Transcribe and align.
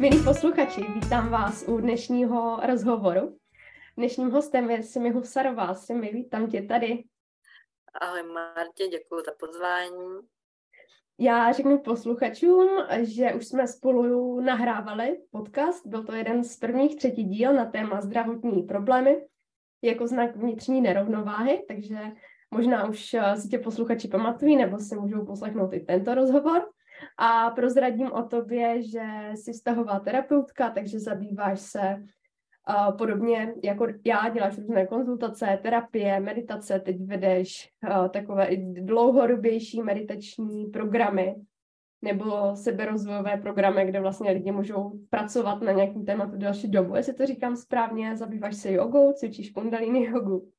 Milí 0.00 0.24
posluchači, 0.24 0.80
vítám 0.94 1.28
vás 1.28 1.64
u 1.68 1.80
dnešního 1.80 2.60
rozhovoru. 2.66 3.38
Dnešním 3.96 4.30
hostem 4.30 4.70
je 4.70 4.82
Simi 4.82 5.10
Husarová. 5.10 5.74
Simi, 5.74 6.12
vítám 6.12 6.46
tě 6.46 6.62
tady. 6.62 7.04
Ahoj 8.00 8.22
Martě, 8.22 8.88
děkuji 8.88 9.22
za 9.26 9.32
pozvání. 9.38 10.20
Já 11.18 11.52
řeknu 11.52 11.78
posluchačům, 11.78 12.68
že 13.00 13.34
už 13.34 13.46
jsme 13.46 13.68
spolu 13.68 14.40
nahrávali 14.40 15.18
podcast. 15.30 15.86
Byl 15.86 16.04
to 16.04 16.12
jeden 16.12 16.44
z 16.44 16.56
prvních 16.56 16.96
třetí 16.96 17.24
díl 17.24 17.52
na 17.52 17.64
téma 17.64 18.00
zdravotní 18.00 18.62
problémy 18.62 19.26
jako 19.82 20.06
znak 20.06 20.36
vnitřní 20.36 20.80
nerovnováhy, 20.80 21.64
takže 21.68 21.98
možná 22.50 22.88
už 22.88 23.16
si 23.40 23.48
tě 23.48 23.58
posluchači 23.58 24.08
pamatují 24.08 24.56
nebo 24.56 24.78
si 24.78 24.96
můžou 24.96 25.26
poslechnout 25.26 25.72
i 25.72 25.80
tento 25.80 26.14
rozhovor. 26.14 26.68
A 27.16 27.50
prozradím 27.50 28.12
o 28.12 28.22
tobě, 28.22 28.82
že 28.82 29.02
jsi 29.34 29.52
vztahová 29.52 30.00
terapeutka, 30.00 30.70
takže 30.70 31.00
zabýváš 31.00 31.60
se 31.60 31.96
uh, 32.68 32.96
podobně 32.96 33.54
jako 33.64 33.86
já, 34.04 34.28
děláš 34.28 34.58
různé 34.58 34.86
konzultace, 34.86 35.58
terapie, 35.62 36.20
meditace, 36.20 36.80
teď 36.80 36.96
vedeš 37.06 37.72
uh, 37.88 38.08
takové 38.08 38.48
dlouhodobější 38.80 39.82
meditační 39.82 40.66
programy 40.66 41.36
nebo 42.02 42.56
seberozvojové 42.56 43.36
programy, 43.36 43.84
kde 43.84 44.00
vlastně 44.00 44.30
lidi 44.30 44.52
můžou 44.52 44.92
pracovat 45.10 45.62
na 45.62 45.72
nějakým 45.72 46.04
tématu 46.04 46.36
další 46.36 46.68
dobu. 46.68 46.96
Jestli 46.96 47.14
to 47.14 47.26
říkám 47.26 47.56
správně, 47.56 48.16
zabýváš 48.16 48.56
se 48.56 48.72
jogou, 48.72 49.12
cvičíš 49.12 49.50
kundalini 49.50 50.04
jogu. 50.04 50.50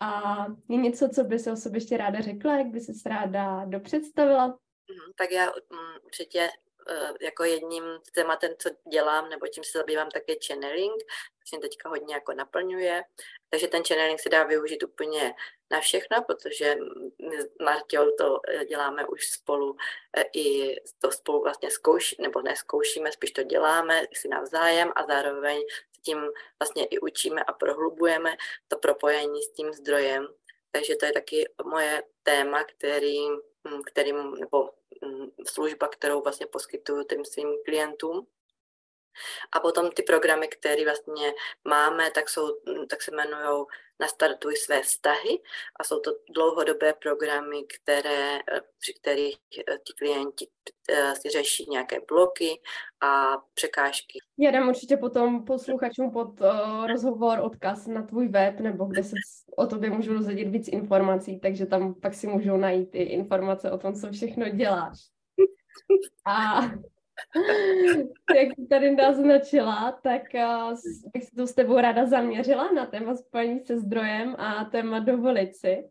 A 0.00 0.46
je 0.68 0.76
něco, 0.76 1.08
co 1.08 1.24
by 1.24 1.38
se 1.38 1.52
o 1.52 1.56
sobě 1.56 1.76
ještě 1.76 1.96
ráda 1.96 2.20
řekla, 2.20 2.58
jak 2.58 2.66
by 2.66 2.80
se 2.80 3.08
ráda 3.08 3.64
dopředstavila? 3.64 4.58
Mhm, 4.90 5.12
tak 5.16 5.30
já 5.30 5.50
um, 5.50 5.78
určitě 6.04 6.50
uh, 6.90 7.16
jako 7.20 7.44
jedním 7.44 7.84
tématem, 8.14 8.54
co 8.58 8.70
dělám, 8.90 9.28
nebo 9.28 9.46
čím 9.46 9.64
se 9.64 9.78
zabývám, 9.78 10.10
tak 10.10 10.22
je 10.28 10.36
channeling, 10.46 11.02
což 11.40 11.50
mě 11.50 11.60
teďka 11.60 11.88
hodně 11.88 12.14
jako 12.14 12.32
naplňuje. 12.32 13.04
Takže 13.50 13.68
ten 13.68 13.82
channeling 13.84 14.20
se 14.20 14.28
dá 14.28 14.44
využít 14.44 14.82
úplně 14.82 15.34
na 15.70 15.80
všechno, 15.80 16.22
protože 16.22 16.76
my 17.28 17.42
s 17.42 17.48
Martěou 17.62 18.10
to 18.10 18.40
eh, 18.48 18.64
děláme 18.64 19.06
už 19.06 19.30
spolu 19.30 19.76
eh, 20.16 20.24
i 20.32 20.76
to 20.98 21.10
spolu 21.12 21.42
vlastně 21.42 21.70
zkouší, 21.70 22.16
nebo 22.22 22.42
neskoušíme, 22.42 23.12
spíš 23.12 23.30
to 23.30 23.42
děláme 23.42 24.02
si 24.12 24.28
navzájem 24.28 24.92
a 24.96 25.06
zároveň 25.06 25.62
tím 26.02 26.30
vlastně 26.58 26.84
i 26.84 26.98
učíme 26.98 27.44
a 27.44 27.52
prohlubujeme 27.52 28.36
to 28.68 28.76
propojení 28.76 29.42
s 29.42 29.52
tím 29.52 29.72
zdrojem. 29.72 30.28
Takže 30.70 30.96
to 30.96 31.06
je 31.06 31.12
taky 31.12 31.48
moje 31.64 32.02
téma, 32.22 32.64
který, 32.64 33.28
hm, 33.68 33.82
kterým, 33.86 34.34
nebo 34.34 34.70
služba, 35.46 35.88
kterou 35.88 36.22
vlastně 36.22 36.46
poskytuju 36.46 37.04
těm 37.04 37.24
svým 37.24 37.48
klientům. 37.64 38.26
A 39.52 39.60
potom 39.60 39.90
ty 39.90 40.02
programy, 40.02 40.48
které 40.48 40.84
vlastně 40.84 41.32
máme, 41.64 42.10
tak, 42.10 42.28
jsou, 42.28 42.48
tak 42.90 43.02
se 43.02 43.10
jmenují 43.10 43.66
Nastartuj 44.00 44.56
své 44.56 44.82
vztahy 44.82 45.38
a 45.80 45.84
jsou 45.84 46.00
to 46.00 46.10
dlouhodobé 46.34 46.92
programy, 47.02 47.56
které, 47.64 48.38
při 48.78 48.92
kterých 49.00 49.36
eh, 49.68 49.78
ti 49.78 49.92
klienti 49.98 50.46
eh, 50.90 51.14
si 51.14 51.28
řeší 51.28 51.66
nějaké 51.70 51.96
bloky 52.08 52.60
a 53.00 53.36
překážky. 53.54 54.18
Já 54.38 54.50
dám 54.50 54.68
určitě 54.68 54.96
potom 54.96 55.44
posluchačům 55.44 56.10
pod 56.10 56.40
rozhovor 56.88 57.38
odkaz 57.38 57.86
na 57.86 58.02
tvůj 58.02 58.28
web, 58.28 58.60
nebo 58.60 58.84
kde 58.84 59.04
se 59.04 59.16
o 59.56 59.66
tobě 59.66 59.90
můžu 59.90 60.14
dozvědět 60.14 60.48
víc 60.48 60.68
informací, 60.68 61.40
takže 61.40 61.66
tam 61.66 61.94
pak 61.94 62.14
si 62.14 62.26
můžou 62.26 62.56
najít 62.56 62.94
i 62.94 63.02
informace 63.02 63.70
o 63.70 63.78
tom, 63.78 63.94
co 63.94 64.12
všechno 64.12 64.48
děláš. 64.48 64.98
A 66.26 66.60
jak 68.36 68.48
tady 68.70 68.96
naznačila, 68.96 69.92
tak 70.02 70.22
uh, 70.34 70.74
bych 71.12 71.24
se 71.24 71.36
to 71.36 71.46
s 71.46 71.54
tebou 71.54 71.76
ráda 71.76 72.06
zaměřila 72.06 72.72
na 72.72 72.86
téma 72.86 73.16
spojení 73.16 73.60
se 73.60 73.80
zdrojem 73.80 74.36
a 74.38 74.64
téma 74.64 74.98
dovolit 74.98 75.56
si. 75.56 75.84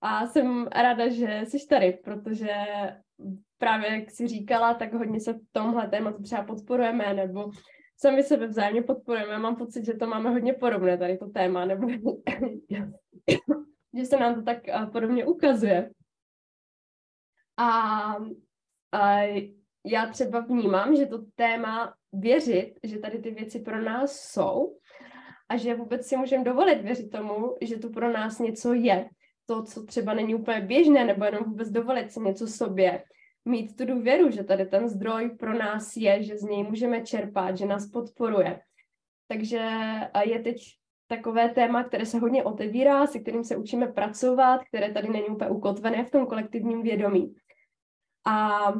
A 0.00 0.26
jsem 0.26 0.66
ráda, 0.66 1.08
že 1.08 1.40
jsi 1.44 1.66
tady, 1.66 1.92
protože 2.04 2.50
právě 3.58 3.90
jak 3.90 4.10
jsi 4.10 4.28
říkala, 4.28 4.74
tak 4.74 4.92
hodně 4.92 5.20
se 5.20 5.32
v 5.32 5.40
tomhle 5.52 5.88
tématu 5.88 6.22
třeba 6.22 6.42
podporujeme, 6.42 7.14
nebo 7.14 7.50
sami 7.96 8.22
sebe 8.22 8.46
vzájemně 8.46 8.82
podporujeme. 8.82 9.38
Mám 9.38 9.56
pocit, 9.56 9.84
že 9.84 9.94
to 9.94 10.06
máme 10.06 10.30
hodně 10.30 10.52
podobné, 10.52 10.98
tady 10.98 11.18
to 11.18 11.26
téma, 11.26 11.64
nebo 11.64 11.86
že 13.94 14.04
se 14.04 14.16
nám 14.16 14.34
to 14.34 14.42
tak 14.42 14.58
uh, 14.68 14.90
podobně 14.90 15.26
ukazuje. 15.26 15.90
A, 17.56 18.16
a 18.92 19.22
já 19.86 20.06
třeba 20.06 20.40
vnímám, 20.40 20.96
že 20.96 21.06
to 21.06 21.18
téma 21.34 21.94
věřit, 22.12 22.74
že 22.82 22.98
tady 22.98 23.18
ty 23.18 23.30
věci 23.30 23.60
pro 23.60 23.82
nás 23.82 24.20
jsou 24.20 24.76
a 25.48 25.56
že 25.56 25.74
vůbec 25.74 26.06
si 26.06 26.16
můžeme 26.16 26.44
dovolit 26.44 26.82
věřit 26.82 27.10
tomu, 27.10 27.56
že 27.60 27.78
to 27.78 27.90
pro 27.90 28.12
nás 28.12 28.38
něco 28.38 28.72
je. 28.72 29.08
To, 29.46 29.62
co 29.62 29.82
třeba 29.82 30.14
není 30.14 30.34
úplně 30.34 30.60
běžné, 30.60 31.04
nebo 31.04 31.24
jenom 31.24 31.44
vůbec 31.44 31.70
dovolit 31.70 32.12
si 32.12 32.20
něco 32.20 32.46
sobě. 32.46 33.04
Mít 33.44 33.76
tu 33.76 33.84
důvěru, 33.84 34.30
že 34.30 34.44
tady 34.44 34.66
ten 34.66 34.88
zdroj 34.88 35.30
pro 35.38 35.54
nás 35.54 35.96
je, 35.96 36.22
že 36.22 36.36
z 36.36 36.42
něj 36.42 36.62
můžeme 36.62 37.00
čerpat, 37.00 37.58
že 37.58 37.66
nás 37.66 37.86
podporuje. 37.86 38.60
Takže 39.28 39.68
je 40.24 40.40
teď 40.40 40.56
takové 41.06 41.48
téma, 41.48 41.84
které 41.84 42.06
se 42.06 42.18
hodně 42.18 42.44
otevírá, 42.44 43.06
se 43.06 43.18
kterým 43.18 43.44
se 43.44 43.56
učíme 43.56 43.86
pracovat, 43.86 44.60
které 44.68 44.92
tady 44.92 45.08
není 45.08 45.26
úplně 45.26 45.50
ukotvené 45.50 46.04
v 46.04 46.10
tom 46.10 46.26
kolektivním 46.26 46.82
vědomí. 46.82 47.34
A 48.26 48.72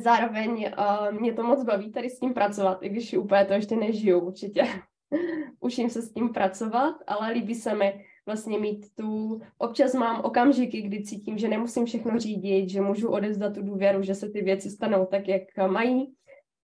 zároveň 0.00 0.72
uh, 0.78 1.20
mě 1.20 1.32
to 1.32 1.42
moc 1.42 1.64
baví 1.64 1.92
tady 1.92 2.10
s 2.10 2.18
tím 2.18 2.34
pracovat, 2.34 2.82
i 2.82 2.88
když 2.88 3.14
úplně 3.14 3.44
to 3.44 3.52
ještě 3.52 3.76
nežiju 3.76 4.20
určitě. 4.20 4.64
Učím 5.60 5.90
se 5.90 6.02
s 6.02 6.12
tím 6.12 6.28
pracovat, 6.28 6.94
ale 7.06 7.32
líbí 7.32 7.54
se 7.54 7.74
mi 7.74 8.04
vlastně 8.26 8.58
mít 8.58 8.86
tu, 8.94 9.40
občas 9.58 9.94
mám 9.94 10.20
okamžiky, 10.24 10.82
kdy 10.82 11.02
cítím, 11.02 11.38
že 11.38 11.48
nemusím 11.48 11.84
všechno 11.84 12.18
řídit, 12.18 12.68
že 12.68 12.80
můžu 12.80 13.08
odezdat 13.08 13.54
tu 13.54 13.62
důvěru, 13.62 14.02
že 14.02 14.14
se 14.14 14.30
ty 14.30 14.42
věci 14.42 14.70
stanou 14.70 15.06
tak, 15.06 15.28
jak 15.28 15.42
mají, 15.66 16.14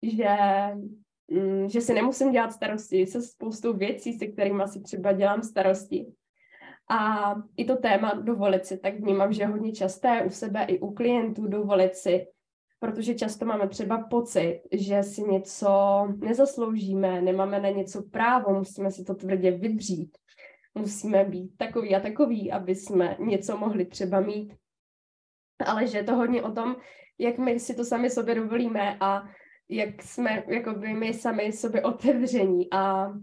že, 0.03 0.35
mm, 1.27 1.69
že 1.69 1.81
si 1.81 1.93
nemusím 1.93 2.31
dělat 2.31 2.53
starosti 2.53 3.05
se 3.05 3.21
spoustou 3.21 3.73
věcí, 3.73 4.13
se 4.13 4.27
kterými 4.27 4.63
si 4.67 4.81
třeba 4.81 5.11
dělám 5.11 5.43
starosti. 5.43 6.13
A 6.89 7.35
i 7.57 7.65
to 7.65 7.75
téma 7.75 8.13
dovolit 8.13 8.65
si, 8.65 8.77
tak 8.77 8.99
vnímám, 8.99 9.33
že 9.33 9.43
je 9.43 9.47
hodně 9.47 9.71
časté 9.71 10.23
u 10.23 10.29
sebe 10.29 10.63
i 10.63 10.79
u 10.79 10.93
klientů 10.93 11.47
dovolit 11.47 11.95
si 11.95 12.27
protože 12.85 13.15
často 13.15 13.45
máme 13.45 13.67
třeba 13.67 13.97
pocit, 14.09 14.61
že 14.71 15.03
si 15.03 15.21
něco 15.21 15.69
nezasloužíme, 16.17 17.21
nemáme 17.21 17.59
na 17.59 17.69
něco 17.69 18.03
právo, 18.03 18.53
musíme 18.53 18.91
si 18.91 19.03
to 19.03 19.15
tvrdě 19.15 19.51
vydřít. 19.51 20.17
Musíme 20.75 21.25
být 21.25 21.57
takový 21.57 21.95
a 21.95 21.99
takový, 21.99 22.51
aby 22.51 22.75
jsme 22.75 23.17
něco 23.19 23.57
mohli 23.57 23.85
třeba 23.85 24.19
mít. 24.19 24.53
Ale 25.65 25.87
že 25.87 25.97
je 25.97 26.03
to 26.03 26.15
hodně 26.15 26.43
o 26.43 26.51
tom, 26.51 26.75
jak 27.19 27.37
my 27.37 27.59
si 27.59 27.75
to 27.75 27.85
sami 27.85 28.09
sobě 28.09 28.35
dovolíme 28.35 28.97
a 28.99 29.23
jak 29.69 30.01
jsme 30.01 30.43
jakoby 30.47 30.93
my 30.93 31.13
sami 31.13 31.51
sobě 31.51 31.83
otevření 31.83 32.67
a 32.71 33.13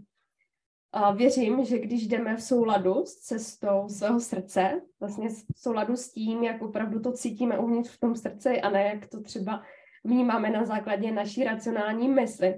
a 0.92 1.12
věřím, 1.12 1.64
že 1.64 1.78
když 1.78 2.08
jdeme 2.08 2.36
v 2.36 2.42
souladu 2.42 3.04
s 3.04 3.14
cestou 3.14 3.88
svého 3.88 4.20
srdce, 4.20 4.80
vlastně 5.00 5.28
v 5.28 5.58
souladu 5.58 5.96
s 5.96 6.12
tím, 6.12 6.44
jak 6.44 6.62
opravdu 6.62 7.00
to 7.00 7.12
cítíme 7.12 7.58
uvnitř 7.58 7.90
v 7.90 8.00
tom 8.00 8.16
srdci 8.16 8.60
a 8.60 8.70
ne 8.70 8.84
jak 8.84 9.06
to 9.06 9.22
třeba 9.22 9.62
vnímáme 10.04 10.50
na 10.50 10.64
základě 10.64 11.12
naší 11.12 11.44
racionální 11.44 12.08
mysli, 12.08 12.54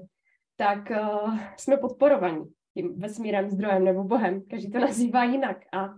tak 0.57 0.91
uh, 0.91 1.39
jsme 1.57 1.77
podporovaní 1.77 2.45
tím 2.75 2.99
vesmírem, 2.99 3.51
zdrojem 3.51 3.85
nebo 3.85 4.05
Bohem. 4.05 4.43
Každý 4.51 4.71
to 4.71 4.79
nazývá 4.89 5.25
jinak. 5.25 5.57
A 5.73 5.89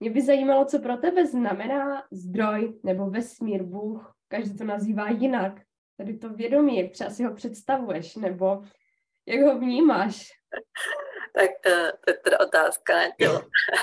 mě 0.00 0.10
by 0.10 0.22
zajímalo, 0.22 0.64
co 0.64 0.78
pro 0.78 0.96
tebe 0.96 1.26
znamená 1.26 2.02
zdroj 2.12 2.80
nebo 2.84 3.10
vesmír, 3.10 3.62
Bůh. 3.62 4.14
Každý 4.28 4.56
to 4.56 4.64
nazývá 4.64 5.10
jinak. 5.10 5.60
Tady 5.96 6.18
to 6.18 6.28
vědomí, 6.28 6.78
jak 6.78 6.90
třeba 6.90 7.10
si 7.10 7.24
ho 7.24 7.34
představuješ, 7.34 8.16
nebo 8.16 8.62
jak 9.26 9.40
ho 9.40 9.58
vnímáš. 9.58 10.28
tak 11.34 11.50
to 12.04 12.10
je 12.10 12.14
teda 12.14 12.40
otázka, 12.40 12.94
ne? 12.94 13.12
Jo. 13.18 13.40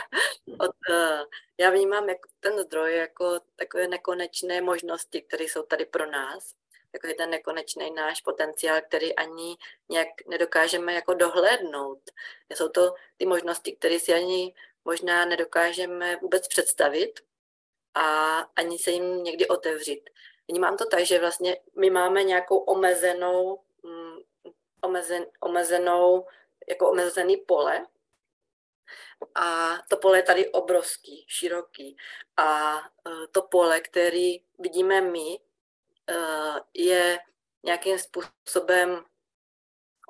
Od, 0.60 0.76
uh, 0.90 1.26
já 1.58 1.70
vnímám 1.70 2.10
jako 2.10 2.30
ten 2.40 2.60
zdroj 2.60 2.98
jako 2.98 3.40
takové 3.56 3.88
nekonečné 3.88 4.62
možnosti, 4.62 5.22
které 5.22 5.44
jsou 5.44 5.64
tady 5.64 5.86
pro 5.86 6.12
nás. 6.12 6.54
Takový 6.92 7.16
ten 7.16 7.30
nekonečný 7.30 7.92
náš 7.92 8.22
potenciál, 8.22 8.82
který 8.82 9.16
ani 9.16 9.58
nějak 9.90 10.08
nedokážeme 10.28 10.94
jako 10.94 11.14
dohlédnout. 11.14 12.00
Jsou 12.54 12.70
to 12.70 12.94
ty 13.18 13.26
možnosti, 13.26 13.76
které 13.76 14.00
si 14.00 14.14
ani 14.14 14.54
možná 14.86 15.26
nedokážeme 15.26 16.16
vůbec 16.16 16.48
představit 16.48 17.20
a 17.94 18.38
ani 18.56 18.80
se 18.80 18.92
jim 18.92 19.24
někdy 19.24 19.48
otevřít. 19.48 20.10
Vnímám 20.48 20.78
to 20.78 20.86
tak, 20.86 21.06
že 21.06 21.20
vlastně 21.20 21.58
my 21.80 21.90
máme 21.90 22.24
nějakou 22.24 22.58
omezenou, 22.58 23.60
mm, 23.84 24.18
omezen, 24.82 25.26
omezenou 25.40 26.28
jako 26.70 26.90
omezený 26.90 27.38
pole. 27.38 27.86
A 29.36 29.78
to 29.90 29.98
pole 29.98 30.18
je 30.18 30.24
tady 30.24 30.52
obrovský, 30.52 31.26
široký. 31.28 31.98
A 32.38 32.78
e, 32.78 33.28
to 33.32 33.42
pole, 33.42 33.82
který 33.82 34.44
vidíme 34.60 35.02
my, 35.02 35.40
e, 36.10 36.16
je 36.74 37.20
nějakým 37.64 38.00
způsobem 38.00 39.06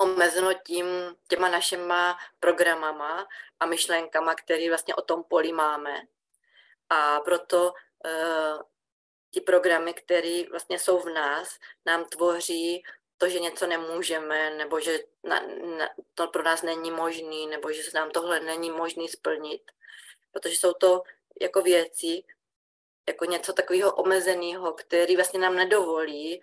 omezeno 0.01 0.53
tím, 0.53 0.85
těma 1.27 1.49
našima 1.49 2.17
programama 2.39 3.27
a 3.59 3.65
myšlenkama, 3.65 4.35
které 4.35 4.69
vlastně 4.69 4.95
o 4.95 5.01
tom 5.01 5.23
poli 5.23 5.51
máme. 5.51 6.01
A 6.89 7.19
proto 7.19 7.73
uh, 7.73 8.61
ti 9.31 9.41
programy, 9.41 9.93
které 9.93 10.43
vlastně 10.51 10.79
jsou 10.79 10.99
v 10.99 11.09
nás, 11.09 11.59
nám 11.85 12.05
tvoří 12.05 12.83
to, 13.21 13.29
že 13.29 13.39
něco 13.39 13.67
nemůžeme, 13.67 14.49
nebo 14.49 14.79
že 14.79 14.99
na, 15.23 15.39
na, 15.77 15.89
to 16.15 16.27
pro 16.27 16.43
nás 16.43 16.61
není 16.61 16.91
možný, 16.91 17.47
nebo 17.47 17.71
že 17.71 17.83
se 17.83 17.97
nám 17.97 18.11
tohle 18.11 18.39
není 18.39 18.71
možný 18.71 19.07
splnit. 19.07 19.61
Protože 20.31 20.55
jsou 20.55 20.73
to 20.73 21.03
jako 21.41 21.61
věci, 21.61 22.23
jako 23.07 23.25
něco 23.25 23.53
takového 23.53 23.95
omezeného, 23.95 24.73
který 24.73 25.15
vlastně 25.15 25.39
nám 25.39 25.55
nedovolí 25.55 26.41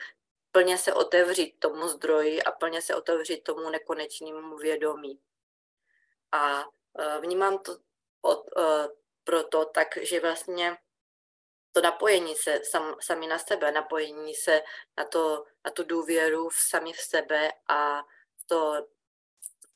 plně 0.53 0.79
se 0.79 0.95
otevřít 0.95 1.59
tomu 1.59 1.89
zdroji 1.89 2.43
a 2.43 2.53
plně 2.53 2.83
se 2.83 2.95
otevřít 2.95 3.45
tomu 3.45 3.71
nekonečnému 3.71 4.57
vědomí. 4.57 5.19
A 6.33 6.63
e, 6.63 7.21
vnímám 7.21 7.59
to 7.59 7.77
od, 8.23 8.47
e, 8.57 8.89
proto 9.25 9.65
tak, 9.65 9.99
že 10.03 10.21
vlastně 10.21 10.79
to 11.73 11.81
napojení 11.81 12.35
se 12.35 12.61
sam, 12.65 12.97
sami 13.01 13.27
na 13.27 13.39
sebe, 13.39 13.73
napojení 13.73 14.35
se 14.35 14.63
na, 14.97 15.05
to, 15.05 15.45
na 15.65 15.71
tu 15.71 15.85
důvěru 15.85 16.49
v 16.49 16.57
sami 16.57 16.93
v 16.93 17.01
sebe 17.01 17.53
a 17.69 18.03
to, 18.47 18.87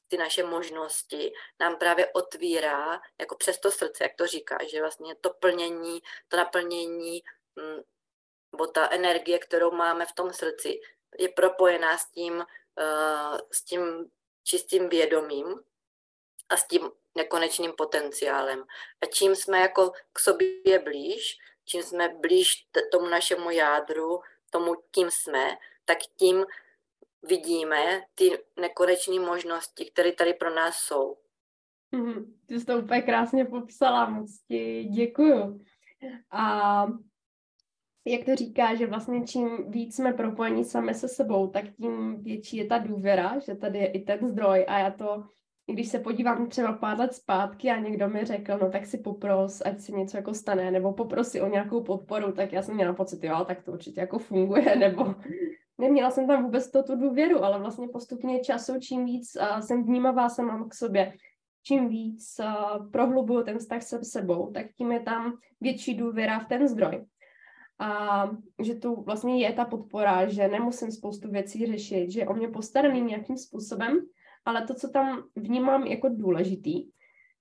ty 0.08 0.16
naše 0.16 0.42
možnosti 0.42 1.32
nám 1.60 1.76
právě 1.76 2.06
otvírá 2.12 3.00
jako 3.20 3.36
přes 3.36 3.58
to 3.58 3.70
srdce, 3.70 4.04
jak 4.04 4.12
to 4.16 4.26
říká, 4.26 4.58
že 4.70 4.80
vlastně 4.80 5.14
to 5.14 5.30
plnění, 5.30 6.02
to 6.28 6.36
naplnění 6.36 7.22
mm, 7.56 7.82
nebo 8.52 8.66
ta 8.66 8.88
energie, 8.90 9.38
kterou 9.38 9.70
máme 9.70 10.06
v 10.06 10.12
tom 10.12 10.32
srdci, 10.32 10.80
je 11.18 11.28
propojená 11.28 11.98
s 11.98 12.10
tím, 12.10 12.34
uh, 12.34 13.38
s 13.52 13.64
tím 13.64 14.10
čistým 14.44 14.88
vědomím 14.88 15.60
a 16.48 16.56
s 16.56 16.66
tím 16.66 16.90
nekonečným 17.14 17.72
potenciálem. 17.72 18.64
A 19.00 19.06
čím 19.06 19.36
jsme 19.36 19.60
jako 19.60 19.92
k 20.12 20.18
sobě 20.18 20.78
blíž, 20.78 21.38
čím 21.64 21.82
jsme 21.82 22.08
blíž 22.20 22.66
tomu 22.92 23.08
našemu 23.08 23.50
jádru, 23.50 24.20
tomu, 24.50 24.74
kým 24.90 25.10
jsme, 25.10 25.56
tak 25.84 25.98
tím 26.16 26.44
vidíme 27.22 28.02
ty 28.14 28.30
nekonečné 28.60 29.20
možnosti, 29.20 29.84
které 29.84 30.12
tady 30.12 30.34
pro 30.34 30.54
nás 30.54 30.76
jsou. 30.76 31.16
Mm, 31.92 32.34
ty 32.46 32.60
jsi 32.60 32.66
to 32.66 32.78
úplně 32.78 33.02
krásně 33.02 33.44
popsala, 33.44 34.10
moc 34.10 34.38
ti 34.48 34.84
děkuju. 34.84 35.60
A 36.30 36.86
jak 38.04 38.24
to 38.24 38.36
říká, 38.36 38.74
že 38.74 38.86
vlastně 38.86 39.26
čím 39.26 39.70
víc 39.70 39.96
jsme 39.96 40.12
propojeni 40.12 40.64
sami 40.64 40.94
se 40.94 41.08
sebou, 41.08 41.46
tak 41.46 41.64
tím 41.76 42.22
větší 42.22 42.56
je 42.56 42.66
ta 42.66 42.78
důvěra, 42.78 43.38
že 43.38 43.54
tady 43.54 43.78
je 43.78 43.92
i 43.92 44.00
ten 44.00 44.28
zdroj 44.28 44.64
a 44.68 44.78
já 44.78 44.90
to 44.90 45.24
když 45.66 45.88
se 45.88 45.98
podívám 45.98 46.48
třeba 46.48 46.72
pár 46.72 46.98
let 46.98 47.14
zpátky 47.14 47.70
a 47.70 47.78
někdo 47.78 48.08
mi 48.08 48.24
řekl, 48.24 48.58
no 48.58 48.70
tak 48.70 48.86
si 48.86 48.98
popros, 48.98 49.62
ať 49.64 49.80
si 49.80 49.92
něco 49.92 50.16
jako 50.16 50.34
stane, 50.34 50.70
nebo 50.70 50.92
poprosi 50.92 51.40
o 51.40 51.48
nějakou 51.48 51.82
podporu, 51.82 52.32
tak 52.32 52.52
já 52.52 52.62
jsem 52.62 52.74
měla 52.74 52.92
pocit, 52.92 53.24
jo, 53.24 53.44
tak 53.44 53.62
to 53.62 53.72
určitě 53.72 54.00
jako 54.00 54.18
funguje, 54.18 54.76
nebo 54.78 55.14
neměla 55.78 56.10
jsem 56.10 56.26
tam 56.26 56.42
vůbec 56.42 56.70
to 56.70 56.82
tu 56.82 56.96
důvěru, 56.96 57.44
ale 57.44 57.58
vlastně 57.58 57.88
postupně 57.88 58.40
času, 58.40 58.72
čím 58.80 59.04
víc 59.04 59.36
uh, 59.36 59.60
jsem 59.60 59.84
vnímavá 59.84 60.28
mám 60.42 60.68
k 60.68 60.74
sobě, 60.74 61.12
čím 61.62 61.88
víc 61.88 62.36
uh, 62.40 62.90
prohlubuju 62.90 63.42
ten 63.42 63.58
vztah 63.58 63.82
se 63.82 64.04
sebou, 64.04 64.50
tak 64.50 64.66
tím 64.78 64.92
je 64.92 65.00
tam 65.00 65.32
větší 65.60 65.94
důvěra 65.94 66.38
v 66.38 66.48
ten 66.48 66.68
zdroj. 66.68 67.04
A 67.78 68.30
že 68.62 68.74
tu 68.74 69.02
vlastně 69.02 69.42
je 69.42 69.52
ta 69.52 69.64
podpora, 69.64 70.28
že 70.28 70.48
nemusím 70.48 70.90
spoustu 70.90 71.30
věcí 71.30 71.66
řešit, 71.66 72.10
že 72.10 72.20
je 72.20 72.28
o 72.28 72.34
mě 72.34 72.48
postaraný 72.48 73.00
nějakým 73.00 73.36
způsobem, 73.36 73.98
ale 74.44 74.66
to, 74.66 74.74
co 74.74 74.88
tam 74.88 75.22
vnímám 75.36 75.86
jako 75.86 76.08
důležitý, 76.08 76.90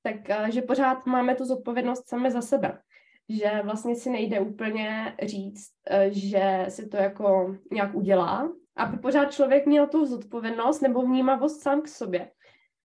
tak 0.04 0.30
eh, 0.30 0.52
že 0.52 0.62
pořád 0.62 1.06
máme 1.06 1.36
tu 1.36 1.46
zodpovědnost 1.46 2.10
sami 2.10 2.32
za 2.32 2.42
sebe. 2.42 2.82
Že 3.30 3.62
vlastně 3.64 3.96
si 3.96 4.10
nejde 4.10 4.40
úplně 4.40 5.18
říct, 5.24 5.72
eh, 5.90 6.10
že 6.12 6.66
si 6.70 6.88
to 6.88 6.98
jako 6.98 7.56
nějak 7.72 7.96
udělá, 7.96 8.52
aby 8.76 8.98
pořád 8.98 9.32
člověk 9.32 9.66
měl 9.66 9.88
tu 9.88 10.06
zodpovědnost 10.06 10.82
nebo 10.82 11.02
vnímavost 11.02 11.62
sám 11.62 11.82
k 11.82 11.88
sobě. 11.88 12.32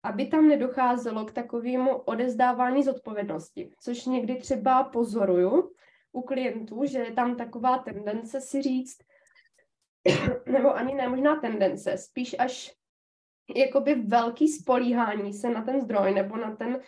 Aby 0.04 0.26
tam 0.26 0.48
nedocházelo 0.48 1.26
k 1.26 1.32
takovému 1.32 1.98
odezdávání 1.98 2.84
zodpovědnosti, 2.84 3.72
což 3.80 4.06
někdy 4.06 4.36
třeba 4.36 4.84
pozoruju 4.84 5.72
u 6.12 6.22
klientů, 6.22 6.86
že 6.86 7.00
je 7.00 7.12
tam 7.12 7.36
taková 7.36 7.78
tendence 7.78 8.42
si 8.42 8.62
říct, 8.62 8.98
nebo 10.52 10.76
ani 10.76 10.96
ne 10.96 11.10
možná 11.10 11.36
tendence, 11.36 11.98
spíš 11.98 12.36
až 12.40 12.74
jakoby 13.56 13.96
velký 13.96 14.48
spolíhání 14.48 15.34
se 15.34 15.50
na 15.50 15.62
ten 15.62 15.82
zdroj 15.82 16.14
nebo 16.14 16.38
na 16.38 16.56
ten, 16.56 16.80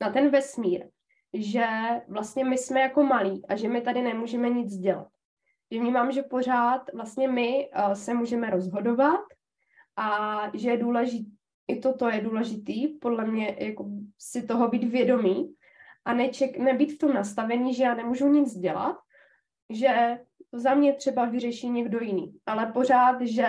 na 0.00 0.10
ten 0.10 0.30
vesmír, 0.30 0.88
že 1.34 1.66
vlastně 2.08 2.44
my 2.44 2.58
jsme 2.58 2.80
jako 2.80 3.02
malí 3.02 3.42
a 3.48 3.56
že 3.56 3.68
my 3.68 3.80
tady 3.80 4.02
nemůžeme 4.02 4.50
nic 4.50 4.76
dělat. 4.76 5.08
Vnímám, 5.70 6.12
že 6.12 6.22
pořád 6.22 6.92
vlastně 6.94 7.28
my 7.28 7.70
uh, 7.76 7.92
se 7.92 8.14
můžeme 8.14 8.50
rozhodovat 8.50 9.20
a 9.96 10.40
že 10.54 10.70
je 10.70 10.76
důležitý, 10.76 11.30
i 11.68 11.80
toto 11.80 12.08
je 12.08 12.20
důležitý, 12.20 12.88
podle 12.88 13.26
mě 13.26 13.56
jako 13.58 13.88
si 14.18 14.46
toho 14.46 14.68
být 14.68 14.84
vědomý 14.84 15.54
a 16.04 16.14
neček, 16.14 16.58
nebýt 16.58 16.92
v 16.92 16.98
tom 16.98 17.14
nastavení, 17.14 17.74
že 17.74 17.82
já 17.82 17.94
nemůžu 17.94 18.28
nic 18.28 18.58
dělat, 18.58 18.96
že 19.70 20.18
to 20.50 20.60
za 20.60 20.74
mě 20.74 20.92
třeba 20.92 21.24
vyřeší 21.24 21.70
někdo 21.70 22.00
jiný, 22.00 22.38
ale 22.46 22.66
pořád, 22.66 23.20
že 23.20 23.46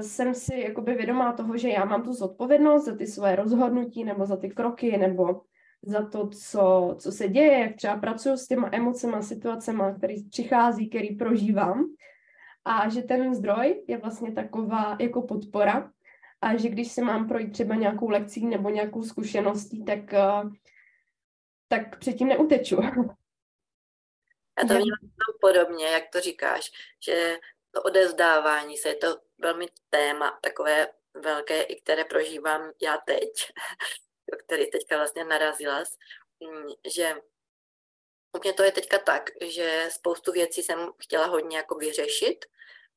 jsem 0.00 0.34
si 0.34 0.60
jakoby 0.60 0.94
vědomá 0.94 1.32
toho, 1.32 1.56
že 1.56 1.68
já 1.68 1.84
mám 1.84 2.02
tu 2.02 2.12
zodpovědnost 2.12 2.84
za 2.84 2.96
ty 2.96 3.06
svoje 3.06 3.36
rozhodnutí 3.36 4.04
nebo 4.04 4.26
za 4.26 4.36
ty 4.36 4.48
kroky 4.48 4.96
nebo 4.96 5.42
za 5.82 6.08
to, 6.08 6.28
co, 6.28 6.96
co 6.98 7.12
se 7.12 7.28
děje, 7.28 7.58
jak 7.58 7.76
třeba 7.76 7.96
pracuji 7.96 8.36
s 8.36 8.46
těma 8.46 8.68
emocema, 8.72 9.22
situacemi, 9.22 9.82
který 9.98 10.28
přichází, 10.28 10.88
který 10.88 11.16
prožívám 11.16 11.84
a 12.64 12.88
že 12.88 13.02
ten 13.02 13.34
zdroj 13.34 13.84
je 13.88 13.98
vlastně 13.98 14.32
taková 14.32 14.96
jako 15.00 15.22
podpora 15.22 15.90
a 16.40 16.56
že 16.56 16.68
když 16.68 16.92
se 16.92 17.02
mám 17.02 17.28
projít 17.28 17.52
třeba 17.52 17.74
nějakou 17.74 18.08
lekcí 18.08 18.46
nebo 18.46 18.70
nějakou 18.70 19.02
zkušeností, 19.02 19.84
tak, 19.84 20.14
eh, 20.14 20.42
tak 21.68 21.98
předtím 21.98 22.28
neuteču. 22.28 22.76
Já 24.58 24.68
to 24.68 24.74
vnímám 24.74 24.98
podobně, 25.40 25.86
jak 25.86 26.04
to 26.12 26.20
říkáš, 26.20 26.70
že 27.06 27.38
to 27.70 27.82
odezdávání 27.82 28.76
se, 28.76 28.88
je 28.88 28.94
to 28.94 29.25
velmi 29.38 29.68
téma, 29.90 30.38
takové 30.42 30.88
velké, 31.14 31.62
i 31.62 31.80
které 31.80 32.04
prožívám 32.04 32.72
já 32.82 32.96
teď, 32.96 33.52
který 34.44 34.70
teďka 34.70 34.96
vlastně 34.96 35.24
narazila, 35.24 35.84
mm, 36.40 36.68
že 36.94 37.16
u 38.32 38.38
mě 38.42 38.52
to 38.52 38.62
je 38.62 38.72
teďka 38.72 38.98
tak, 38.98 39.30
že 39.40 39.88
spoustu 39.90 40.32
věcí 40.32 40.62
jsem 40.62 40.92
chtěla 40.98 41.26
hodně 41.26 41.56
jako 41.56 41.74
vyřešit 41.74 42.44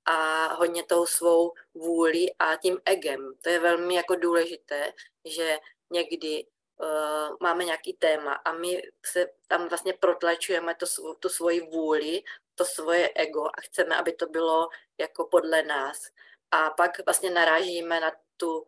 a 0.05 0.48
hodně 0.53 0.84
tou 0.84 1.05
svou 1.05 1.53
vůli 1.74 2.34
a 2.39 2.55
tím 2.55 2.79
egem. 2.86 3.34
To 3.41 3.50
je 3.50 3.60
velmi 3.60 3.96
jako 3.96 4.15
důležité, 4.15 4.93
že 5.25 5.60
někdy 5.89 6.46
uh, 6.79 7.36
máme 7.39 7.65
nějaký 7.65 7.93
téma 7.93 8.34
a 8.34 8.51
my 8.51 8.81
se 9.05 9.27
tam 9.48 9.67
vlastně 9.67 9.93
protlačujeme 9.93 10.75
to, 10.75 10.86
tu 11.19 11.29
svoji 11.29 11.62
vůli, 11.62 12.24
to 12.55 12.65
svoje 12.65 13.10
ego 13.15 13.46
a 13.46 13.62
chceme, 13.62 13.96
aby 13.96 14.13
to 14.13 14.25
bylo 14.25 14.69
jako 14.98 15.27
podle 15.31 15.63
nás 15.63 16.08
a 16.51 16.70
pak 16.70 17.06
vlastně 17.06 17.29
narážíme 17.29 18.00
na 18.00 18.12
tu 18.38 18.68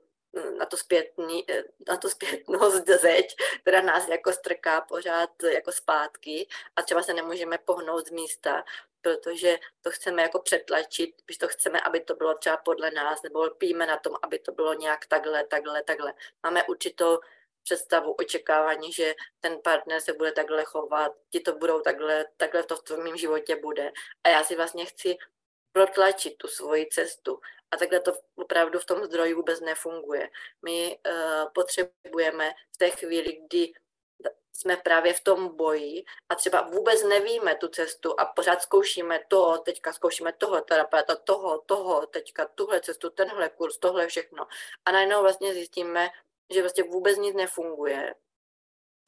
na 0.58 0.66
to, 0.66 0.78
zpětný, 0.78 1.46
na 1.88 1.98
to 1.98 2.10
zpětnost 2.10 2.86
zeď, 3.02 3.36
která 3.62 3.82
nás 3.82 4.08
jako 4.08 4.34
strká 4.34 4.82
pořád 4.82 5.30
jako 5.54 5.72
zpátky 5.72 6.48
a 6.76 6.82
třeba 6.82 7.04
se 7.04 7.14
nemůžeme 7.14 7.58
pohnout 7.58 8.08
z 8.08 8.12
místa, 8.12 8.64
protože 9.02 9.60
to 9.82 9.92
chceme 9.92 10.22
jako 10.22 10.40
přetlačit, 10.40 11.16
když 11.26 11.38
to 11.38 11.48
chceme, 11.48 11.82
aby 11.82 12.00
to 12.00 12.16
bylo 12.16 12.34
třeba 12.34 12.58
podle 12.58 12.92
nás, 12.92 13.22
nebo 13.22 13.44
lpíme 13.44 13.86
na 13.86 13.98
tom, 13.98 14.16
aby 14.22 14.40
to 14.40 14.52
bylo 14.52 14.74
nějak 14.74 15.06
takhle, 15.06 15.44
takhle, 15.44 15.84
takhle. 15.84 16.14
Máme 16.44 16.64
určitou 16.64 17.20
představu, 17.64 18.12
očekávání, 18.12 18.94
že 18.94 19.16
ten 19.40 19.60
partner 19.64 20.02
se 20.02 20.14
bude 20.14 20.32
takhle 20.32 20.64
chovat, 20.64 21.12
ti 21.30 21.40
to 21.40 21.56
budou 21.56 21.80
takhle, 21.80 22.26
takhle 22.38 22.64
to 22.64 22.76
v 22.76 22.84
tvém 22.84 23.18
životě 23.18 23.56
bude. 23.56 23.92
A 24.24 24.30
já 24.30 24.44
si 24.44 24.56
vlastně 24.56 24.86
chci 24.86 25.18
protlačit 25.72 26.38
tu 26.38 26.48
svoji 26.48 26.88
cestu 26.88 27.40
a 27.72 27.78
takhle 27.78 28.00
to 28.00 28.14
opravdu 28.36 28.80
v 28.80 28.86
tom 28.86 29.04
zdroji 29.04 29.34
vůbec 29.34 29.60
nefunguje. 29.62 30.30
My 30.62 31.00
uh, 31.08 31.50
potřebujeme 31.54 32.52
v 32.74 32.78
té 32.78 32.90
chvíli, 32.90 33.42
kdy 33.48 33.74
jsme 34.54 34.78
právě 34.78 35.14
v 35.14 35.24
tom 35.24 35.56
boji 35.56 36.04
a 36.30 36.36
třeba 36.36 36.62
vůbec 36.62 37.04
nevíme 37.04 37.56
tu 37.56 37.68
cestu 37.68 38.20
a 38.20 38.26
pořád 38.26 38.62
zkoušíme 38.62 39.20
to, 39.28 39.58
teďka 39.58 39.94
zkoušíme 39.94 40.34
toho 40.34 40.62
terapeuta, 40.62 41.16
toho, 41.16 41.62
toho, 41.66 42.06
teďka 42.06 42.46
tuhle 42.46 42.82
cestu, 42.82 43.10
tenhle 43.10 43.50
kurz, 43.50 43.78
tohle 43.78 44.08
všechno. 44.08 44.48
A 44.86 44.92
najednou 44.92 45.22
vlastně 45.22 45.54
zjistíme, 45.54 46.10
že 46.50 46.62
vlastně 46.62 46.84
vůbec 46.84 47.18
nic 47.18 47.36
nefunguje. 47.36 48.16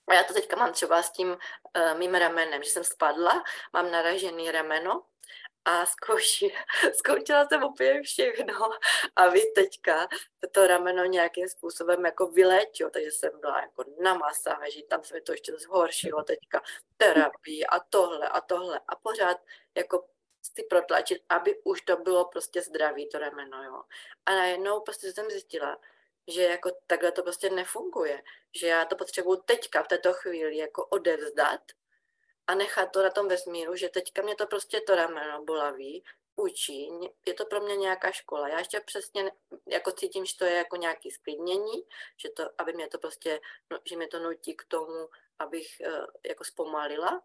A 0.07 0.13
já 0.13 0.23
to 0.23 0.33
teďka 0.33 0.55
mám 0.55 0.73
třeba 0.73 1.03
s 1.03 1.11
tím 1.11 1.29
uh, 1.29 1.97
mým 1.97 2.15
ramenem, 2.15 2.63
že 2.63 2.69
jsem 2.69 2.83
spadla, 2.83 3.43
mám 3.73 3.91
naražený 3.91 4.51
rameno 4.51 5.03
a 5.65 5.85
zkouší, 5.85 6.53
zkoušela 6.93 7.47
jsem 7.47 7.63
úplně 7.63 8.01
všechno. 8.01 8.69
A 9.15 9.27
vy 9.27 9.41
teďka 9.55 10.07
to 10.51 10.67
rameno 10.67 11.05
nějakým 11.05 11.49
způsobem 11.49 12.05
jako 12.05 12.27
vyléčilo, 12.27 12.89
takže 12.89 13.11
jsem 13.11 13.39
byla 13.39 13.61
jako 13.61 13.83
na 14.01 14.13
masáži, 14.13 14.85
tam 14.89 15.03
se 15.03 15.13
mi 15.13 15.21
to 15.21 15.31
ještě 15.31 15.53
zhoršilo 15.57 16.23
teďka, 16.23 16.61
terapii 16.97 17.65
a 17.65 17.79
tohle 17.79 18.29
a 18.29 18.41
tohle. 18.41 18.79
A 18.87 18.95
pořád 18.95 19.37
jako 19.75 20.05
si 20.55 20.63
protlačit, 20.63 21.23
aby 21.29 21.61
už 21.63 21.81
to 21.81 21.97
bylo 21.97 22.25
prostě 22.25 22.61
zdravý, 22.61 23.09
to 23.09 23.19
rameno, 23.19 23.63
jo. 23.63 23.83
A 24.25 24.31
najednou 24.31 24.81
prostě 24.81 25.13
jsem 25.13 25.29
zjistila, 25.29 25.77
že 26.27 26.43
jako 26.43 26.71
takhle 26.87 27.11
to 27.11 27.23
prostě 27.23 27.49
nefunguje, 27.49 28.23
že 28.55 28.67
já 28.67 28.85
to 28.85 28.95
potřebuju 28.95 29.41
teďka 29.45 29.83
v 29.83 29.87
této 29.87 30.13
chvíli 30.13 30.57
jako 30.57 30.85
odevzdat 30.85 31.61
a 32.47 32.55
nechat 32.55 32.91
to 32.91 33.03
na 33.03 33.09
tom 33.09 33.27
vesmíru, 33.27 33.75
že 33.75 33.89
teďka 33.89 34.21
mě 34.21 34.35
to 34.35 34.47
prostě 34.47 34.81
to 34.81 34.95
rameno 34.95 35.43
bolaví, 35.43 36.03
učí, 36.35 36.89
je 37.25 37.33
to 37.33 37.45
pro 37.45 37.61
mě 37.61 37.75
nějaká 37.75 38.11
škola. 38.11 38.47
Já 38.47 38.59
ještě 38.59 38.79
přesně 38.79 39.31
jako 39.67 39.91
cítím, 39.91 40.25
že 40.25 40.37
to 40.37 40.45
je 40.45 40.53
jako 40.53 40.75
nějaké 40.75 41.11
sklidnění, 41.11 41.83
že 42.17 42.29
to, 42.29 42.49
aby 42.57 42.73
mě 42.73 42.87
to 42.87 42.97
prostě, 42.97 43.41
no, 43.71 43.79
že 43.85 43.97
mě 43.97 44.07
to 44.07 44.19
nutí 44.19 44.55
k 44.55 44.65
tomu, 44.65 45.09
abych 45.39 45.67
uh, 45.87 46.05
jako 46.25 46.43
zpomalila 46.43 47.23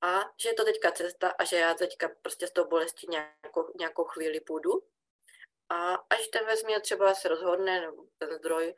a 0.00 0.20
že 0.36 0.48
je 0.48 0.54
to 0.54 0.64
teďka 0.64 0.92
cesta 0.92 1.34
a 1.38 1.44
že 1.44 1.56
já 1.56 1.74
teďka 1.74 2.10
prostě 2.22 2.46
s 2.46 2.52
tou 2.52 2.64
bolestí 2.64 3.06
nějakou, 3.10 3.72
nějakou 3.78 4.04
chvíli 4.04 4.40
půjdu 4.40 4.82
a 5.68 5.94
až 5.94 6.28
ten 6.28 6.46
vesmír 6.46 6.80
třeba 6.80 7.14
se 7.14 7.28
rozhodne, 7.28 7.80
nebo 7.80 8.04
ten 8.18 8.32
zdroj, 8.34 8.74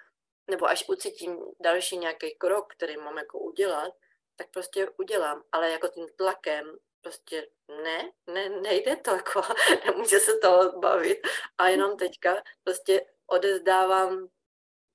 nebo 0.50 0.67
až 0.67 0.88
ucítím 0.88 1.38
další 1.61 1.97
nějaký 1.97 2.35
krok, 2.35 2.73
který 2.73 2.97
mám 2.97 3.19
jako 3.19 3.38
udělat, 3.38 3.95
tak 4.41 4.51
prostě 4.51 4.91
udělám, 4.99 5.43
ale 5.53 5.71
jako 5.71 5.89
tím 5.89 6.07
tlakem 6.17 6.77
prostě 7.01 7.47
ne, 7.83 8.13
ne, 8.27 8.49
nejde 8.49 8.97
to, 8.97 9.11
jako, 9.11 9.43
nemůže 9.87 10.21
se 10.21 10.39
toho 10.39 10.79
bavit. 10.79 11.19
A 11.59 11.69
jenom 11.69 11.97
teďka 11.97 12.43
prostě 12.65 13.07
odezdávám 13.27 14.29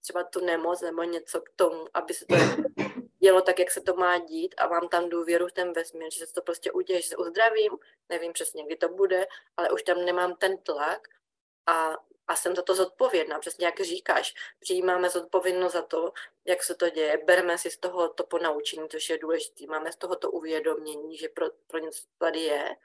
třeba 0.02 0.24
tu 0.24 0.46
nemoc 0.46 0.82
nebo 0.82 1.04
něco 1.04 1.42
k 1.42 1.50
tomu, 1.56 1.86
aby 1.94 2.14
se 2.14 2.26
to 2.26 2.36
dělo 3.20 3.42
tak, 3.42 3.60
jak 3.60 3.72
se 3.72 3.82
to 3.82 3.96
má 3.96 4.18
dít 4.18 4.56
a 4.58 4.68
mám 4.68 4.88
tam 4.88 5.10
důvěru 5.10 5.48
v 5.48 5.52
ten 5.52 5.74
vesmír, 5.74 6.14
že 6.14 6.26
se 6.26 6.34
to 6.34 6.42
prostě 6.42 6.72
uděje, 6.72 7.02
že 7.02 7.08
se 7.08 7.18
uzdravím, 7.18 7.72
nevím 8.10 8.34
přesně, 8.34 8.66
kdy 8.66 8.76
to 8.76 8.90
bude, 8.90 9.28
ale 9.58 9.72
už 9.72 9.84
tam 9.84 10.06
nemám 10.06 10.36
ten 10.36 10.58
tlak 10.58 11.08
a 11.68 11.98
a 12.28 12.36
jsem 12.36 12.56
za 12.56 12.62
to 12.62 12.76
zodpovědná, 12.76 13.40
přesně 13.40 13.66
jak 13.66 13.82
říkáš, 13.82 14.34
přijímáme 14.60 15.10
zodpovědnost 15.10 15.74
za 15.74 15.82
to, 15.82 16.14
jak 16.46 16.64
se 16.64 16.76
to 16.76 16.90
děje, 16.90 17.18
bereme 17.26 17.58
si 17.58 17.72
z 17.72 17.78
toho 17.78 18.10
to 18.10 18.24
ponaučení, 18.24 18.90
což 18.90 19.10
je 19.10 19.18
důležité, 19.18 19.66
máme 19.68 19.92
z 19.92 19.96
toho 19.96 20.16
to 20.16 20.32
uvědomění, 20.32 21.18
že 21.18 21.30
pro, 21.30 21.46
pro 21.68 21.80
něco 21.80 22.04
tady 22.18 22.40
je, 22.40 22.76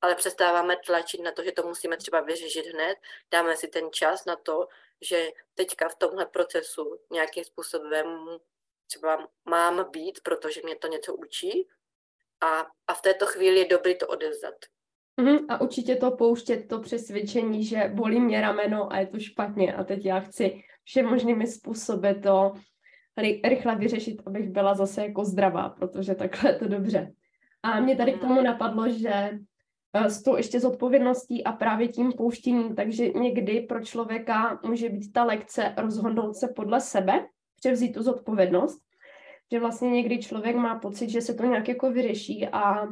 ale 0.00 0.14
přestáváme 0.14 0.76
tlačit 0.86 1.20
na 1.20 1.32
to, 1.32 1.44
že 1.44 1.52
to 1.52 1.62
musíme 1.62 1.96
třeba 1.96 2.20
vyřešit 2.20 2.66
hned, 2.66 2.98
dáme 3.30 3.56
si 3.56 3.68
ten 3.68 3.92
čas 3.92 4.24
na 4.24 4.36
to, 4.36 4.68
že 5.00 5.30
teďka 5.54 5.88
v 5.88 5.96
tomhle 5.96 6.26
procesu 6.26 7.00
nějakým 7.10 7.44
způsobem 7.44 8.38
třeba 8.86 9.28
mám 9.44 9.90
být, 9.90 10.20
protože 10.22 10.60
mě 10.64 10.76
to 10.76 10.86
něco 10.86 11.14
učí. 11.14 11.68
A, 12.40 12.66
a 12.86 12.94
v 12.94 13.02
této 13.02 13.26
chvíli 13.26 13.58
je 13.58 13.68
dobrý 13.68 13.98
to 13.98 14.06
odevzdat. 14.06 14.54
Mm, 15.20 15.38
a 15.48 15.60
určitě 15.60 15.96
to 15.96 16.10
pouštět 16.10 16.68
to 16.68 16.80
přesvědčení, 16.80 17.64
že 17.64 17.90
bolí 17.94 18.20
mě 18.20 18.40
rameno 18.40 18.92
a 18.92 18.98
je 18.98 19.06
to 19.06 19.18
špatně 19.18 19.74
a 19.74 19.84
teď 19.84 20.06
já 20.06 20.20
chci 20.20 20.62
všem 20.84 21.06
možnými 21.06 21.46
způsoby 21.46 22.10
to 22.22 22.52
rychle 23.44 23.76
vyřešit, 23.76 24.22
abych 24.26 24.50
byla 24.50 24.74
zase 24.74 25.02
jako 25.02 25.24
zdravá, 25.24 25.68
protože 25.68 26.14
takhle 26.14 26.50
je 26.50 26.58
to 26.58 26.68
dobře. 26.68 27.12
A 27.62 27.80
mě 27.80 27.96
tady 27.96 28.12
k 28.12 28.20
tomu 28.20 28.42
napadlo, 28.42 28.88
že 28.88 29.10
eh, 29.94 30.10
s 30.10 30.22
tou 30.22 30.36
ještě 30.36 30.60
zodpovědností 30.60 31.44
a 31.44 31.52
právě 31.52 31.88
tím 31.88 32.12
pouštěním, 32.12 32.74
takže 32.74 33.08
někdy 33.08 33.60
pro 33.60 33.84
člověka 33.84 34.60
může 34.64 34.88
být 34.88 35.12
ta 35.12 35.24
lekce 35.24 35.74
rozhodnout 35.76 36.36
se 36.36 36.48
podle 36.48 36.80
sebe, 36.80 37.26
převzít 37.60 37.92
tu 37.92 38.02
zodpovědnost 38.02 38.85
že 39.52 39.60
vlastně 39.60 39.90
někdy 39.90 40.18
člověk 40.18 40.56
má 40.56 40.78
pocit, 40.78 41.10
že 41.10 41.20
se 41.20 41.34
to 41.34 41.44
nějak 41.44 41.68
jako 41.68 41.90
vyřeší 41.90 42.48
a, 42.52 42.86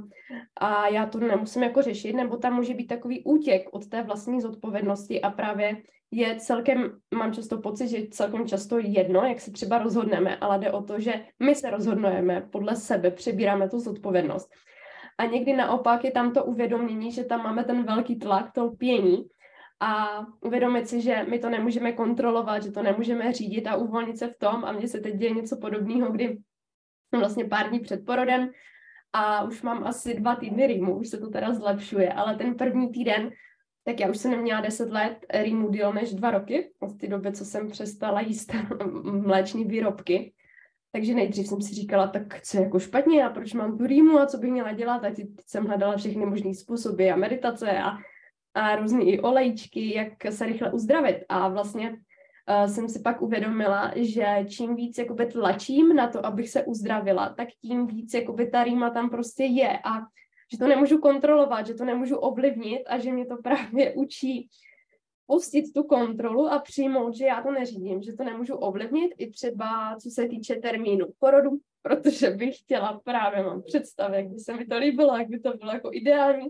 a 0.57 0.89
já 0.89 1.07
to 1.07 1.21
nemusím 1.21 1.63
jako 1.63 1.83
řešit, 1.83 2.13
nebo 2.13 2.37
tam 2.37 2.55
může 2.55 2.75
být 2.75 2.87
takový 2.87 3.25
útěk 3.25 3.69
od 3.73 3.89
té 3.89 4.03
vlastní 4.03 4.41
zodpovědnosti 4.41 5.21
a 5.21 5.31
právě 5.31 5.83
je 6.11 6.37
celkem, 6.37 6.91
mám 7.15 7.33
často 7.33 7.59
pocit, 7.59 7.89
že 7.89 8.09
celkem 8.11 8.49
často 8.49 8.79
jedno, 8.79 9.21
jak 9.25 9.41
se 9.41 9.53
třeba 9.53 9.79
rozhodneme, 9.79 10.37
ale 10.37 10.59
jde 10.59 10.73
o 10.73 10.83
to, 10.83 11.01
že 11.01 11.25
my 11.43 11.55
se 11.55 11.71
rozhodneme 11.71 12.49
podle 12.53 12.77
sebe, 12.77 13.11
přebíráme 13.11 13.69
tu 13.69 13.79
zodpovědnost. 13.79 14.51
A 15.19 15.25
někdy 15.25 15.53
naopak 15.53 16.05
je 16.05 16.11
tam 16.11 16.33
to 16.33 16.45
uvědomění, 16.45 17.13
že 17.13 17.25
tam 17.25 17.43
máme 17.43 17.65
ten 17.65 17.85
velký 17.85 18.19
tlak, 18.19 18.53
to 18.53 18.65
lpění 18.65 19.25
a 19.85 20.27
uvědomit 20.41 20.89
si, 20.89 21.01
že 21.01 21.27
my 21.29 21.39
to 21.39 21.51
nemůžeme 21.51 21.93
kontrolovat, 21.93 22.63
že 22.63 22.73
to 22.73 22.83
nemůžeme 22.83 23.33
řídit 23.33 23.67
a 23.67 23.77
uvolnit 23.77 24.19
se 24.19 24.29
v 24.29 24.39
tom 24.39 24.65
a 24.65 24.73
mně 24.73 24.89
se 24.89 25.01
teď 25.01 25.15
děje 25.15 25.31
něco 25.31 25.57
podobného, 25.57 26.13
kdy 26.13 26.25
jsem 26.25 27.21
vlastně 27.21 27.45
pár 27.45 27.69
dní 27.69 27.81
před 27.81 28.05
porodem 28.05 28.51
a 29.13 29.45
už 29.45 29.63
mám 29.63 29.85
asi 29.85 30.15
dva 30.15 30.37
týdny 30.37 30.67
rýmu, 30.67 30.99
už 30.99 31.09
se 31.09 31.19
to 31.19 31.31
teda 31.31 31.55
zlepšuje, 31.55 32.13
ale 32.13 32.37
ten 32.37 32.55
první 32.55 32.93
týden, 32.93 33.31
tak 33.85 34.01
já 34.01 34.11
už 34.11 34.17
jsem 34.17 34.31
neměla 34.31 34.61
10 34.61 34.91
let 34.91 35.27
rýmu 35.35 35.71
díl 35.71 35.93
než 35.93 36.15
dva 36.15 36.31
roky, 36.31 36.73
od 36.81 36.99
té 36.99 37.07
doby, 37.07 37.33
co 37.33 37.45
jsem 37.45 37.71
přestala 37.71 38.21
jíst 38.21 38.53
mléční 39.05 39.65
výrobky. 39.65 40.33
Takže 40.93 41.15
nejdřív 41.15 41.47
jsem 41.47 41.63
si 41.63 41.75
říkala, 41.75 42.07
tak 42.07 42.41
co 42.43 42.57
je 42.57 42.63
jako 42.63 42.79
špatně 42.79 43.25
a 43.25 43.31
proč 43.31 43.53
mám 43.53 43.79
tu 43.79 43.87
rýmu 43.87 44.19
a 44.19 44.27
co 44.27 44.39
bych 44.39 44.51
měla 44.51 44.73
dělat. 44.73 45.05
A 45.05 45.11
teď 45.11 45.27
jsem 45.47 45.67
hledala 45.67 45.97
všechny 45.97 46.27
možné 46.27 46.55
způsoby 46.55 47.11
a 47.11 47.17
meditace 47.17 47.79
a 47.79 47.99
a 48.55 48.77
různé 48.77 49.05
i 49.05 49.21
olejčky, 49.21 49.95
jak 49.95 50.13
se 50.31 50.47
rychle 50.47 50.73
uzdravit. 50.73 51.17
A 51.29 51.49
vlastně 51.49 51.91
uh, 51.91 52.71
jsem 52.73 52.89
si 52.89 53.01
pak 53.01 53.23
uvědomila, 53.23 53.93
že 53.97 54.27
čím 54.49 54.77
víc 54.77 54.99
jakoby 54.99 55.27
tlačím 55.27 55.97
na 55.97 56.09
to, 56.09 56.27
abych 56.27 56.49
se 56.49 56.65
uzdravila, 56.65 57.29
tak 57.29 57.49
tím 57.61 57.87
víc 57.87 58.15
jakoby 58.15 58.51
ta 58.51 58.65
rýma 58.65 58.91
tam 58.91 59.11
prostě 59.11 59.45
je 59.45 59.79
a 59.79 60.01
že 60.53 60.59
to 60.59 60.69
nemůžu 60.69 60.99
kontrolovat, 60.99 61.67
že 61.67 61.75
to 61.75 61.85
nemůžu 61.85 62.17
ovlivnit 62.17 62.83
a 62.87 62.99
že 62.99 63.13
mě 63.13 63.27
to 63.27 63.37
právě 63.43 63.95
učí 63.95 64.49
pustit 65.27 65.73
tu 65.73 65.85
kontrolu 65.85 66.49
a 66.49 66.59
přijmout, 66.59 67.15
že 67.15 67.25
já 67.25 67.43
to 67.43 67.51
neřídím, 67.51 68.03
že 68.03 68.13
to 68.13 68.25
nemůžu 68.25 68.55
ovlivnit 68.55 69.13
i 69.19 69.31
třeba 69.31 69.97
co 70.03 70.11
se 70.11 70.29
týče 70.29 70.55
termínu 70.55 71.07
porodu, 71.19 71.51
protože 71.83 72.31
bych 72.31 72.59
chtěla 72.59 73.01
právě, 73.05 73.45
mám 73.45 73.63
představy, 73.63 74.17
jak 74.17 74.29
by 74.29 74.39
se 74.39 74.55
mi 74.55 74.67
to 74.67 74.79
líbilo, 74.79 75.17
jak 75.17 75.29
by 75.29 75.41
to 75.41 75.57
bylo 75.57 75.73
jako 75.73 75.91
ideální, 75.93 76.47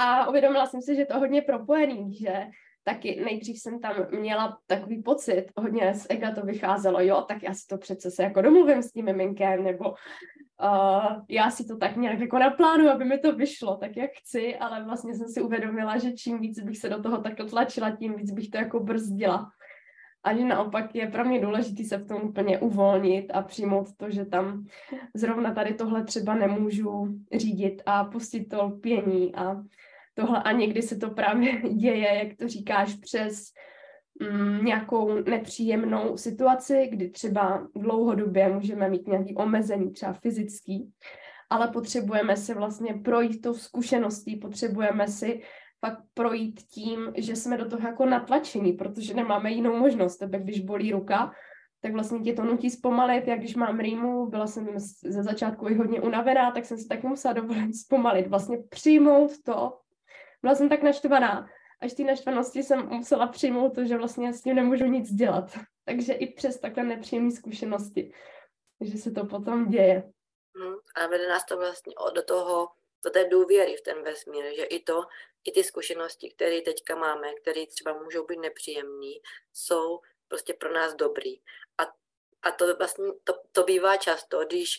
a 0.00 0.28
uvědomila 0.28 0.66
jsem 0.66 0.82
si, 0.82 0.96
že 0.96 1.06
to 1.06 1.18
hodně 1.18 1.42
propojený, 1.42 2.14
že 2.14 2.46
taky 2.84 3.22
nejdřív 3.24 3.58
jsem 3.58 3.80
tam 3.80 3.94
měla 4.10 4.58
takový 4.66 5.02
pocit, 5.02 5.46
hodně 5.56 5.94
z 5.94 6.06
ega 6.10 6.34
to 6.34 6.42
vycházelo, 6.42 7.00
jo, 7.00 7.24
tak 7.28 7.42
já 7.42 7.54
si 7.54 7.66
to 7.66 7.78
přece 7.78 8.10
se 8.10 8.22
jako 8.22 8.42
domluvím 8.42 8.82
s 8.82 8.92
tím 8.92 9.04
miminkem, 9.04 9.64
nebo 9.64 9.90
uh, 9.90 11.22
já 11.28 11.50
si 11.50 11.64
to 11.64 11.76
tak 11.76 11.96
nějak 11.96 12.20
jako 12.20 12.38
naplánu, 12.38 12.88
aby 12.88 13.04
mi 13.04 13.18
to 13.18 13.36
vyšlo 13.36 13.76
tak, 13.76 13.96
jak 13.96 14.10
chci, 14.10 14.56
ale 14.56 14.84
vlastně 14.84 15.14
jsem 15.14 15.28
si 15.28 15.42
uvědomila, 15.42 15.98
že 15.98 16.12
čím 16.12 16.40
víc 16.40 16.60
bych 16.60 16.78
se 16.78 16.88
do 16.88 17.02
toho 17.02 17.18
takhle 17.18 17.46
tlačila, 17.46 17.90
tím 17.90 18.14
víc 18.14 18.30
bych 18.30 18.50
to 18.50 18.58
jako 18.58 18.80
brzdila. 18.80 19.50
A 20.24 20.36
že 20.36 20.44
naopak 20.44 20.94
je 20.94 21.10
pro 21.10 21.24
mě 21.24 21.40
důležité 21.40 21.84
se 21.84 21.96
v 21.96 22.06
tom 22.06 22.22
úplně 22.22 22.58
uvolnit 22.58 23.30
a 23.30 23.42
přijmout 23.42 23.86
to, 23.96 24.10
že 24.10 24.24
tam 24.24 24.64
zrovna 25.14 25.54
tady 25.54 25.74
tohle 25.74 26.04
třeba 26.04 26.34
nemůžu 26.34 27.08
řídit 27.32 27.82
a 27.86 28.04
pustit 28.04 28.44
to 28.44 28.64
lpění 28.64 29.34
a 29.34 29.62
tohle 30.14 30.42
a 30.42 30.52
někdy 30.52 30.82
se 30.82 30.96
to 30.96 31.10
právě 31.10 31.62
děje, 31.76 32.14
jak 32.14 32.36
to 32.36 32.48
říkáš, 32.48 32.94
přes 32.94 33.44
mm, 34.30 34.64
nějakou 34.64 35.14
nepříjemnou 35.14 36.16
situaci, 36.16 36.88
kdy 36.90 37.10
třeba 37.10 37.68
dlouhodobě 37.76 38.48
můžeme 38.48 38.88
mít 38.88 39.06
nějaký 39.06 39.34
omezení, 39.34 39.92
třeba 39.92 40.12
fyzický, 40.12 40.90
ale 41.50 41.68
potřebujeme 41.68 42.36
si 42.36 42.54
vlastně 42.54 42.94
projít 42.94 43.42
tou 43.42 43.54
zkušeností, 43.54 44.36
potřebujeme 44.36 45.08
si 45.08 45.42
pak 45.80 45.98
projít 46.14 46.60
tím, 46.62 47.12
že 47.16 47.36
jsme 47.36 47.56
do 47.56 47.68
toho 47.68 47.88
jako 47.88 48.06
natlačení, 48.06 48.72
protože 48.72 49.14
nemáme 49.14 49.50
jinou 49.50 49.76
možnost. 49.76 50.16
Tebe, 50.16 50.38
když 50.38 50.60
bolí 50.60 50.92
ruka, 50.92 51.32
tak 51.80 51.92
vlastně 51.92 52.20
tě 52.20 52.32
to 52.32 52.44
nutí 52.44 52.70
zpomalit. 52.70 53.28
Jak 53.28 53.38
když 53.38 53.56
mám 53.56 53.80
rýmu, 53.80 54.26
byla 54.26 54.46
jsem 54.46 54.68
ze 55.04 55.22
začátku 55.22 55.68
i 55.68 55.74
hodně 55.74 56.00
unavená, 56.00 56.50
tak 56.50 56.64
jsem 56.64 56.78
si 56.78 56.88
taky 56.88 57.06
musela 57.06 57.34
dovolit 57.34 57.74
zpomalit. 57.74 58.26
Vlastně 58.26 58.58
přijmout 58.68 59.30
to, 59.44 59.78
byla 60.42 60.54
jsem 60.54 60.68
tak 60.68 60.82
naštvaná. 60.82 61.48
Až 61.80 61.92
té 61.92 62.02
naštvanosti 62.02 62.62
jsem 62.62 62.86
musela 62.86 63.26
přijmout 63.26 63.74
to, 63.74 63.84
že 63.84 63.96
vlastně 63.96 64.32
s 64.32 64.42
tím 64.42 64.54
nemůžu 64.54 64.84
nic 64.84 65.12
dělat. 65.12 65.44
Takže 65.84 66.12
i 66.12 66.26
přes 66.32 66.60
takhle 66.60 66.84
nepříjemné 66.84 67.30
zkušenosti, 67.30 68.14
že 68.80 68.98
se 68.98 69.10
to 69.10 69.26
potom 69.26 69.68
děje. 69.68 70.12
Hmm, 70.56 70.74
a 70.94 71.06
vede 71.06 71.28
nás 71.28 71.44
to 71.44 71.56
vlastně 71.56 71.94
do 72.14 72.22
toho, 72.22 72.68
do 73.04 73.10
té 73.10 73.24
důvěry 73.24 73.76
v 73.76 73.80
ten 73.80 74.02
vesmír, 74.02 74.44
že 74.56 74.64
i 74.64 74.82
to, 74.82 75.02
i 75.44 75.52
ty 75.52 75.64
zkušenosti, 75.64 76.30
které 76.30 76.60
teďka 76.60 76.96
máme, 76.96 77.34
které 77.34 77.66
třeba 77.66 78.02
můžou 78.02 78.26
být 78.26 78.40
nepříjemné, 78.40 79.12
jsou 79.52 80.00
prostě 80.28 80.54
pro 80.54 80.72
nás 80.72 80.94
dobrý. 80.94 81.40
A, 81.78 81.82
a 82.42 82.50
to 82.50 82.76
vlastně, 82.76 83.04
to, 83.24 83.34
to 83.52 83.62
bývá 83.62 83.96
často, 83.96 84.44
když 84.44 84.78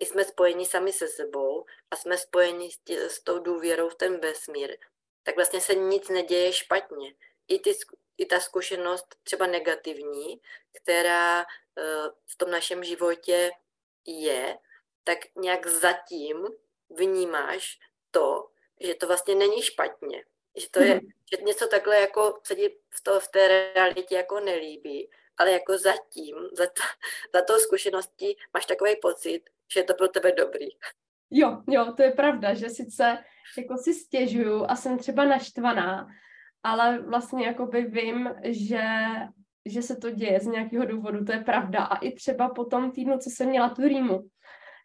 jsme 0.00 0.24
spojeni 0.24 0.66
sami 0.66 0.92
se 0.92 1.08
sebou 1.08 1.64
a 1.90 1.96
jsme 1.96 2.18
spojeni 2.18 2.70
s, 2.70 2.78
tě, 2.78 3.00
s 3.10 3.20
tou 3.20 3.38
důvěrou 3.38 3.88
v 3.88 3.94
ten 3.94 4.20
vesmír, 4.20 4.76
tak 5.22 5.36
vlastně 5.36 5.60
se 5.60 5.74
nic 5.74 6.08
neděje 6.08 6.52
špatně. 6.52 7.14
I, 7.48 7.58
ty, 7.58 7.72
i 8.18 8.26
ta 8.26 8.40
zkušenost 8.40 9.16
třeba 9.22 9.46
negativní, 9.46 10.40
která 10.82 11.40
uh, 11.40 11.44
v 12.26 12.36
tom 12.36 12.50
našem 12.50 12.84
životě 12.84 13.50
je, 14.06 14.58
tak 15.04 15.18
nějak 15.36 15.66
zatím 15.66 16.46
vnímáš 16.90 17.78
to, 18.10 18.50
že 18.80 18.94
to 18.94 19.06
vlastně 19.06 19.34
není 19.34 19.62
špatně. 19.62 20.24
Že 20.56 20.70
to 20.70 20.82
je, 20.82 20.94
mhm. 20.94 21.06
že 21.30 21.42
něco 21.42 21.66
takhle 21.68 22.00
jako 22.00 22.40
se 22.44 22.54
ti 22.54 22.78
v, 22.90 23.02
to, 23.02 23.20
v 23.20 23.28
té 23.28 23.48
realitě 23.74 24.14
jako 24.14 24.40
nelíbí, 24.40 25.10
ale 25.38 25.52
jako 25.52 25.78
zatím, 25.78 26.34
za, 26.52 26.66
to, 26.66 26.82
za 27.34 27.44
tou 27.44 27.54
zkušeností 27.54 28.36
máš 28.54 28.66
takový 28.66 28.90
pocit, 29.02 29.40
že 29.72 29.80
je 29.80 29.84
to 29.84 29.94
pro 29.94 30.08
tebe 30.08 30.32
dobrý. 30.32 30.66
Jo, 31.30 31.62
jo, 31.68 31.92
to 31.96 32.02
je 32.02 32.10
pravda, 32.10 32.54
že 32.54 32.70
sice 32.70 33.18
jako 33.58 33.76
si 33.76 33.94
stěžuju 33.94 34.64
a 34.68 34.76
jsem 34.76 34.98
třeba 34.98 35.24
naštvaná, 35.24 36.08
ale 36.62 36.98
vlastně 36.98 37.46
jakoby 37.46 37.82
vím, 37.82 38.30
že, 38.42 38.84
že 39.66 39.82
se 39.82 39.96
to 39.96 40.10
děje 40.10 40.40
z 40.40 40.46
nějakého 40.46 40.84
důvodu, 40.84 41.24
to 41.24 41.32
je 41.32 41.40
pravda. 41.40 41.84
A 41.84 41.96
i 41.96 42.12
třeba 42.12 42.48
po 42.48 42.64
tom 42.64 42.90
týdnu, 42.90 43.18
co 43.18 43.30
jsem 43.30 43.48
měla 43.48 43.68
tu 43.68 43.82
rýmu, 43.82 44.28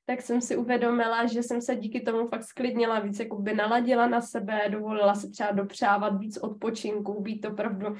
tak 0.05 0.21
jsem 0.21 0.41
si 0.41 0.57
uvědomila, 0.57 1.25
že 1.25 1.43
jsem 1.43 1.61
se 1.61 1.75
díky 1.75 2.01
tomu 2.01 2.27
fakt 2.27 2.43
sklidnila, 2.43 2.99
víc 2.99 3.19
jakoby 3.19 3.53
naladila 3.53 4.07
na 4.07 4.21
sebe, 4.21 4.69
dovolila 4.69 5.15
se 5.15 5.29
třeba 5.29 5.51
dopřávat 5.51 6.19
víc 6.19 6.37
odpočinku, 6.37 7.21
být 7.21 7.45
opravdu 7.45 7.95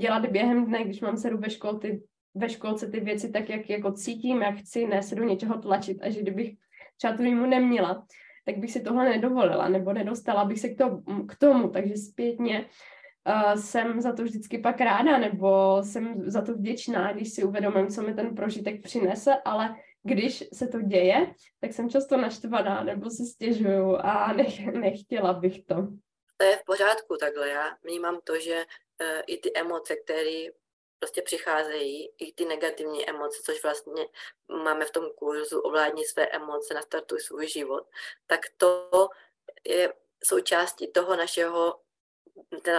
dělat 0.00 0.26
během 0.26 0.66
dne, 0.66 0.84
když 0.84 1.00
mám 1.00 1.16
sedu 1.16 1.38
ve 1.38 1.50
škole, 1.50 1.78
ty, 1.78 2.02
ve 2.34 2.48
školce 2.48 2.86
ty 2.86 3.00
věci 3.00 3.30
tak, 3.30 3.50
jak 3.50 3.70
jako 3.70 3.92
cítím, 3.92 4.42
jak 4.42 4.54
chci, 4.54 4.86
ne 4.86 5.02
se 5.02 5.14
do 5.14 5.24
něčeho 5.24 5.58
tlačit 5.58 5.98
a 6.02 6.10
že 6.10 6.20
kdybych 6.20 6.54
třeba 6.96 7.16
tu 7.16 7.22
rýmu 7.22 7.46
neměla, 7.46 8.06
tak 8.44 8.58
bych 8.58 8.72
si 8.72 8.80
tohle 8.80 9.04
nedovolila, 9.04 9.68
nebo 9.68 9.92
nedostala 9.92 10.44
bych 10.44 10.60
se 10.60 10.68
k, 10.68 10.78
to, 10.78 11.02
k 11.28 11.36
tomu, 11.36 11.68
takže 11.68 11.96
zpětně 11.96 12.66
uh, 13.28 13.60
jsem 13.60 14.00
za 14.00 14.12
to 14.12 14.22
vždycky 14.22 14.58
pak 14.58 14.80
ráda, 14.80 15.18
nebo 15.18 15.78
jsem 15.82 16.30
za 16.30 16.42
to 16.42 16.54
vděčná, 16.54 17.12
když 17.12 17.32
si 17.32 17.44
uvědomím, 17.44 17.88
co 17.88 18.02
mi 18.02 18.14
ten 18.14 18.34
prožitek 18.34 18.82
přinese, 18.82 19.34
ale 19.44 19.76
když 20.02 20.44
se 20.52 20.68
to 20.68 20.80
děje, 20.80 21.34
tak 21.60 21.72
jsem 21.72 21.90
často 21.90 22.16
naštvaná, 22.16 22.84
nebo 22.84 23.10
si 23.10 23.24
stěžuju 23.24 23.96
a 23.96 24.32
nech, 24.32 24.66
nechtěla 24.66 25.32
bych 25.32 25.64
to. 25.64 25.88
To 26.36 26.46
je 26.46 26.56
v 26.56 26.64
pořádku 26.66 27.16
takhle. 27.20 27.48
Já 27.48 27.64
vnímám 27.84 28.18
to, 28.24 28.40
že 28.40 28.64
i 29.26 29.36
ty 29.38 29.52
emoce, 29.54 29.96
které 29.96 30.46
prostě 30.98 31.22
přicházejí 31.22 32.12
i 32.18 32.32
ty 32.32 32.44
negativní 32.44 33.08
emoce, 33.08 33.42
což 33.44 33.62
vlastně 33.62 34.08
máme 34.48 34.84
v 34.84 34.90
tom 34.90 35.10
kurzu 35.10 35.60
ovládní 35.60 36.04
své 36.04 36.26
emoce, 36.26 36.74
nastartuj 36.74 37.20
svůj 37.20 37.48
život, 37.48 37.86
tak 38.26 38.40
to 38.56 39.08
je 39.64 39.94
součástí 40.24 40.92
toho 40.92 41.16
našeho 41.16 41.80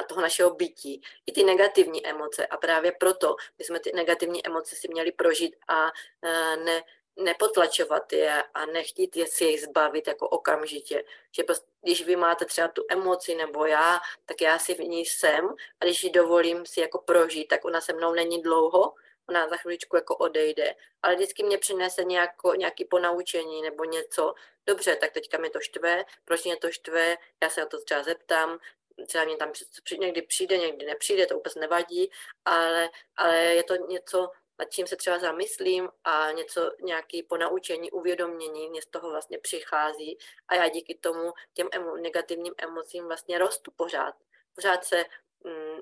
toho 0.10 0.22
našeho 0.22 0.56
bytí, 0.56 1.02
i 1.26 1.32
ty 1.32 1.44
negativní 1.44 2.08
emoce. 2.08 2.48
A 2.48 2.58
právě 2.58 2.92
proto 2.92 3.36
bychom 3.58 3.80
ty 3.80 3.92
negativní 3.96 4.46
emoce 4.48 4.76
si 4.76 4.88
měli 4.88 5.12
prožít 5.12 5.56
a 5.68 5.88
e, 6.22 6.58
ne, 6.58 6.84
nepotlačovat 7.16 8.14
je 8.14 8.44
a 8.54 8.66
nechtít 8.66 9.16
je 9.16 9.28
si 9.28 9.46
jich 9.46 9.62
zbavit 9.62 10.08
jako 10.08 10.30
okamžitě. 10.30 11.04
Že 11.32 11.44
prostě, 11.44 11.66
když 11.82 12.06
vy 12.06 12.16
máte 12.16 12.46
třeba 12.46 12.68
tu 12.68 12.86
emoci 12.90 13.36
nebo 13.36 13.66
já, 13.66 14.00
tak 14.26 14.42
já 14.42 14.60
si 14.60 14.74
v 14.74 14.80
ní 14.80 15.06
jsem 15.06 15.50
a 15.80 15.86
když 15.86 16.04
ji 16.04 16.10
dovolím 16.10 16.66
si 16.66 16.80
jako 16.80 16.98
prožít, 16.98 17.48
tak 17.48 17.66
ona 17.66 17.82
se 17.82 17.94
mnou 17.94 18.14
není 18.14 18.42
dlouho, 18.42 18.94
ona 19.30 19.50
za 19.50 19.58
chviličku 19.58 19.96
jako 19.96 20.16
odejde, 20.16 20.76
ale 21.02 21.16
vždycky 21.16 21.44
mě 21.44 21.58
přinese 21.58 22.04
nějako, 22.04 22.54
nějaký 22.56 22.86
ponaučení 22.86 23.62
nebo 23.62 23.84
něco. 23.84 24.34
Dobře, 24.66 24.96
tak 24.96 25.12
teďka 25.12 25.38
mi 25.38 25.50
to 25.50 25.60
štve, 25.60 26.06
proč 26.26 26.44
mě 26.44 26.58
to 26.58 26.72
štve, 26.72 27.18
já 27.44 27.50
se 27.50 27.62
na 27.62 27.68
to 27.68 27.82
třeba 27.82 28.04
zeptám, 28.04 28.60
třeba 29.08 29.26
mě 29.26 29.38
tam 29.38 29.52
někdy 30.00 30.22
přijde, 30.22 30.58
někdy 30.58 30.86
nepřijde, 30.86 31.26
to 31.26 31.36
vůbec 31.36 31.56
nevadí, 31.56 32.12
ale, 32.46 32.90
ale 33.16 33.38
je 33.38 33.64
to 33.64 33.76
něco, 33.76 34.30
nad 34.64 34.72
čím 34.72 34.88
se 34.88 34.96
třeba 34.96 35.20
zamyslím 35.20 35.90
a 36.04 36.32
něco, 36.32 36.72
nějaký 36.82 37.24
ponaučení, 37.24 37.92
uvědomění 37.92 38.70
mě 38.70 38.82
z 38.82 38.86
toho 38.86 39.10
vlastně 39.10 39.40
přichází 39.40 40.18
a 40.48 40.56
já 40.56 40.70
díky 40.70 40.96
tomu 40.96 41.34
těm 41.54 41.68
emo, 41.72 41.98
negativním 41.98 42.54
emocím 42.58 43.08
vlastně 43.08 43.38
rostu 43.38 43.72
pořád. 43.76 44.16
Pořád 44.56 44.86
se 44.86 45.06
mm, 45.44 45.80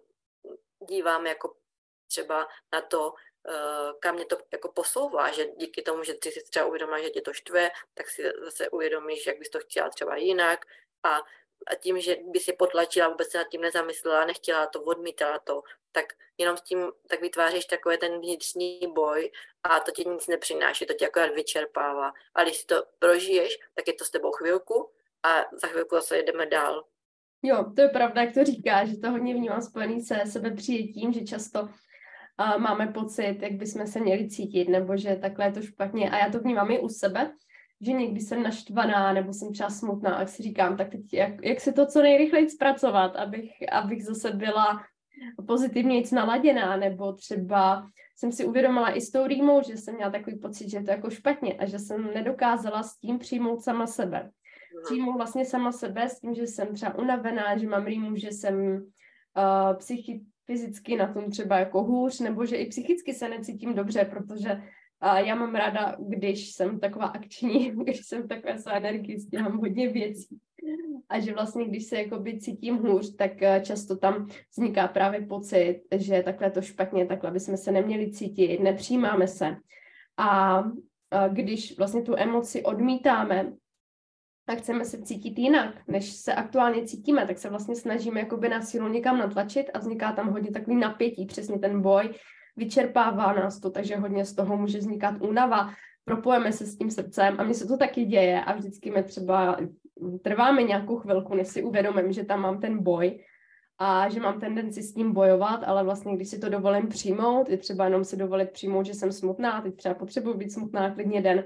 dívám 0.89 1.27
jako 1.27 1.55
třeba 2.07 2.47
na 2.73 2.81
to, 2.81 3.09
uh, 3.11 3.99
kam 3.99 4.15
mě 4.15 4.25
to 4.25 4.37
jako 4.51 4.71
posouvá, 4.71 5.31
že 5.31 5.45
díky 5.57 5.81
tomu, 5.81 6.03
že 6.03 6.13
ty 6.13 6.31
si 6.31 6.43
třeba 6.43 6.65
uvědomila, 6.65 7.01
že 7.01 7.09
tě 7.09 7.21
to 7.21 7.33
štve, 7.33 7.71
tak 7.93 8.09
si 8.09 8.23
zase 8.43 8.69
uvědomíš, 8.69 9.27
jak 9.27 9.39
bys 9.39 9.49
to 9.49 9.59
chtěla 9.59 9.89
třeba 9.89 10.15
jinak 10.15 10.65
a 11.03 11.19
a 11.67 11.75
tím, 11.75 12.01
že 12.01 12.17
by 12.31 12.39
si 12.39 12.53
potlačila, 12.53 13.09
vůbec 13.09 13.31
se 13.31 13.37
nad 13.37 13.47
tím 13.47 13.61
nezamyslela, 13.61 14.25
nechtěla 14.25 14.65
to, 14.65 14.81
odmítala 14.81 15.39
to, 15.39 15.61
tak 15.91 16.05
jenom 16.37 16.57
s 16.57 16.61
tím 16.61 16.91
tak 17.07 17.21
vytváříš 17.21 17.65
takový 17.65 17.97
ten 17.97 18.19
vnitřní 18.19 18.79
boj 18.95 19.31
a 19.63 19.79
to 19.79 19.91
ti 19.91 20.09
nic 20.09 20.27
nepřináší, 20.27 20.85
to 20.85 20.93
tě 20.93 21.05
jako 21.05 21.33
vyčerpává. 21.35 22.11
A 22.35 22.43
když 22.43 22.57
si 22.57 22.65
to 22.65 22.83
prožiješ, 22.99 23.59
tak 23.73 23.87
je 23.87 23.93
to 23.93 24.05
s 24.05 24.11
tebou 24.11 24.31
chvilku 24.31 24.89
a 25.23 25.45
za 25.61 25.67
chvilku 25.67 25.95
zase 25.95 26.17
jedeme 26.17 26.45
dál. 26.45 26.85
Jo, 27.43 27.65
to 27.75 27.81
je 27.81 27.89
pravda, 27.89 28.21
jak 28.21 28.33
to 28.33 28.43
říká, 28.43 28.85
že 28.85 28.97
to 28.97 29.11
hodně 29.11 29.33
vnímám 29.33 29.61
spojený 29.61 30.01
se 30.01 30.21
sebe 30.25 30.51
přijetím, 30.51 31.13
že 31.13 31.21
často 31.21 31.61
uh, 31.61 32.57
máme 32.57 32.87
pocit, 32.87 33.37
jak 33.41 33.51
bychom 33.51 33.87
se 33.87 33.99
měli 33.99 34.29
cítit, 34.29 34.69
nebo 34.69 34.97
že 34.97 35.15
takhle 35.15 35.45
je 35.45 35.51
to 35.51 35.61
špatně. 35.61 36.11
A 36.11 36.17
já 36.17 36.31
to 36.31 36.39
vnímám 36.39 36.71
i 36.71 36.79
u 36.79 36.89
sebe, 36.89 37.33
že 37.81 37.91
někdy 37.91 38.19
jsem 38.19 38.43
naštvaná 38.43 39.13
nebo 39.13 39.33
jsem 39.33 39.53
třeba 39.53 39.69
smutná 39.69 40.15
a 40.15 40.25
si 40.25 40.43
říkám, 40.43 40.77
tak 40.77 40.89
teď 40.89 41.13
jak, 41.13 41.45
jak 41.45 41.59
si 41.59 41.73
to 41.73 41.85
co 41.85 42.01
nejrychleji 42.01 42.49
zpracovat, 42.49 43.15
abych, 43.15 43.51
abych 43.71 44.05
zase 44.05 44.31
byla 44.31 44.81
pozitivně 45.47 46.03
naladěná, 46.11 46.77
nebo 46.77 47.13
třeba 47.13 47.87
jsem 48.15 48.31
si 48.31 48.45
uvědomila 48.45 48.95
i 48.95 49.01
s 49.01 49.11
tou 49.11 49.27
rýmou, 49.27 49.61
že 49.63 49.77
jsem 49.77 49.95
měla 49.95 50.11
takový 50.11 50.39
pocit, 50.39 50.69
že 50.69 50.77
je 50.77 50.83
to 50.83 50.91
jako 50.91 51.09
špatně 51.09 51.53
a 51.53 51.65
že 51.65 51.79
jsem 51.79 52.13
nedokázala 52.13 52.83
s 52.83 52.97
tím 52.97 53.19
přijmout 53.19 53.61
sama 53.61 53.87
sebe. 53.87 54.31
Přijmout 54.85 55.17
vlastně 55.17 55.45
sama 55.45 55.71
sebe 55.71 56.09
s 56.09 56.19
tím, 56.19 56.33
že 56.33 56.43
jsem 56.43 56.73
třeba 56.73 56.95
unavená, 56.97 57.57
že 57.57 57.67
mám 57.67 57.85
rýmu, 57.85 58.15
že 58.15 58.31
jsem 58.31 58.75
uh, 58.75 59.77
psychi- 59.77 60.25
fyzicky 60.45 60.95
na 60.95 61.13
tom 61.13 61.31
třeba 61.31 61.59
jako 61.59 61.83
hůř, 61.83 62.19
nebo 62.19 62.45
že 62.45 62.55
i 62.55 62.65
psychicky 62.65 63.13
se 63.13 63.29
necítím 63.29 63.73
dobře, 63.73 64.05
protože 64.05 64.61
a 65.01 65.19
já 65.19 65.35
mám 65.35 65.55
ráda, 65.55 65.95
když 65.99 66.51
jsem 66.51 66.79
taková 66.79 67.05
akční, 67.05 67.71
když 67.83 68.05
jsem 68.05 68.27
takové 68.27 68.57
své 68.57 68.77
energii, 68.77 69.19
stíhám 69.19 69.57
hodně 69.57 69.89
věcí. 69.89 70.39
A 71.09 71.19
že 71.19 71.33
vlastně, 71.33 71.65
když 71.65 71.85
se 71.85 72.01
jakoby 72.01 72.39
cítím 72.39 72.77
hůř, 72.77 73.15
tak 73.15 73.41
eh, 73.41 73.61
často 73.65 73.97
tam 73.97 74.27
vzniká 74.51 74.87
právě 74.87 75.21
pocit, 75.21 75.81
že 75.95 76.23
takhle 76.23 76.51
to 76.51 76.61
špatně, 76.61 77.05
takhle 77.05 77.31
bychom 77.31 77.57
se 77.57 77.71
neměli 77.71 78.11
cítit, 78.11 78.59
nepřijímáme 78.59 79.27
se. 79.27 79.55
A 80.17 80.63
když 81.29 81.77
vlastně 81.77 82.01
tu 82.01 82.15
emoci 82.17 82.63
odmítáme 82.63 83.53
a 84.47 84.55
chceme 84.55 84.85
se 84.85 85.01
cítit 85.01 85.39
jinak, 85.39 85.87
než 85.87 86.13
se 86.13 86.33
aktuálně 86.33 86.85
cítíme, 86.85 87.27
tak 87.27 87.37
se 87.37 87.49
vlastně 87.49 87.75
snažíme 87.75 88.19
jakoby 88.19 88.49
na 88.49 88.61
sílu 88.61 88.87
někam 88.87 89.17
natlačit 89.17 89.65
a 89.73 89.79
vzniká 89.79 90.11
tam 90.11 90.29
hodně 90.29 90.51
takový 90.51 90.75
napětí, 90.75 91.25
přesně 91.25 91.59
ten 91.59 91.81
boj, 91.81 92.09
vyčerpává 92.57 93.33
nás 93.33 93.59
to, 93.59 93.69
takže 93.69 93.95
hodně 93.95 94.25
z 94.25 94.35
toho 94.35 94.57
může 94.57 94.77
vznikat 94.77 95.15
únava, 95.21 95.69
propojeme 96.05 96.51
se 96.51 96.65
s 96.65 96.77
tím 96.77 96.91
srdcem 96.91 97.35
a 97.39 97.43
mně 97.43 97.53
se 97.53 97.67
to 97.67 97.77
taky 97.77 98.05
děje 98.05 98.41
a 98.41 98.53
vždycky 98.53 98.91
mi 98.91 99.03
třeba 99.03 99.57
trváme 100.23 100.63
nějakou 100.63 100.97
chvilku, 100.97 101.35
než 101.35 101.47
si 101.47 101.63
uvědomím, 101.63 102.11
že 102.11 102.23
tam 102.23 102.41
mám 102.41 102.59
ten 102.59 102.83
boj 102.83 103.19
a 103.77 104.09
že 104.09 104.19
mám 104.19 104.39
tendenci 104.39 104.83
s 104.83 104.93
tím 104.93 105.13
bojovat, 105.13 105.63
ale 105.65 105.83
vlastně 105.83 106.15
když 106.15 106.27
si 106.27 106.39
to 106.39 106.49
dovolím 106.49 106.87
přijmout, 106.87 107.49
je 107.49 107.57
třeba 107.57 107.85
jenom 107.85 108.03
si 108.03 108.17
dovolit 108.17 108.51
přijmout, 108.51 108.85
že 108.85 108.93
jsem 108.93 109.11
smutná, 109.11 109.61
teď 109.61 109.75
třeba 109.75 109.95
potřebuji 109.95 110.33
být 110.33 110.51
smutná 110.51 110.93
klidně 110.93 111.21
den, 111.21 111.43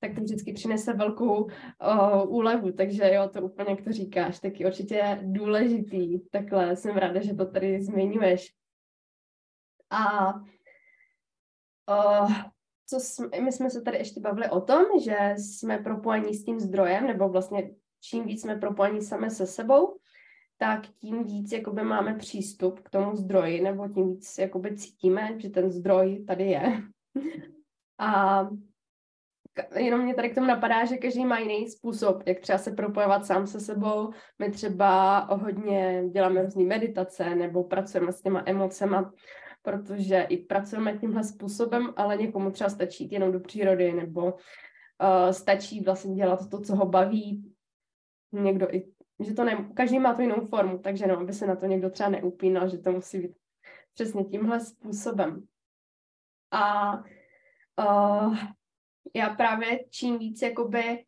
tak 0.00 0.14
to 0.14 0.20
vždycky 0.20 0.52
přinese 0.52 0.92
velkou 0.92 1.42
uh, 1.42 1.50
úlevu, 2.26 2.72
takže 2.72 3.14
jo, 3.14 3.28
to 3.32 3.42
úplně, 3.42 3.70
jak 3.70 3.82
to 3.82 3.92
říkáš, 3.92 4.40
taky 4.40 4.66
určitě 4.66 5.18
důležitý, 5.22 6.18
takhle 6.30 6.76
jsem 6.76 6.96
ráda, 6.96 7.20
že 7.20 7.34
to 7.34 7.46
tady 7.46 7.82
zmiňuješ. 7.82 8.52
A 9.90 10.34
uh, 11.88 12.32
co 12.86 13.00
jsme, 13.00 13.28
my 13.40 13.52
jsme 13.52 13.70
se 13.70 13.82
tady 13.82 13.98
ještě 13.98 14.20
bavili 14.20 14.50
o 14.50 14.60
tom, 14.60 14.84
že 15.04 15.34
jsme 15.36 15.78
propojení 15.78 16.34
s 16.34 16.44
tím 16.44 16.60
zdrojem, 16.60 17.06
nebo 17.06 17.28
vlastně 17.28 17.70
čím 18.00 18.24
víc 18.24 18.42
jsme 18.42 18.56
propojení 18.56 19.02
sami 19.02 19.30
se 19.30 19.46
sebou, 19.46 19.98
tak 20.58 20.86
tím 20.86 21.24
víc 21.24 21.52
jakoby 21.52 21.84
máme 21.84 22.14
přístup 22.14 22.80
k 22.80 22.90
tomu 22.90 23.16
zdroji, 23.16 23.60
nebo 23.60 23.88
tím 23.88 24.08
víc 24.08 24.38
jakoby 24.38 24.76
cítíme, 24.76 25.34
že 25.40 25.48
ten 25.48 25.70
zdroj 25.70 26.24
tady 26.24 26.44
je. 26.44 26.82
A 27.98 28.42
jenom 29.76 30.00
mě 30.00 30.14
tady 30.14 30.30
k 30.30 30.34
tomu 30.34 30.46
napadá, 30.46 30.84
že 30.84 30.96
každý 30.96 31.24
má 31.24 31.38
jiný 31.38 31.70
způsob, 31.70 32.22
jak 32.26 32.40
třeba 32.40 32.58
se 32.58 32.70
propojovat 32.70 33.26
sám 33.26 33.46
se 33.46 33.60
sebou. 33.60 34.10
My 34.38 34.50
třeba 34.50 35.18
hodně 35.18 36.04
děláme 36.10 36.42
různé 36.42 36.64
meditace 36.64 37.34
nebo 37.34 37.64
pracujeme 37.64 38.12
s 38.12 38.22
těma 38.22 38.42
emocema 38.46 39.12
protože 39.62 40.22
i 40.22 40.36
pracujeme 40.36 40.98
tímhle 40.98 41.24
způsobem, 41.24 41.92
ale 41.96 42.16
někomu 42.16 42.50
třeba 42.50 42.70
stačí 42.70 43.04
jít 43.04 43.12
jenom 43.12 43.32
do 43.32 43.40
přírody 43.40 43.92
nebo 43.92 44.24
uh, 44.24 45.30
stačí 45.30 45.80
vlastně 45.80 46.14
dělat 46.14 46.48
to, 46.50 46.60
co 46.60 46.76
ho 46.76 46.86
baví. 46.86 47.54
Někdo 48.32 48.74
i, 48.74 48.92
že 49.20 49.34
to 49.34 49.44
ne, 49.44 49.68
každý 49.74 49.98
má 49.98 50.14
tu 50.14 50.22
jinou 50.22 50.46
formu, 50.46 50.78
takže 50.78 51.06
no, 51.06 51.18
aby 51.18 51.32
se 51.32 51.46
na 51.46 51.56
to 51.56 51.66
někdo 51.66 51.90
třeba 51.90 52.08
neupínal, 52.08 52.68
že 52.68 52.78
to 52.78 52.92
musí 52.92 53.20
být 53.20 53.36
přesně 53.94 54.24
tímhle 54.24 54.60
způsobem. 54.60 55.46
A 56.50 56.94
uh, 57.78 58.38
já 59.14 59.34
právě 59.34 59.84
čím 59.90 60.18
víc 60.18 60.42
jakoby 60.42 61.04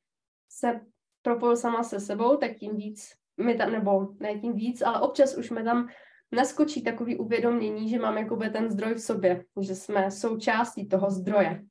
se 0.48 0.80
propoju 1.22 1.56
sama 1.56 1.82
se 1.82 2.00
sebou, 2.00 2.36
tak 2.36 2.56
tím 2.56 2.76
víc 2.76 3.14
mi 3.36 3.54
tam, 3.54 3.72
nebo 3.72 4.08
ne 4.20 4.38
tím 4.38 4.52
víc, 4.52 4.82
ale 4.82 5.00
občas 5.00 5.36
už 5.36 5.50
mi 5.50 5.64
tam 5.64 5.88
naskočí 6.32 6.82
takový 6.82 7.16
uvědomění, 7.16 7.88
že 7.88 7.98
mám 7.98 8.18
jakoby 8.18 8.50
ten 8.50 8.70
zdroj 8.70 8.94
v 8.94 9.00
sobě, 9.00 9.44
že 9.60 9.74
jsme 9.74 10.10
součástí 10.10 10.88
toho 10.88 11.10
zdroje. 11.10 11.62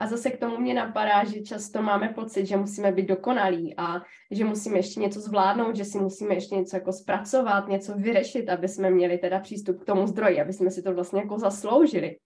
A 0.00 0.06
zase 0.06 0.30
k 0.30 0.38
tomu 0.38 0.56
mě 0.58 0.74
napadá, 0.74 1.24
že 1.24 1.40
často 1.40 1.82
máme 1.82 2.08
pocit, 2.08 2.46
že 2.46 2.56
musíme 2.56 2.92
být 2.92 3.06
dokonalí 3.06 3.74
a 3.76 4.00
že 4.30 4.44
musíme 4.44 4.78
ještě 4.78 5.00
něco 5.00 5.20
zvládnout, 5.20 5.76
že 5.76 5.84
si 5.84 5.98
musíme 5.98 6.34
ještě 6.34 6.54
něco 6.54 6.76
jako 6.76 6.92
zpracovat, 6.92 7.68
něco 7.68 7.94
vyřešit, 7.94 8.48
aby 8.48 8.68
jsme 8.68 8.90
měli 8.90 9.18
teda 9.18 9.40
přístup 9.40 9.80
k 9.80 9.84
tomu 9.84 10.06
zdroji, 10.06 10.40
aby 10.40 10.52
jsme 10.52 10.70
si 10.70 10.82
to 10.82 10.94
vlastně 10.94 11.20
jako 11.20 11.38
zasloužili, 11.38 12.16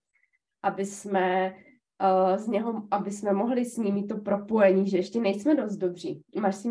aby 0.63 0.85
jsme 0.85 1.53
uh, 2.01 2.37
z 2.37 2.47
něho, 2.47 2.83
aby 2.91 3.11
jsme 3.11 3.33
mohli 3.33 3.65
s 3.65 3.77
ním 3.77 3.95
mít 3.95 4.07
to 4.07 4.17
propojení, 4.17 4.89
že 4.89 4.97
ještě 4.97 5.19
nejsme 5.19 5.55
dost 5.55 5.75
dobří. 5.75 6.21
Máš 6.39 6.55
si 6.55 6.69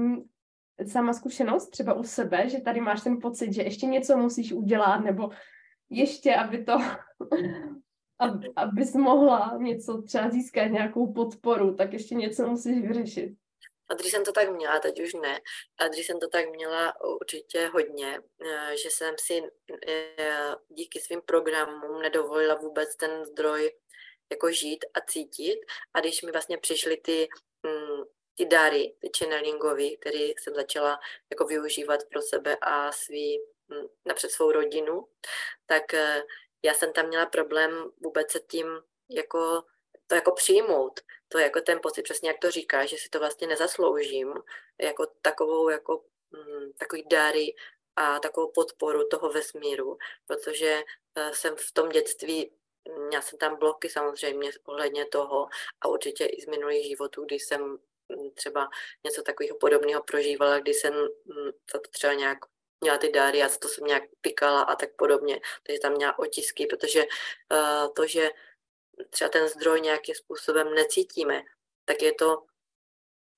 sama 0.86 1.12
zkušenost 1.12 1.70
třeba 1.70 1.94
u 1.94 2.02
sebe, 2.02 2.48
že 2.48 2.60
tady 2.60 2.80
máš 2.80 3.02
ten 3.02 3.20
pocit, 3.20 3.52
že 3.52 3.62
ještě 3.62 3.86
něco 3.86 4.16
musíš 4.16 4.52
udělat, 4.52 4.98
nebo 4.98 5.30
ještě, 5.90 6.34
aby 6.34 6.64
to, 6.64 6.72
aby, 8.18 8.52
abys 8.56 8.94
mohla 8.94 9.56
něco 9.60 10.02
třeba 10.02 10.30
získat, 10.30 10.66
nějakou 10.66 11.12
podporu, 11.12 11.74
tak 11.74 11.92
ještě 11.92 12.14
něco 12.14 12.46
musíš 12.46 12.82
vyřešit. 12.82 13.34
A 13.90 13.94
když 13.94 14.10
jsem 14.10 14.24
to 14.24 14.32
tak 14.32 14.50
měla, 14.50 14.80
teď 14.80 15.00
už 15.00 15.14
ne, 15.14 15.40
a 15.78 15.88
když 15.88 16.06
jsem 16.06 16.20
to 16.20 16.28
tak 16.28 16.50
měla 16.50 16.94
určitě 17.20 17.66
hodně, 17.66 18.18
eh, 18.46 18.76
že 18.82 18.90
jsem 18.90 19.14
si 19.18 19.42
eh, 19.88 20.54
díky 20.68 21.00
svým 21.00 21.20
programům 21.26 22.02
nedovolila 22.02 22.54
vůbec 22.54 22.96
ten 22.96 23.24
zdroj 23.24 23.72
jako 24.30 24.50
žít 24.50 24.84
a 24.94 25.00
cítit. 25.00 25.58
A 25.94 26.00
když 26.00 26.22
mi 26.22 26.32
vlastně 26.32 26.58
přišly 26.58 26.96
ty 26.96 27.28
mm, 27.66 28.02
ty 28.34 28.44
dary, 28.46 28.94
ty 28.98 29.10
channelingový, 29.18 29.96
které 29.96 30.18
jsem 30.18 30.54
začala 30.54 31.00
jako 31.30 31.44
využívat 31.44 32.00
pro 32.10 32.22
sebe 32.22 32.56
a 32.60 32.92
svý, 32.92 33.40
hm, 33.70 33.86
napřed 34.04 34.30
svou 34.30 34.52
rodinu, 34.52 35.08
tak 35.66 35.94
eh, 35.94 36.22
já 36.62 36.74
jsem 36.74 36.92
tam 36.92 37.06
měla 37.08 37.26
problém 37.26 37.90
vůbec 38.00 38.30
se 38.30 38.40
tím 38.40 38.66
jako 39.10 39.64
to 40.06 40.14
jako 40.14 40.32
přijmout, 40.32 41.00
to 41.28 41.38
jako 41.38 41.60
ten 41.60 41.80
pocit, 41.82 42.02
přesně 42.02 42.28
jak 42.28 42.38
to 42.38 42.50
říká, 42.50 42.86
že 42.86 42.96
si 42.96 43.08
to 43.08 43.18
vlastně 43.18 43.46
nezasloužím, 43.46 44.34
jako 44.80 45.06
takovou 45.22 45.68
jako 45.68 46.04
hm, 46.32 46.72
takový 46.78 47.04
dary 47.10 47.54
a 47.96 48.18
takovou 48.18 48.52
podporu 48.52 49.08
toho 49.08 49.32
vesmíru, 49.32 49.98
protože 50.26 50.82
eh, 51.16 51.30
jsem 51.34 51.56
v 51.56 51.72
tom 51.72 51.88
dětství 51.88 52.50
Měla 53.08 53.22
jsem 53.22 53.38
tam 53.38 53.56
bloky 53.56 53.88
samozřejmě 53.88 54.50
ohledně 54.64 55.06
toho 55.06 55.48
a 55.80 55.88
určitě 55.88 56.24
i 56.24 56.42
z 56.42 56.46
minulých 56.46 56.86
životů, 56.86 57.24
kdy 57.24 57.34
jsem 57.34 57.78
třeba 58.30 58.68
něco 59.04 59.22
takového 59.22 59.56
podobného 59.60 60.02
prožívala, 60.02 60.58
kdy 60.58 60.74
jsem 60.74 60.94
mm, 60.94 61.50
to 61.72 61.78
třeba 61.90 62.14
nějak 62.14 62.38
měla 62.80 62.98
ty 62.98 63.12
dáry 63.12 63.42
a 63.42 63.48
to 63.48 63.68
jsem 63.68 63.84
nějak 63.84 64.02
pikala 64.20 64.62
a 64.62 64.74
tak 64.76 64.88
podobně, 64.96 65.40
takže 65.66 65.80
tam 65.80 65.92
měla 65.92 66.18
otisky, 66.18 66.66
protože 66.66 67.04
uh, 67.04 67.92
to, 67.96 68.06
že 68.06 68.30
třeba 69.10 69.28
ten 69.28 69.48
zdroj 69.48 69.80
nějakým 69.80 70.14
způsobem 70.14 70.74
necítíme, 70.74 71.42
tak 71.84 72.02
je 72.02 72.14
to 72.14 72.44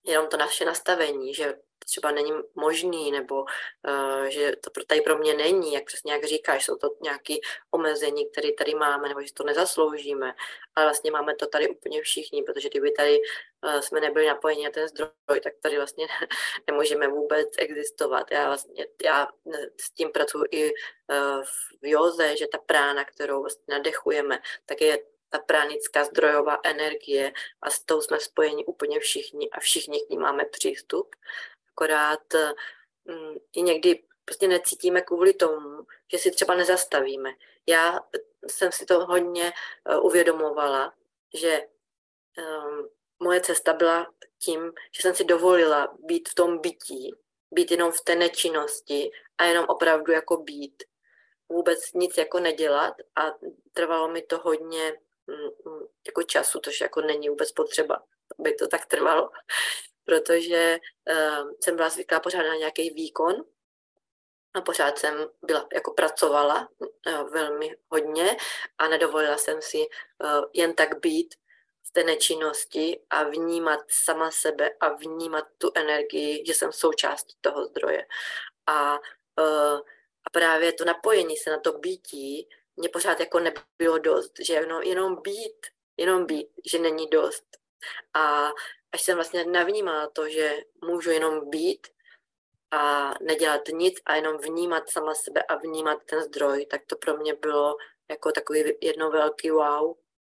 jenom 0.06 0.28
to 0.28 0.36
naše 0.36 0.64
nastavení, 0.64 1.34
že 1.34 1.54
třeba 1.86 2.10
není 2.10 2.32
možný, 2.54 3.10
nebo 3.10 3.42
uh, 3.42 4.24
že 4.24 4.52
to 4.56 4.70
tady 4.86 5.00
pro 5.00 5.18
mě 5.18 5.34
není, 5.34 5.72
jak 5.72 5.84
přesně 5.84 6.12
jak 6.12 6.24
říkáš, 6.24 6.64
jsou 6.64 6.76
to 6.76 6.88
nějaké 7.02 7.34
omezení, 7.70 8.30
které 8.30 8.52
tady 8.52 8.74
máme, 8.74 9.08
nebo 9.08 9.22
že 9.22 9.32
to 9.32 9.44
nezasloužíme, 9.44 10.34
ale 10.74 10.86
vlastně 10.86 11.10
máme 11.10 11.34
to 11.34 11.46
tady 11.46 11.68
úplně 11.68 12.02
všichni, 12.02 12.42
protože 12.42 12.68
kdyby 12.68 12.90
tady 12.90 13.18
uh, 13.64 13.80
jsme 13.80 14.00
nebyli 14.00 14.26
napojeni 14.26 14.64
na 14.64 14.70
ten 14.70 14.88
zdroj, 14.88 15.40
tak 15.42 15.52
tady 15.62 15.76
vlastně 15.76 16.06
nemůžeme 16.66 17.08
vůbec 17.08 17.48
existovat. 17.58 18.30
Já 18.30 18.46
vlastně 18.46 18.86
já 19.04 19.28
s 19.80 19.90
tím 19.90 20.10
pracuji 20.10 20.44
i 20.50 20.70
uh, 20.70 21.42
v 21.82 21.86
józe, 21.86 22.36
že 22.36 22.46
ta 22.46 22.58
prána, 22.58 23.04
kterou 23.04 23.40
vlastně 23.40 23.74
nadechujeme, 23.74 24.38
tak 24.66 24.80
je 24.80 24.98
ta 25.28 25.38
pránická 25.38 26.04
zdrojová 26.04 26.58
energie 26.64 27.32
a 27.62 27.70
s 27.70 27.84
tou 27.84 28.00
jsme 28.00 28.20
spojeni 28.20 28.64
úplně 28.64 29.00
všichni 29.00 29.50
a 29.50 29.60
všichni 29.60 30.00
k 30.00 30.10
ní 30.10 30.18
máme 30.18 30.44
přístup 30.44 31.16
akorát 31.76 32.34
mm, 33.04 33.36
i 33.52 33.62
někdy 33.62 34.02
prostě 34.24 34.48
necítíme 34.48 35.00
kvůli 35.00 35.34
tomu, 35.34 35.86
že 36.12 36.18
si 36.18 36.30
třeba 36.30 36.54
nezastavíme. 36.54 37.30
Já 37.66 38.00
jsem 38.46 38.72
si 38.72 38.86
to 38.86 39.06
hodně 39.06 39.52
uh, 39.90 40.06
uvědomovala, 40.06 40.92
že 41.34 41.60
um, 42.38 42.88
moje 43.18 43.40
cesta 43.40 43.72
byla 43.72 44.12
tím, 44.38 44.72
že 44.92 45.02
jsem 45.02 45.14
si 45.14 45.24
dovolila 45.24 45.94
být 45.98 46.28
v 46.28 46.34
tom 46.34 46.58
bytí, 46.58 47.14
být 47.50 47.70
jenom 47.70 47.92
v 47.92 48.00
té 48.00 48.14
nečinnosti 48.14 49.10
a 49.38 49.44
jenom 49.44 49.64
opravdu 49.68 50.12
jako 50.12 50.36
být. 50.36 50.82
Vůbec 51.48 51.92
nic 51.92 52.16
jako 52.16 52.40
nedělat 52.40 52.94
a 53.16 53.22
trvalo 53.72 54.08
mi 54.08 54.22
to 54.22 54.38
hodně 54.38 54.94
um, 55.64 55.88
jako 56.06 56.22
času, 56.22 56.60
což 56.64 56.80
jako 56.80 57.00
není 57.00 57.28
vůbec 57.28 57.52
potřeba, 57.52 58.02
aby 58.38 58.54
to 58.54 58.68
tak 58.68 58.86
trvalo 58.86 59.30
protože 60.06 60.78
uh, 61.10 61.50
jsem 61.60 61.76
byla 61.76 61.88
zvyklá 61.88 62.20
pořád 62.20 62.42
na 62.42 62.54
nějaký 62.54 62.90
výkon 62.90 63.34
a 64.54 64.60
pořád 64.60 64.98
jsem 64.98 65.28
byla, 65.42 65.68
jako 65.74 65.92
pracovala 65.92 66.68
uh, 66.78 67.30
velmi 67.30 67.76
hodně 67.88 68.36
a 68.78 68.88
nedovolila 68.88 69.36
jsem 69.36 69.62
si 69.62 69.78
uh, 69.78 70.44
jen 70.52 70.74
tak 70.74 71.00
být 71.00 71.34
v 71.82 71.92
té 71.92 72.04
nečinnosti 72.04 73.00
a 73.10 73.22
vnímat 73.22 73.80
sama 73.88 74.30
sebe 74.30 74.70
a 74.80 74.88
vnímat 74.88 75.44
tu 75.58 75.70
energii, 75.74 76.46
že 76.46 76.54
jsem 76.54 76.72
součástí 76.72 77.36
toho 77.40 77.64
zdroje. 77.66 78.06
A, 78.66 78.98
uh, 79.40 79.80
a 80.24 80.30
právě 80.32 80.72
to 80.72 80.84
napojení 80.84 81.36
se 81.36 81.50
na 81.50 81.60
to 81.60 81.72
bytí 81.72 82.48
mě 82.76 82.88
pořád 82.88 83.20
jako 83.20 83.40
nebylo 83.40 83.98
dost, 83.98 84.32
že 84.40 84.54
jenom, 84.54 84.82
jenom 84.82 85.22
být, 85.22 85.66
jenom 85.96 86.26
být, 86.26 86.48
že 86.64 86.78
není 86.78 87.06
dost. 87.06 87.44
A 88.14 88.52
až 88.96 89.02
jsem 89.02 89.14
vlastně 89.14 89.44
navnímala 89.44 90.08
to, 90.12 90.28
že 90.28 90.50
můžu 90.88 91.10
jenom 91.10 91.50
být 91.50 91.86
a 92.70 93.14
nedělat 93.24 93.60
nic 93.74 93.94
a 94.06 94.14
jenom 94.14 94.36
vnímat 94.36 94.82
sama 94.88 95.14
sebe 95.14 95.42
a 95.42 95.56
vnímat 95.56 95.98
ten 96.10 96.22
zdroj, 96.22 96.66
tak 96.70 96.80
to 96.86 96.96
pro 96.96 97.16
mě 97.16 97.34
bylo 97.34 97.74
jako 98.10 98.32
takový 98.32 98.60
jedno 98.82 99.10
velký 99.10 99.50
wow. 99.50 99.94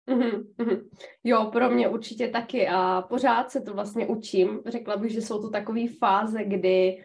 Mm-hmm. 0.09 0.89
Jo, 1.25 1.49
pro 1.53 1.71
mě 1.71 1.89
určitě 1.89 2.29
taky 2.29 2.69
a 2.69 3.03
pořád 3.03 3.51
se 3.51 3.61
to 3.61 3.75
vlastně 3.75 4.07
učím. 4.07 4.63
Řekla 4.67 4.97
bych, 4.97 5.13
že 5.13 5.23
jsou 5.23 5.43
to 5.43 5.51
takové 5.51 5.81
fáze, 5.99 6.45
kdy 6.45 7.03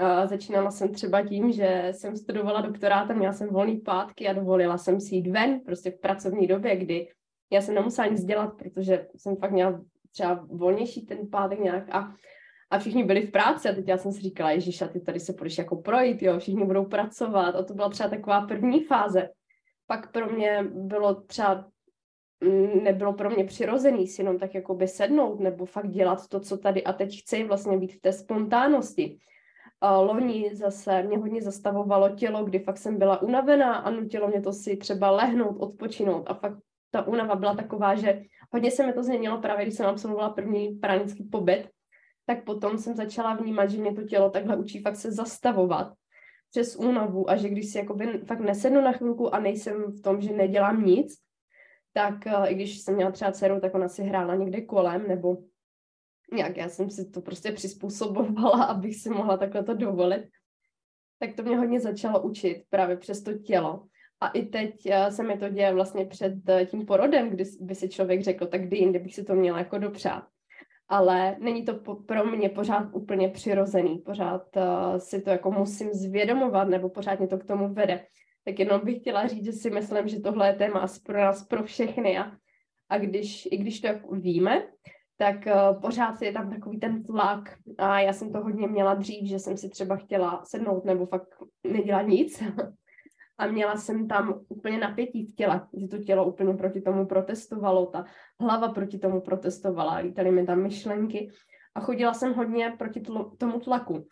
uh, 0.00 0.26
začínala 0.28 0.70
jsem 0.70 0.94
třeba 0.94 1.26
tím, 1.26 1.52
že 1.52 1.88
jsem 1.92 2.16
studovala 2.16 2.60
doktorátem, 2.60 3.18
měla 3.18 3.32
jsem 3.32 3.48
volný 3.48 3.80
pátky 3.80 4.28
a 4.28 4.32
dovolila 4.32 4.78
jsem 4.78 5.00
si 5.00 5.14
jít 5.14 5.30
ven, 5.30 5.60
prostě 5.60 5.90
v 5.90 6.00
pracovní 6.00 6.46
době, 6.46 6.76
kdy 6.76 7.08
já 7.52 7.60
jsem 7.60 7.74
nemusela 7.74 8.08
nic 8.08 8.24
dělat, 8.24 8.50
protože 8.58 9.06
jsem 9.16 9.36
fakt 9.36 9.52
měla 9.52 9.80
třeba 10.18 10.46
volnější 10.50 11.06
ten 11.06 11.18
pátek 11.30 11.60
nějak 11.60 11.94
a, 11.94 12.14
a 12.70 12.78
všichni 12.78 13.04
byli 13.04 13.26
v 13.26 13.30
práci 13.30 13.68
a 13.68 13.74
teď 13.74 13.88
já 13.88 13.98
jsem 13.98 14.12
si 14.12 14.20
říkala, 14.20 14.50
Ježíš, 14.50 14.82
a 14.82 14.88
ty 14.88 15.00
tady 15.00 15.20
se 15.20 15.32
půjdeš 15.32 15.58
jako 15.58 15.76
projít, 15.76 16.22
jo, 16.22 16.38
všichni 16.38 16.64
budou 16.64 16.84
pracovat 16.84 17.54
a 17.54 17.62
to 17.62 17.74
byla 17.74 17.88
třeba 17.88 18.08
taková 18.08 18.40
první 18.40 18.84
fáze. 18.84 19.28
Pak 19.86 20.12
pro 20.12 20.26
mě 20.26 20.64
bylo 20.74 21.14
třeba 21.14 21.68
mm, 22.40 22.84
nebylo 22.84 23.12
pro 23.12 23.30
mě 23.30 23.44
přirozený 23.44 24.06
si 24.06 24.20
jenom 24.20 24.38
tak 24.38 24.54
jako 24.54 24.74
by 24.74 24.88
sednout 24.88 25.40
nebo 25.40 25.64
fakt 25.64 25.90
dělat 25.90 26.28
to, 26.28 26.40
co 26.40 26.56
tady 26.56 26.84
a 26.84 26.92
teď 26.92 27.20
chci 27.20 27.44
vlastně 27.44 27.78
být 27.78 27.92
v 27.92 28.00
té 28.00 28.12
spontánnosti. 28.12 29.18
Loni 29.82 30.50
zase 30.54 31.02
mě 31.02 31.18
hodně 31.18 31.42
zastavovalo 31.42 32.08
tělo, 32.08 32.44
kdy 32.44 32.58
fakt 32.58 32.78
jsem 32.78 32.98
byla 32.98 33.22
unavená 33.22 33.74
a 33.74 33.90
nutilo 33.90 34.28
mě 34.28 34.40
to 34.40 34.52
si 34.52 34.76
třeba 34.76 35.10
lehnout, 35.10 35.56
odpočinout 35.60 36.30
a 36.30 36.34
fakt 36.34 36.58
ta 36.90 37.06
únava 37.06 37.34
byla 37.34 37.54
taková, 37.54 37.94
že 37.94 38.22
hodně 38.52 38.70
se 38.70 38.86
mi 38.86 38.92
to 38.92 39.02
změnilo 39.02 39.40
právě, 39.40 39.64
když 39.64 39.76
jsem 39.76 39.86
absolvovala 39.86 40.30
první 40.30 40.68
pranický 40.68 41.24
pobyt, 41.24 41.68
tak 42.26 42.44
potom 42.44 42.78
jsem 42.78 42.94
začala 42.94 43.34
vnímat, 43.34 43.70
že 43.70 43.78
mě 43.78 43.94
to 43.94 44.02
tělo 44.02 44.30
takhle 44.30 44.56
učí 44.56 44.82
fakt 44.82 44.96
se 44.96 45.12
zastavovat 45.12 45.92
přes 46.50 46.76
únavu 46.76 47.30
a 47.30 47.36
že 47.36 47.48
když 47.48 47.72
si 47.72 47.78
jakoby 47.78 48.18
fakt 48.18 48.40
nesednu 48.40 48.80
na 48.80 48.92
chvilku 48.92 49.34
a 49.34 49.40
nejsem 49.40 49.84
v 49.84 50.02
tom, 50.02 50.20
že 50.20 50.32
nedělám 50.32 50.84
nic, 50.84 51.14
tak 51.92 52.26
eh, 52.26 52.48
i 52.48 52.54
když 52.54 52.78
jsem 52.78 52.94
měla 52.94 53.10
třeba 53.10 53.32
dceru, 53.32 53.60
tak 53.60 53.74
ona 53.74 53.88
si 53.88 54.02
hrála 54.02 54.34
někde 54.34 54.60
kolem 54.60 55.08
nebo 55.08 55.36
nějak 56.32 56.56
já 56.56 56.68
jsem 56.68 56.90
si 56.90 57.10
to 57.10 57.20
prostě 57.20 57.52
přizpůsobovala, 57.52 58.64
abych 58.74 58.96
si 58.96 59.10
mohla 59.10 59.36
takhle 59.36 59.64
to 59.64 59.74
dovolit. 59.74 60.28
Tak 61.18 61.34
to 61.36 61.42
mě 61.42 61.56
hodně 61.56 61.80
začalo 61.80 62.22
učit 62.22 62.64
právě 62.70 62.96
přes 62.96 63.22
to 63.22 63.32
tělo. 63.32 63.86
A 64.20 64.28
i 64.28 64.46
teď 64.46 64.86
eh, 64.86 65.10
se 65.10 65.22
mi 65.22 65.38
to 65.38 65.48
děje 65.48 65.74
vlastně 65.74 66.04
před 66.06 66.34
eh, 66.48 66.66
tím 66.66 66.86
porodem, 66.86 67.30
kdy 67.30 67.44
by 67.60 67.74
si 67.74 67.88
člověk 67.88 68.22
řekl, 68.22 68.46
tak 68.46 68.66
kdy 68.66 68.76
jindy 68.76 68.98
bych 68.98 69.14
si 69.14 69.24
to 69.24 69.34
měla 69.34 69.58
jako 69.58 69.78
dopřát. 69.78 70.24
ale 70.88 71.36
není 71.38 71.64
to 71.64 71.74
po, 71.74 71.94
pro 71.94 72.24
mě 72.24 72.48
pořád 72.48 72.88
úplně 72.92 73.28
přirozený, 73.28 73.98
pořád 73.98 74.56
uh, 74.56 74.96
si 74.98 75.22
to 75.22 75.30
jako 75.30 75.50
musím 75.50 75.92
zvědomovat, 75.92 76.68
nebo 76.68 76.88
pořád 76.88 77.18
mě 77.18 77.28
to 77.28 77.38
k 77.38 77.44
tomu 77.44 77.74
vede. 77.74 78.06
Tak 78.44 78.58
jenom 78.58 78.80
bych 78.84 78.98
chtěla 78.98 79.26
říct, 79.26 79.44
že 79.44 79.52
si 79.52 79.70
myslím, 79.70 80.08
že 80.08 80.20
tohle 80.20 80.46
je 80.48 80.52
téma 80.52 80.80
asi 80.80 81.00
pro 81.00 81.18
nás, 81.18 81.46
pro 81.46 81.62
všechny 81.62 82.18
a, 82.18 82.32
a 82.88 82.98
když, 82.98 83.48
i 83.50 83.56
když 83.56 83.80
to 83.80 83.86
jako 83.86 84.14
víme, 84.14 84.66
tak 85.16 85.36
uh, 85.46 85.80
pořád 85.80 86.22
je 86.22 86.32
tam 86.32 86.50
takový 86.50 86.78
ten 86.78 87.02
tlak 87.04 87.58
a 87.78 88.00
já 88.00 88.12
jsem 88.12 88.32
to 88.32 88.40
hodně 88.40 88.66
měla 88.66 88.94
dřív, 88.94 89.28
že 89.28 89.38
jsem 89.38 89.56
si 89.56 89.68
třeba 89.68 89.96
chtěla 89.96 90.42
sednout 90.44 90.84
nebo 90.84 91.06
fakt 91.06 91.28
nedělat 91.64 92.02
nic 92.02 92.42
a 93.38 93.46
měla 93.46 93.76
jsem 93.76 94.08
tam 94.08 94.40
úplně 94.48 94.78
napětí 94.78 95.26
v 95.26 95.34
těle, 95.34 95.66
že 95.76 95.88
to 95.88 95.98
tělo 95.98 96.26
úplně 96.26 96.54
proti 96.54 96.80
tomu 96.80 97.06
protestovalo, 97.06 97.86
ta 97.86 98.04
hlava 98.40 98.68
proti 98.68 98.98
tomu 98.98 99.20
protestovala, 99.20 99.96
lítaly 99.96 100.30
mi 100.30 100.46
tam 100.46 100.62
myšlenky 100.62 101.30
a 101.74 101.80
chodila 101.80 102.14
jsem 102.14 102.34
hodně 102.34 102.74
proti 102.78 103.00
tl- 103.00 103.36
tomu 103.36 103.60
tlaku. 103.60 104.06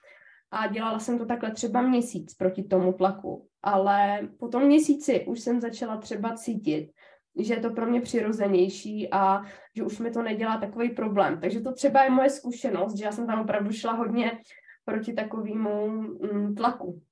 A 0.50 0.66
dělala 0.66 0.98
jsem 0.98 1.18
to 1.18 1.26
takhle 1.26 1.50
třeba 1.50 1.82
měsíc 1.82 2.34
proti 2.34 2.62
tomu 2.62 2.92
tlaku, 2.92 3.48
ale 3.62 4.28
po 4.38 4.48
tom 4.48 4.62
měsíci 4.62 5.24
už 5.28 5.40
jsem 5.40 5.60
začala 5.60 5.96
třeba 5.96 6.34
cítit, 6.34 6.90
že 7.38 7.54
je 7.54 7.60
to 7.60 7.70
pro 7.70 7.86
mě 7.86 8.00
přirozenější 8.00 9.08
a 9.12 9.42
že 9.76 9.82
už 9.82 9.98
mi 9.98 10.10
to 10.10 10.22
nedělá 10.22 10.56
takový 10.56 10.90
problém. 10.90 11.40
Takže 11.40 11.60
to 11.60 11.72
třeba 11.72 12.04
je 12.04 12.10
moje 12.10 12.30
zkušenost, 12.30 12.96
že 12.96 13.04
já 13.04 13.12
jsem 13.12 13.26
tam 13.26 13.40
opravdu 13.40 13.72
šla 13.72 13.92
hodně 13.92 14.38
proti 14.84 15.12
takovému 15.12 15.88
mm, 15.90 16.54
tlaku. 16.54 17.02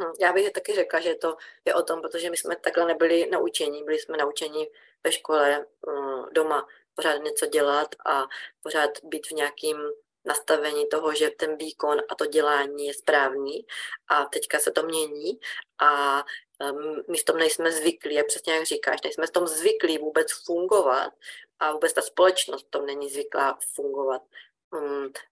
Hm, 0.00 0.12
já 0.20 0.32
bych 0.32 0.50
taky 0.52 0.74
řekla, 0.74 1.00
že 1.00 1.14
to 1.14 1.36
je 1.64 1.74
o 1.74 1.82
tom, 1.82 2.00
protože 2.00 2.30
my 2.30 2.36
jsme 2.36 2.56
takhle 2.56 2.86
nebyli 2.86 3.30
naučení, 3.30 3.84
byli 3.84 3.98
jsme 3.98 4.16
naučení 4.16 4.66
ve 5.04 5.12
škole, 5.12 5.66
hm, 5.88 6.26
doma 6.32 6.66
pořád 6.94 7.16
něco 7.16 7.46
dělat 7.46 7.94
a 8.06 8.26
pořád 8.62 8.90
být 9.04 9.26
v 9.26 9.32
nějakým 9.32 9.76
nastavení 10.24 10.88
toho, 10.88 11.14
že 11.14 11.30
ten 11.30 11.56
výkon 11.56 11.98
a 12.08 12.14
to 12.14 12.26
dělání 12.26 12.86
je 12.86 12.94
správný 12.94 13.66
a 14.08 14.24
teďka 14.24 14.58
se 14.58 14.70
to 14.70 14.82
mění 14.82 15.40
a 15.78 16.18
hm, 16.62 17.02
my 17.08 17.18
v 17.18 17.24
tom 17.24 17.36
nejsme 17.38 17.72
zvyklí, 17.72 18.14
jak 18.14 18.26
přesně 18.26 18.54
jak 18.54 18.64
říkáš, 18.66 19.02
nejsme 19.02 19.26
v 19.26 19.30
tom 19.30 19.46
zvyklí 19.46 19.98
vůbec 19.98 20.32
fungovat 20.44 21.12
a 21.58 21.72
vůbec 21.72 21.92
ta 21.92 22.02
společnost 22.02 22.66
v 22.66 22.70
tom 22.70 22.86
není 22.86 23.08
zvyklá 23.10 23.58
fungovat. 23.74 24.22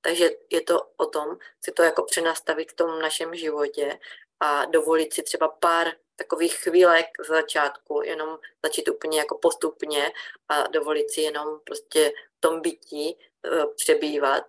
takže 0.00 0.31
je 0.50 0.61
to 0.61 0.81
o 0.96 1.07
tom 1.07 1.37
si 1.64 1.72
to 1.72 1.83
jako 1.83 2.02
přenastavit 2.02 2.72
v 2.72 2.76
tom 2.76 2.98
našem 3.00 3.35
životě 3.35 3.98
a 4.40 4.64
dovolit 4.64 5.14
si 5.14 5.22
třeba 5.22 5.49
pár 5.49 5.92
takových 6.16 6.57
chvílek 6.57 7.07
z 7.25 7.27
začátku, 7.27 8.03
jenom 8.05 8.38
začít 8.64 8.88
úplně 8.88 9.18
jako 9.18 9.38
postupně 9.38 10.12
a 10.49 10.66
dovolit 10.66 11.11
si 11.11 11.20
jenom 11.20 11.61
prostě 11.64 12.12
v 12.37 12.40
tom 12.40 12.61
bytí 12.61 13.16
uh, 13.16 13.75
přebývat. 13.75 14.44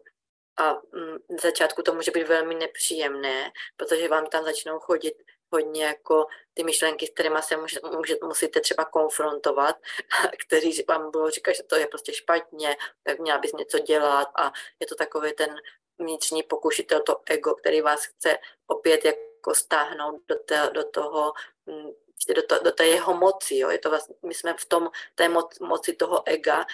A 0.57 0.73
um, 0.73 1.17
v 1.37 1.41
začátku 1.41 1.81
to 1.81 1.93
může 1.93 2.11
být 2.11 2.27
velmi 2.27 2.55
nepříjemné, 2.55 3.51
protože 3.77 4.07
vám 4.07 4.27
tam 4.27 4.43
začnou 4.43 4.79
chodit 4.79 5.13
hodně 5.51 5.85
jako 5.85 6.25
ty 6.53 6.63
myšlenky, 6.63 7.07
s 7.07 7.09
kterými 7.09 7.41
se 7.41 7.57
může, 7.57 7.79
může, 7.95 8.15
musíte 8.23 8.59
třeba 8.59 8.85
konfrontovat, 8.85 9.75
kteří 10.45 10.83
vám 10.87 11.11
budou 11.11 11.29
říkat, 11.29 11.53
že 11.53 11.63
to 11.63 11.75
je 11.75 11.87
prostě 11.87 12.13
špatně, 12.13 12.77
tak 13.03 13.19
měla 13.19 13.37
bys 13.37 13.53
něco 13.53 13.79
dělat 13.79 14.27
a 14.35 14.51
je 14.79 14.87
to 14.87 14.95
takový 14.95 15.33
ten 15.33 15.55
vnitřní 15.99 16.43
pokušitel, 16.43 17.01
to 17.01 17.21
ego, 17.25 17.55
který 17.55 17.81
vás 17.81 18.05
chce 18.05 18.37
opět 18.67 19.05
jako 19.05 19.26
jako 19.47 19.59
stáhnout 19.59 20.21
do, 20.27 20.35
té, 20.35 20.69
do 20.73 20.83
toho, 20.83 21.33
mm, 21.65 21.89
do, 22.35 22.41
to, 22.41 22.63
do 22.63 22.71
té 22.71 22.87
jeho 22.87 23.17
moci. 23.17 23.57
Jo. 23.57 23.69
Je 23.69 23.77
to 23.77 23.89
vlastně, 23.89 24.15
my 24.27 24.33
jsme 24.33 24.53
v 24.57 24.65
tom 24.65 24.89
té 25.15 25.29
moc, 25.29 25.59
moci 25.59 25.93
toho 25.93 26.27
ega, 26.27 26.65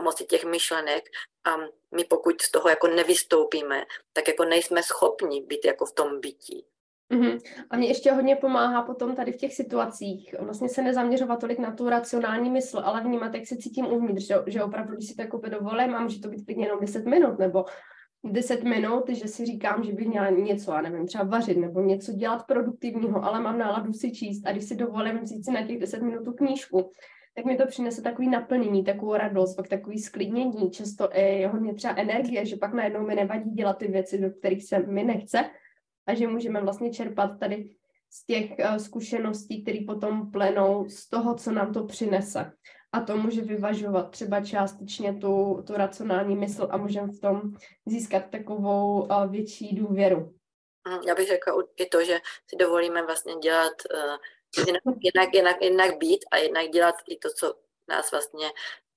moci 0.00 0.24
těch 0.24 0.44
myšlenek 0.44 1.04
a 1.44 1.56
my 1.94 2.04
pokud 2.04 2.42
z 2.42 2.50
toho 2.50 2.68
jako 2.68 2.86
nevystoupíme, 2.86 3.84
tak 4.12 4.28
jako 4.28 4.44
nejsme 4.44 4.82
schopni 4.82 5.42
být 5.42 5.64
jako 5.64 5.86
v 5.86 5.92
tom 5.92 6.20
bytí. 6.20 6.66
Mm-hmm. 7.12 7.40
A 7.70 7.76
mě 7.76 7.88
ještě 7.88 8.12
hodně 8.12 8.36
pomáhá 8.36 8.82
potom 8.82 9.16
tady 9.16 9.32
v 9.32 9.36
těch 9.36 9.54
situacích 9.54 10.34
vlastně 10.38 10.68
se 10.68 10.82
nezaměřovat 10.82 11.40
tolik 11.40 11.58
na 11.58 11.76
tu 11.76 11.88
racionální 11.88 12.50
mysl, 12.50 12.78
ale 12.78 13.00
vnímat, 13.00 13.34
jak 13.34 13.46
se 13.46 13.56
cítím 13.56 13.86
uvnitř, 13.86 14.26
že, 14.26 14.34
že 14.46 14.62
opravdu, 14.62 14.94
když 14.94 15.08
si 15.08 15.14
to 15.14 15.22
jako 15.22 15.36
dovolím, 15.38 15.94
a 15.94 16.00
může 16.00 16.20
to 16.20 16.28
být 16.28 16.44
klidně 16.44 16.66
jenom 16.66 16.80
10 16.80 17.04
minut, 17.04 17.38
nebo 17.38 17.64
10 18.24 18.64
minut, 18.64 19.08
že 19.08 19.28
si 19.28 19.46
říkám, 19.46 19.84
že 19.84 19.92
bych 19.92 20.08
měla 20.08 20.30
něco, 20.30 20.72
a 20.72 20.80
nevím, 20.80 21.06
třeba 21.06 21.24
vařit 21.24 21.56
nebo 21.56 21.80
něco 21.80 22.12
dělat 22.12 22.46
produktivního, 22.46 23.24
ale 23.24 23.40
mám 23.40 23.58
náladu 23.58 23.92
si 23.92 24.12
číst 24.12 24.46
a 24.46 24.52
když 24.52 24.64
si 24.64 24.76
dovolím 24.76 25.18
vzít 25.18 25.44
si 25.44 25.52
na 25.52 25.66
těch 25.66 25.78
10 25.78 26.02
minut 26.02 26.24
tu 26.24 26.32
knížku, 26.32 26.90
tak 27.34 27.44
mi 27.44 27.56
to 27.56 27.66
přinese 27.66 28.02
takový 28.02 28.28
naplnění, 28.28 28.84
takovou 28.84 29.14
radost, 29.14 29.54
pak 29.54 29.68
takový 29.68 29.98
sklidnění, 29.98 30.70
často 30.70 31.08
i 31.12 31.46
hodně 31.46 31.74
třeba 31.74 31.94
energie, 31.94 32.46
že 32.46 32.56
pak 32.56 32.74
najednou 32.74 33.06
mi 33.06 33.14
nevadí 33.14 33.50
dělat 33.50 33.78
ty 33.78 33.88
věci, 33.88 34.18
do 34.18 34.30
kterých 34.30 34.64
se 34.64 34.78
mi 34.78 35.04
nechce 35.04 35.50
a 36.06 36.14
že 36.14 36.28
můžeme 36.28 36.60
vlastně 36.60 36.90
čerpat 36.90 37.38
tady 37.40 37.70
z 38.10 38.26
těch 38.26 38.50
uh, 38.58 38.76
zkušeností, 38.76 39.62
které 39.62 39.78
potom 39.86 40.30
plenou 40.30 40.88
z 40.88 41.08
toho, 41.08 41.34
co 41.34 41.52
nám 41.52 41.72
to 41.72 41.84
přinese 41.84 42.52
a 42.92 43.00
to 43.00 43.16
může 43.16 43.40
vyvažovat 43.40 44.10
třeba 44.10 44.44
částečně 44.44 45.14
tu, 45.14 45.64
tu 45.66 45.72
racionální 45.72 46.36
mysl 46.36 46.68
a 46.70 46.76
můžeme 46.76 47.06
v 47.06 47.20
tom 47.20 47.42
získat 47.86 48.30
takovou 48.30 49.02
uh, 49.02 49.30
větší 49.30 49.76
důvěru. 49.76 50.34
Mm, 50.88 50.98
já 51.06 51.14
bych 51.14 51.28
řekla 51.28 51.54
i 51.76 51.86
to, 51.86 52.04
že 52.04 52.20
si 52.46 52.56
dovolíme 52.56 53.02
vlastně 53.02 53.34
dělat 53.34 53.72
uh, 53.94 54.16
jinak, 54.66 54.82
jinak, 55.00 55.34
jinak, 55.34 55.62
jinak 55.62 55.98
být 55.98 56.24
a 56.30 56.36
jinak 56.36 56.70
dělat 56.70 56.94
i 57.08 57.16
to, 57.16 57.28
co 57.30 57.54
nás 57.88 58.10
vlastně 58.10 58.50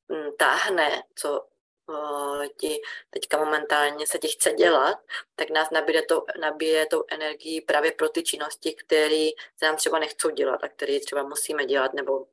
um, 0.08 0.36
táhne, 0.38 1.04
co 1.16 1.46
uh, 1.88 2.46
ti 2.58 2.82
teďka 3.10 3.38
momentálně 3.38 4.08
se 4.08 4.18
ti 4.18 4.28
chce 4.28 4.54
dělat, 4.54 4.98
tak 5.36 5.50
nás 5.50 5.70
nabíje, 5.72 6.02
to, 6.02 6.26
nabíje 6.42 6.86
tou 6.86 7.04
energii 7.12 7.62
právě 7.62 7.92
pro 7.92 8.10
ty 8.10 8.24
činnosti, 8.24 8.74
které 8.74 9.30
se 9.58 9.66
nám 9.66 9.76
třeba 9.76 10.00
nechcou 10.00 10.30
dělat 10.30 10.64
a 10.64 10.68
které 10.68 11.00
třeba 11.00 11.24
musíme 11.24 11.66
dělat 11.66 11.94
nebo 11.94 12.28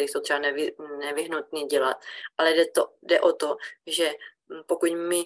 které 0.00 0.12
jsou 0.12 0.20
třeba 0.20 0.38
nevy, 0.38 0.72
nevyhnutné 0.98 1.64
dělat. 1.64 1.96
Ale 2.38 2.54
jde, 2.54 2.66
to, 2.66 2.92
jde 3.02 3.20
o 3.20 3.32
to, 3.32 3.56
že 3.86 4.14
pokud 4.66 4.90
my 4.92 5.24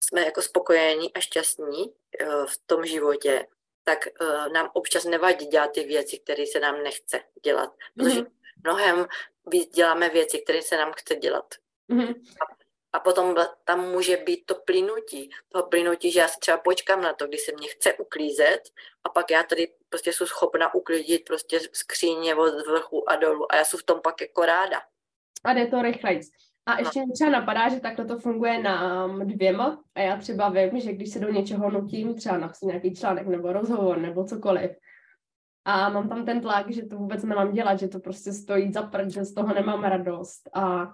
jsme 0.00 0.24
jako 0.24 0.42
spokojení 0.42 1.14
a 1.14 1.20
šťastní 1.20 1.94
eh, 2.20 2.26
v 2.46 2.58
tom 2.66 2.86
životě, 2.86 3.46
tak 3.84 4.06
eh, 4.06 4.48
nám 4.48 4.70
občas 4.72 5.04
nevadí 5.04 5.46
dělat 5.46 5.72
ty 5.72 5.84
věci, 5.84 6.18
které 6.18 6.46
se 6.46 6.60
nám 6.60 6.82
nechce 6.82 7.20
dělat. 7.44 7.74
Protože 7.96 8.20
mm-hmm. 8.20 8.30
mnohem 8.64 9.06
víc 9.46 9.70
děláme 9.70 10.08
věci, 10.08 10.38
které 10.38 10.62
se 10.62 10.76
nám 10.76 10.92
chce 10.92 11.16
dělat. 11.16 11.54
Mm-hmm. 11.90 12.14
A 12.40 12.55
a 12.96 13.00
potom 13.00 13.34
tam 13.64 13.90
může 13.90 14.16
být 14.16 14.46
to 14.46 14.54
plynutí. 14.54 15.30
To 15.48 15.62
plynutí, 15.62 16.10
že 16.10 16.20
já 16.20 16.28
si 16.28 16.40
třeba 16.40 16.58
počkám 16.58 17.02
na 17.02 17.12
to, 17.12 17.26
když 17.26 17.40
se 17.40 17.52
mě 17.52 17.68
chce 17.68 17.94
uklízet 17.94 18.60
a 19.04 19.08
pak 19.08 19.30
já 19.30 19.42
tady 19.42 19.72
prostě 19.88 20.12
jsem 20.12 20.26
schopna 20.26 20.74
uklidit 20.74 21.24
prostě 21.24 21.60
skříně 21.72 22.34
od 22.34 22.66
vrchu 22.66 23.10
a 23.10 23.16
dolů 23.16 23.52
a 23.52 23.56
já 23.56 23.64
jsem 23.64 23.80
v 23.80 23.82
tom 23.82 24.00
pak 24.00 24.20
jako 24.20 24.44
ráda. 24.44 24.80
A 25.44 25.52
jde 25.52 25.66
to 25.66 25.82
rychleji. 25.82 26.20
A 26.66 26.78
ještě 26.78 27.00
mi 27.00 27.12
třeba 27.12 27.30
napadá, 27.30 27.68
že 27.68 27.80
takhle 27.80 28.04
to 28.04 28.18
funguje 28.18 28.62
na 28.62 29.06
dvěma 29.24 29.82
a 29.94 30.00
já 30.00 30.16
třeba 30.16 30.48
vím, 30.48 30.80
že 30.80 30.92
když 30.92 31.12
se 31.12 31.18
do 31.18 31.28
něčeho 31.28 31.70
nutím, 31.70 32.14
třeba 32.14 32.38
na 32.38 32.52
nějaký 32.62 32.94
článek 32.94 33.26
nebo 33.26 33.52
rozhovor 33.52 33.98
nebo 33.98 34.24
cokoliv, 34.24 34.70
a 35.64 35.88
mám 35.88 36.08
tam 36.08 36.24
ten 36.24 36.40
tlak, 36.40 36.70
že 36.70 36.86
to 36.86 36.96
vůbec 36.96 37.22
nemám 37.22 37.52
dělat, 37.52 37.78
že 37.78 37.88
to 37.88 38.00
prostě 38.00 38.32
stojí 38.32 38.72
za 38.72 38.82
prd, 38.82 39.10
že 39.10 39.24
z 39.24 39.34
toho 39.34 39.54
nemám 39.54 39.84
radost 39.84 40.48
a 40.54 40.92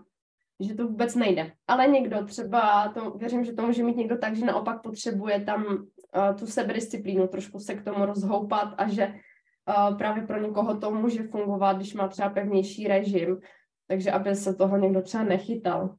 že 0.63 0.75
to 0.75 0.87
vůbec 0.87 1.15
nejde. 1.15 1.53
Ale 1.67 1.89
někdo 1.89 2.27
třeba, 2.27 2.93
to, 2.95 3.11
věřím, 3.11 3.45
že 3.45 3.53
to 3.53 3.63
může 3.63 3.83
mít 3.83 3.97
někdo 3.97 4.19
tak, 4.19 4.37
že 4.37 4.45
naopak 4.45 4.83
potřebuje 4.83 5.41
tam 5.41 5.65
uh, 5.67 6.37
tu 6.39 6.47
sebedisciplínu, 6.47 7.29
trošku 7.29 7.59
se 7.59 7.75
k 7.75 7.85
tomu 7.85 8.07
rozhoupat 8.07 8.75
a 8.79 8.89
že 8.89 9.07
uh, 9.07 9.99
právě 9.99 10.27
pro 10.27 10.39
někoho 10.39 10.81
to 10.81 10.91
může 10.91 11.23
fungovat, 11.23 11.77
když 11.77 11.95
má 11.95 12.09
třeba 12.09 12.31
pevnější 12.31 12.89
režim, 12.89 13.41
takže 13.89 14.11
aby 14.11 14.37
se 14.37 14.55
toho 14.55 14.77
někdo 14.77 15.03
třeba 15.03 15.25
nechytal. 15.25 15.97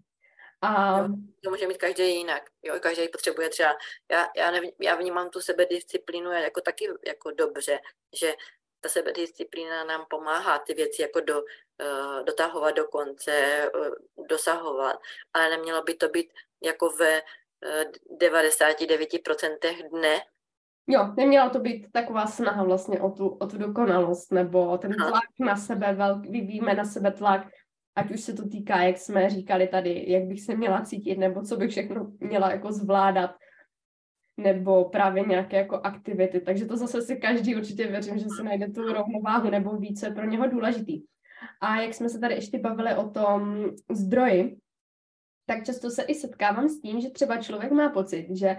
A... 0.62 1.00
Jo, 1.00 1.08
to 1.44 1.50
může 1.50 1.68
mít 1.68 1.78
každý 1.78 2.16
jinak. 2.16 2.44
Jo, 2.64 2.76
každý 2.80 3.08
potřebuje 3.08 3.50
třeba, 3.50 3.70
já, 4.12 4.28
já, 4.38 4.52
nevím, 4.52 4.72
já 4.82 4.96
vnímám 4.96 5.30
tu 5.30 5.40
sebedisciplínu 5.42 6.32
jako 6.32 6.62
taky 6.62 6.88
jako 7.08 7.32
dobře, 7.32 7.80
že 8.20 8.34
ta 8.80 8.90
sebedisciplína 8.90 9.84
nám 9.84 10.06
pomáhá 10.10 10.60
ty 10.60 10.74
věci 10.74 11.02
jako 11.02 11.20
do, 11.20 11.42
dotahovat 12.26 12.76
do 12.76 12.88
konce, 12.88 13.32
uh, 13.76 14.26
dosahovat, 14.28 14.96
ale 15.34 15.50
nemělo 15.50 15.84
by 15.84 15.94
to 15.94 16.10
být 16.10 16.34
jako 16.64 16.90
ve 16.90 17.22
uh, 17.22 18.18
99% 18.18 19.90
dne. 19.90 20.20
Jo, 20.88 21.14
neměla 21.18 21.50
to 21.50 21.60
být 21.60 21.92
taková 21.92 22.28
snaha 22.28 22.64
vlastně 22.64 23.02
o 23.02 23.10
tu, 23.10 23.28
o 23.28 23.48
tu 23.48 23.58
dokonalost, 23.58 24.32
nebo 24.32 24.78
ten 24.78 24.94
tlak 24.94 25.24
na 25.40 25.56
sebe, 25.56 25.94
velký, 25.94 26.30
vyvíjíme 26.30 26.74
na 26.74 26.86
sebe 26.86 27.12
tlak, 27.12 27.48
ať 27.96 28.12
už 28.12 28.22
se 28.22 28.34
to 28.34 28.50
týká, 28.50 28.82
jak 28.82 28.98
jsme 28.98 29.30
říkali 29.30 29.68
tady, 29.68 30.06
jak 30.08 30.24
bych 30.24 30.42
se 30.42 30.56
měla 30.56 30.82
cítit, 30.82 31.18
nebo 31.18 31.42
co 31.42 31.58
bych 31.58 31.72
všechno 31.72 32.12
měla 32.20 32.52
jako 32.52 32.72
zvládat, 32.72 33.36
nebo 34.38 34.90
právě 34.90 35.24
nějaké 35.24 35.58
jako 35.58 35.76
aktivity. 35.76 36.40
Takže 36.40 36.66
to 36.66 36.78
zase 36.78 37.02
si 37.02 37.16
každý 37.16 37.56
určitě 37.56 37.88
věřím, 37.88 38.18
že 38.18 38.26
si 38.38 38.44
najde 38.44 38.68
tu 38.68 38.94
rovnováhu 38.94 39.50
nebo 39.50 39.78
více 39.78 40.12
pro 40.12 40.26
něho 40.26 40.48
důležitý. 40.48 41.04
A 41.62 41.82
jak 41.82 41.94
jsme 41.94 42.10
se 42.10 42.20
tady 42.20 42.36
ještě 42.36 42.60
bavili 42.60 42.96
o 42.96 43.10
tom 43.10 43.72
zdroji, 43.92 44.58
tak 45.46 45.66
často 45.66 45.90
se 45.90 46.04
i 46.04 46.16
setkávám 46.16 46.70
s 46.70 46.82
tím, 46.82 47.02
že 47.02 47.10
třeba 47.10 47.38
člověk 47.38 47.72
má 47.72 47.90
pocit, 47.90 48.28
že 48.30 48.58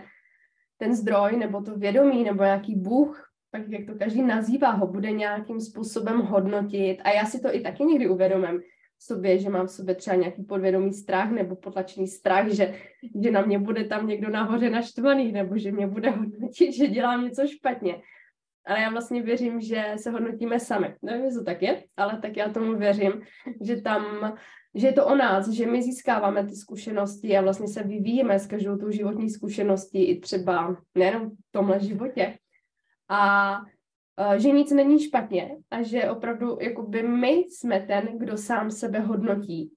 ten 0.76 0.94
zdroj 0.94 1.36
nebo 1.36 1.62
to 1.62 1.76
vědomí 1.76 2.24
nebo 2.24 2.42
nějaký 2.42 2.74
Bůh, 2.74 3.30
tak 3.50 3.68
jak 3.68 3.86
to 3.86 3.94
každý 3.94 4.22
nazývá, 4.22 4.70
ho 4.70 4.86
bude 4.86 5.10
nějakým 5.10 5.60
způsobem 5.60 6.20
hodnotit. 6.20 6.98
A 7.04 7.10
já 7.10 7.24
si 7.24 7.40
to 7.40 7.54
i 7.54 7.60
taky 7.60 7.84
někdy 7.84 8.08
uvědomím 8.08 8.60
sobě, 9.06 9.38
že 9.38 9.50
mám 9.50 9.66
v 9.66 9.70
sobě 9.70 9.94
třeba 9.94 10.16
nějaký 10.16 10.42
podvědomý 10.42 10.92
strach 10.92 11.30
nebo 11.30 11.56
potlačený 11.56 12.08
strach, 12.08 12.48
že, 12.48 12.74
že 13.22 13.30
na 13.30 13.40
mě 13.40 13.58
bude 13.58 13.84
tam 13.84 14.06
někdo 14.06 14.30
nahoře 14.30 14.70
naštvaný 14.70 15.32
nebo 15.32 15.58
že 15.58 15.72
mě 15.72 15.86
bude 15.86 16.10
hodnotit, 16.10 16.72
že 16.76 16.86
dělám 16.86 17.24
něco 17.24 17.46
špatně. 17.46 18.02
Ale 18.66 18.80
já 18.80 18.90
vlastně 18.90 19.22
věřím, 19.22 19.60
že 19.60 19.92
se 19.96 20.10
hodnotíme 20.10 20.60
sami. 20.60 20.94
Nevím, 21.02 21.24
jestli 21.24 21.40
to 21.40 21.44
tak 21.44 21.62
je, 21.62 21.84
ale 21.96 22.18
tak 22.18 22.36
já 22.36 22.48
tomu 22.48 22.78
věřím, 22.78 23.22
že 23.60 23.80
tam 23.80 24.34
že 24.74 24.86
je 24.86 24.92
to 24.92 25.06
o 25.06 25.14
nás, 25.14 25.48
že 25.48 25.66
my 25.66 25.82
získáváme 25.82 26.44
ty 26.46 26.56
zkušenosti 26.56 27.36
a 27.36 27.42
vlastně 27.42 27.68
se 27.68 27.82
vyvíjíme 27.82 28.38
s 28.38 28.46
každou 28.46 28.76
tou 28.76 28.90
životní 28.90 29.30
zkušeností 29.30 30.04
i 30.04 30.20
třeba 30.20 30.76
nejenom 30.94 31.30
v 31.30 31.52
tomhle 31.52 31.80
životě. 31.80 32.38
A 33.08 33.58
uh, 33.60 34.34
že 34.34 34.50
nic 34.50 34.70
není 34.70 35.00
špatně 35.00 35.56
a 35.70 35.82
že 35.82 36.10
opravdu 36.10 36.58
jakoby 36.60 37.02
my 37.02 37.30
jsme 37.30 37.80
ten, 37.80 38.18
kdo 38.18 38.36
sám 38.36 38.70
sebe 38.70 39.00
hodnotí. 39.00 39.72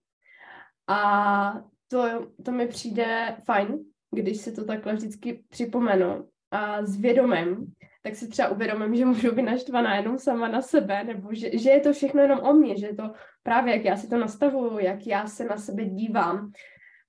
A 0.88 1.62
to, 1.88 2.28
to 2.46 2.52
mi 2.52 2.68
přijde 2.68 3.38
fajn, 3.46 3.80
když 4.12 4.38
si 4.38 4.52
to 4.52 4.66
takhle 4.66 4.94
vždycky 4.94 5.44
připomenu 5.50 6.30
a 6.52 6.86
s 6.86 6.98
vědomem, 6.98 7.66
tak 8.04 8.16
si 8.16 8.28
třeba 8.28 8.50
uvědomím, 8.50 8.96
že 8.96 9.06
můžu 9.06 9.32
být 9.36 9.42
naštvaná 9.42 9.96
jenom 9.96 10.20
sama 10.20 10.48
na 10.48 10.62
sebe, 10.62 11.04
nebo 11.04 11.34
že, 11.34 11.58
že 11.58 11.70
je 11.70 11.80
to 11.80 11.94
všechno 11.94 12.22
jenom 12.22 12.40
o 12.40 12.54
mně, 12.54 12.78
že 12.78 12.86
je 12.86 12.96
to 12.96 13.12
právě, 13.44 13.76
jak 13.76 13.86
já 13.86 13.96
si 13.96 14.10
to 14.10 14.18
nastavuju, 14.18 14.80
jak 14.80 15.08
já 15.08 15.28
se 15.28 15.46
na 15.46 15.58
sebe 15.58 15.86
dívám. 15.86 16.52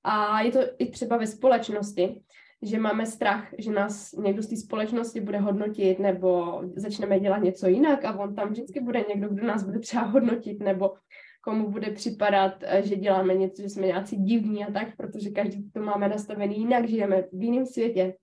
A 0.04 0.40
je 0.40 0.52
to 0.52 0.58
i 0.78 0.90
třeba 0.90 1.16
ve 1.16 1.26
společnosti, 1.26 2.22
že 2.62 2.78
máme 2.78 3.06
strach, 3.06 3.48
že 3.58 3.70
nás 3.70 4.12
někdo 4.12 4.42
z 4.42 4.46
té 4.46 4.56
společnosti 4.56 5.20
bude 5.20 5.38
hodnotit, 5.38 5.98
nebo 5.98 6.60
začneme 6.76 7.20
dělat 7.20 7.38
něco 7.38 7.68
jinak 7.68 8.04
a 8.04 8.18
on 8.18 8.34
tam 8.34 8.48
vždycky 8.48 8.80
bude 8.80 9.04
někdo, 9.08 9.28
kdo 9.28 9.46
nás 9.46 9.62
bude 9.62 9.78
třeba 9.78 10.02
hodnotit, 10.02 10.60
nebo 10.60 10.94
komu 11.40 11.70
bude 11.70 11.90
připadat, 11.90 12.64
že 12.82 12.96
děláme 12.96 13.34
něco, 13.34 13.62
že 13.62 13.68
jsme 13.68 13.86
nějací 13.86 14.16
divní 14.16 14.64
a 14.64 14.72
tak, 14.72 14.96
protože 14.96 15.30
každý 15.30 15.70
to 15.70 15.80
máme 15.80 16.08
nastavený 16.08 16.58
jinak, 16.58 16.88
žijeme 16.88 17.22
v 17.32 17.42
jiném 17.42 17.66
světě, 17.66 18.14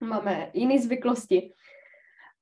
máme 0.00 0.50
jiné 0.54 0.78
zvyklosti. 0.78 1.52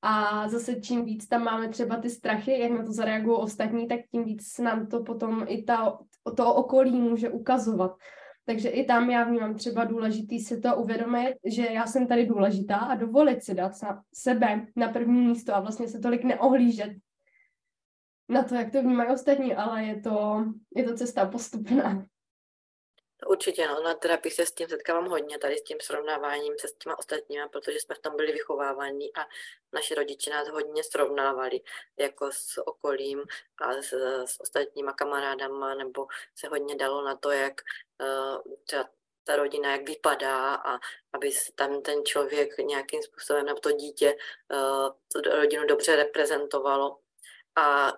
A 0.07 0.47
zase 0.49 0.75
čím 0.75 1.05
víc 1.05 1.27
tam 1.27 1.43
máme 1.43 1.69
třeba 1.69 1.97
ty 1.97 2.09
strachy, 2.09 2.59
jak 2.59 2.71
na 2.71 2.85
to 2.85 2.91
zareagují 2.91 3.37
ostatní, 3.37 3.87
tak 3.87 3.99
tím 4.11 4.23
víc 4.23 4.57
nám 4.57 4.87
to 4.87 5.03
potom 5.03 5.45
i 5.47 5.63
ta, 5.63 5.99
to 6.37 6.53
okolí 6.53 6.91
může 6.91 7.29
ukazovat. 7.29 7.95
Takže 8.45 8.69
i 8.69 8.85
tam 8.85 9.09
já 9.09 9.23
vnímám 9.23 9.55
třeba 9.55 9.83
důležitý 9.83 10.39
si 10.39 10.61
to 10.61 10.75
uvědomit, 10.75 11.35
že 11.45 11.65
já 11.65 11.85
jsem 11.85 12.07
tady 12.07 12.25
důležitá 12.25 12.77
a 12.77 12.95
dovolit 12.95 13.43
si 13.43 13.53
dát 13.53 13.71
sebe 14.13 14.67
na 14.75 14.87
první 14.87 15.27
místo 15.27 15.55
a 15.55 15.59
vlastně 15.59 15.87
se 15.87 15.99
tolik 15.99 16.23
neohlížet 16.23 16.91
na 18.29 18.43
to, 18.43 18.55
jak 18.55 18.71
to 18.71 18.81
vnímají 18.81 19.09
ostatní, 19.09 19.55
ale 19.55 19.83
je 19.83 20.01
to, 20.01 20.45
je 20.75 20.83
to 20.83 20.95
cesta 20.95 21.25
postupná. 21.25 22.05
Určitě, 23.27 23.67
no, 23.67 23.83
na 23.83 23.93
terapii 23.93 24.31
se 24.31 24.45
s 24.45 24.51
tím 24.51 24.69
setkávám 24.69 25.05
hodně, 25.05 25.37
tady 25.39 25.57
s 25.57 25.63
tím 25.63 25.77
srovnáváním 25.81 26.53
se 26.59 26.67
s 26.67 26.73
těma 26.73 26.99
ostatními, 26.99 27.43
protože 27.51 27.79
jsme 27.79 27.95
v 27.95 27.99
tom 27.99 28.15
byli 28.15 28.31
vychováváni 28.31 29.11
a 29.13 29.27
naši 29.73 29.95
rodiče 29.95 30.29
nás 30.29 30.49
hodně 30.49 30.83
srovnávali 30.83 31.61
jako 31.97 32.31
s 32.31 32.67
okolím 32.67 33.23
a 33.57 33.73
s, 33.73 33.93
s 34.25 34.41
ostatníma 34.41 34.93
kamarádama, 34.93 35.75
nebo 35.75 36.07
se 36.35 36.47
hodně 36.47 36.75
dalo 36.75 37.03
na 37.03 37.15
to, 37.15 37.31
jak 37.31 37.61
uh, 38.01 38.53
třeba 38.63 38.89
ta 39.23 39.35
rodina, 39.35 39.71
jak 39.71 39.89
vypadá 39.89 40.55
a 40.55 40.79
aby 41.13 41.31
se 41.31 41.51
tam 41.51 41.81
ten 41.81 42.05
člověk 42.05 42.57
nějakým 42.57 43.01
způsobem 43.01 43.45
nebo 43.45 43.59
to 43.59 43.71
dítě 43.71 44.15
uh, 44.53 45.21
rodinu 45.31 45.65
dobře 45.67 45.95
reprezentovalo 45.95 46.99
a 47.55 47.93
uh, 47.93 47.97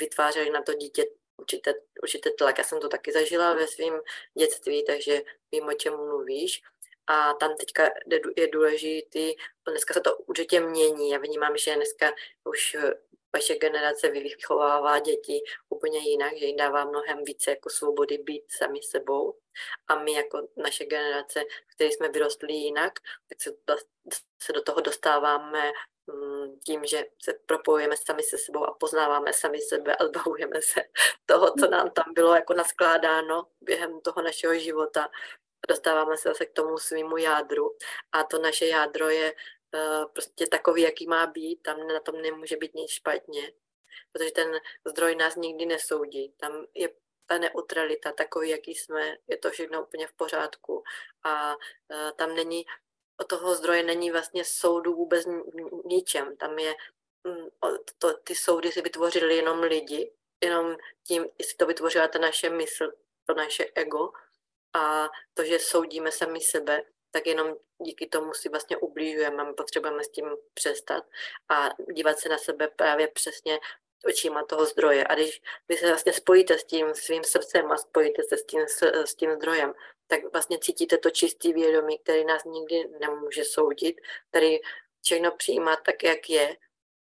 vytvářeli 0.00 0.50
na 0.50 0.62
to 0.62 0.74
dítě 0.74 1.04
určité, 1.42 1.74
určité 2.02 2.30
tlak. 2.30 2.58
Já 2.58 2.64
jsem 2.64 2.80
to 2.80 2.88
taky 2.88 3.12
zažila 3.12 3.54
ve 3.54 3.66
svém 3.66 4.00
dětství, 4.38 4.84
takže 4.84 5.22
vím, 5.52 5.68
o 5.68 5.72
čem 5.72 5.96
mluvíš. 5.96 6.62
A 7.06 7.34
tam 7.34 7.56
teďka 7.56 7.90
je 8.36 8.48
důležitý, 8.48 9.34
dneska 9.68 9.94
se 9.94 10.00
to 10.00 10.16
určitě 10.16 10.60
mění. 10.60 11.10
Já 11.10 11.18
vnímám, 11.18 11.56
že 11.56 11.74
dneska 11.74 12.12
už 12.44 12.74
eh, 12.74 12.94
vaše 13.34 13.54
generace 13.54 14.08
vychovává 14.08 14.98
děti 14.98 15.40
úplně 15.68 15.98
jinak, 15.98 16.36
že 16.36 16.44
jim 16.46 16.56
dává 16.56 16.84
mnohem 16.84 17.24
více 17.24 17.50
jako 17.50 17.70
svobody 17.70 18.18
být 18.18 18.44
sami 18.48 18.78
sebou. 18.82 19.38
A 19.88 20.02
my 20.02 20.12
jako 20.12 20.48
naše 20.56 20.84
generace, 20.84 21.44
které 21.74 21.90
jsme 21.90 22.08
vyrostli 22.08 22.52
jinak, 22.52 22.92
tak 23.28 23.54
se, 24.42 24.52
do 24.52 24.62
toho 24.62 24.80
dostáváme 24.80 25.72
tím, 26.64 26.84
že 26.84 27.04
se 27.22 27.34
propojujeme 27.46 27.96
sami 27.96 28.22
se 28.22 28.38
sebou 28.38 28.64
a 28.64 28.74
poznáváme 28.74 29.32
sami 29.32 29.60
sebe 29.60 29.96
a 29.96 30.04
zbavujeme 30.04 30.62
se 30.62 30.80
toho, 31.26 31.54
co 31.60 31.70
nám 31.70 31.90
tam 31.90 32.14
bylo 32.14 32.34
jako 32.34 32.54
naskládáno 32.54 33.46
během 33.60 34.00
toho 34.00 34.22
našeho 34.22 34.54
života. 34.54 35.10
Dostáváme 35.68 36.16
se 36.16 36.28
zase 36.28 36.46
k 36.46 36.52
tomu 36.52 36.78
svýmu 36.78 37.16
jádru 37.16 37.76
a 38.12 38.24
to 38.24 38.38
naše 38.38 38.66
jádro 38.66 39.08
je 39.08 39.34
uh, 39.74 40.04
prostě 40.12 40.46
takový, 40.46 40.82
jaký 40.82 41.06
má 41.06 41.26
být, 41.26 41.62
tam 41.62 41.86
na 41.86 42.00
tom 42.00 42.22
nemůže 42.22 42.56
být 42.56 42.74
nic 42.74 42.90
špatně, 42.90 43.52
protože 44.12 44.30
ten 44.30 44.60
zdroj 44.84 45.16
nás 45.16 45.36
nikdy 45.36 45.66
nesoudí. 45.66 46.34
Tam 46.36 46.66
je 46.74 46.88
ta 47.26 47.38
neutralita, 47.38 48.12
takový, 48.12 48.48
jaký 48.48 48.74
jsme, 48.74 49.16
je 49.26 49.36
to 49.36 49.50
všechno 49.50 49.82
úplně 49.82 50.06
v 50.06 50.12
pořádku 50.12 50.82
a 51.22 51.56
uh, 51.56 52.10
tam 52.16 52.34
není 52.34 52.64
toho 53.24 53.54
zdroje 53.54 53.82
není 53.82 54.10
vlastně 54.10 54.44
soudu 54.44 54.94
vůbec 54.94 55.26
ničem. 55.84 56.36
Tam 56.36 56.58
je, 56.58 56.74
mm, 57.24 57.46
to, 57.98 58.14
ty 58.14 58.34
soudy 58.34 58.72
si 58.72 58.82
vytvořili 58.82 59.36
jenom 59.36 59.60
lidi, 59.60 60.12
jenom 60.44 60.76
tím, 61.06 61.26
jestli 61.38 61.56
to 61.56 61.66
vytvořila 61.66 62.08
ta 62.08 62.18
naše 62.18 62.50
mysl, 62.50 62.92
to 63.26 63.34
naše 63.34 63.66
ego 63.74 64.12
a 64.72 65.08
to, 65.34 65.44
že 65.44 65.58
soudíme 65.58 66.12
sami 66.12 66.40
sebe, 66.40 66.82
tak 67.10 67.26
jenom 67.26 67.56
díky 67.78 68.06
tomu 68.06 68.34
si 68.34 68.48
vlastně 68.48 68.76
ublížujeme, 68.76 69.52
potřebujeme 69.52 70.04
s 70.04 70.08
tím 70.08 70.26
přestat 70.54 71.04
a 71.48 71.68
dívat 71.92 72.18
se 72.18 72.28
na 72.28 72.38
sebe 72.38 72.68
právě 72.68 73.08
přesně 73.08 73.58
očima 74.04 74.44
toho 74.44 74.66
zdroje. 74.66 75.04
A 75.04 75.14
když 75.14 75.42
vy 75.68 75.76
se 75.76 75.88
vlastně 75.88 76.12
spojíte 76.12 76.58
s 76.58 76.64
tím 76.64 76.94
svým 76.94 77.24
srdcem 77.24 77.72
a 77.72 77.76
spojíte 77.76 78.22
se 78.22 78.36
s 78.36 78.44
tím, 78.44 78.60
s, 78.68 78.82
s 78.82 79.14
tím 79.14 79.34
zdrojem, 79.34 79.74
tak 80.06 80.32
vlastně 80.32 80.58
cítíte 80.58 80.98
to 80.98 81.10
čistý 81.10 81.52
vědomí, 81.52 81.98
který 81.98 82.24
nás 82.24 82.44
nikdy 82.44 82.88
nemůže 83.00 83.44
soudit, 83.44 83.96
který 84.30 84.58
všechno 85.02 85.30
přijímá 85.30 85.76
tak, 85.76 86.02
jak 86.02 86.30
je. 86.30 86.56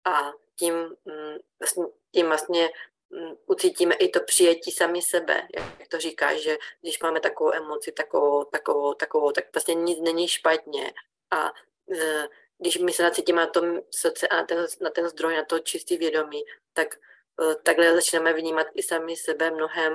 A 0.05 0.33
tím, 0.55 0.73
mm, 1.05 1.37
vlastně, 1.59 1.83
tím 2.11 2.27
vlastně 2.27 2.69
mm, 3.09 3.35
ucítíme 3.45 3.95
i 3.95 4.09
to 4.09 4.19
přijetí 4.19 4.71
sami 4.71 5.01
sebe, 5.01 5.47
jak 5.79 5.87
to 5.87 5.99
říkáš, 5.99 6.41
že 6.41 6.57
když 6.81 6.99
máme 6.99 7.19
takovou 7.19 7.53
emoci, 7.53 7.91
takovou, 7.91 8.43
takovou, 8.43 8.93
takovou, 8.93 9.31
tak 9.31 9.45
vlastně 9.53 9.73
nic 9.73 9.99
není 9.99 10.27
špatně. 10.27 10.93
A 11.31 11.53
e, 11.91 12.27
když 12.63 12.77
my 12.77 12.91
se 12.91 13.03
nacítíme 13.03 13.41
na 13.41 13.47
tom 13.47 13.65
na 14.31 14.43
ten, 14.47 14.65
na 14.81 14.89
ten 14.89 15.09
zdroj, 15.09 15.35
na 15.35 15.45
to 15.45 15.59
čistý 15.59 15.97
vědomí, 15.97 16.41
tak 16.73 16.87
e, 16.95 17.55
takhle 17.55 17.95
začneme 17.95 18.33
vnímat 18.33 18.67
i 18.75 18.83
sami 18.83 19.15
sebe 19.15 19.51
mnohem 19.51 19.93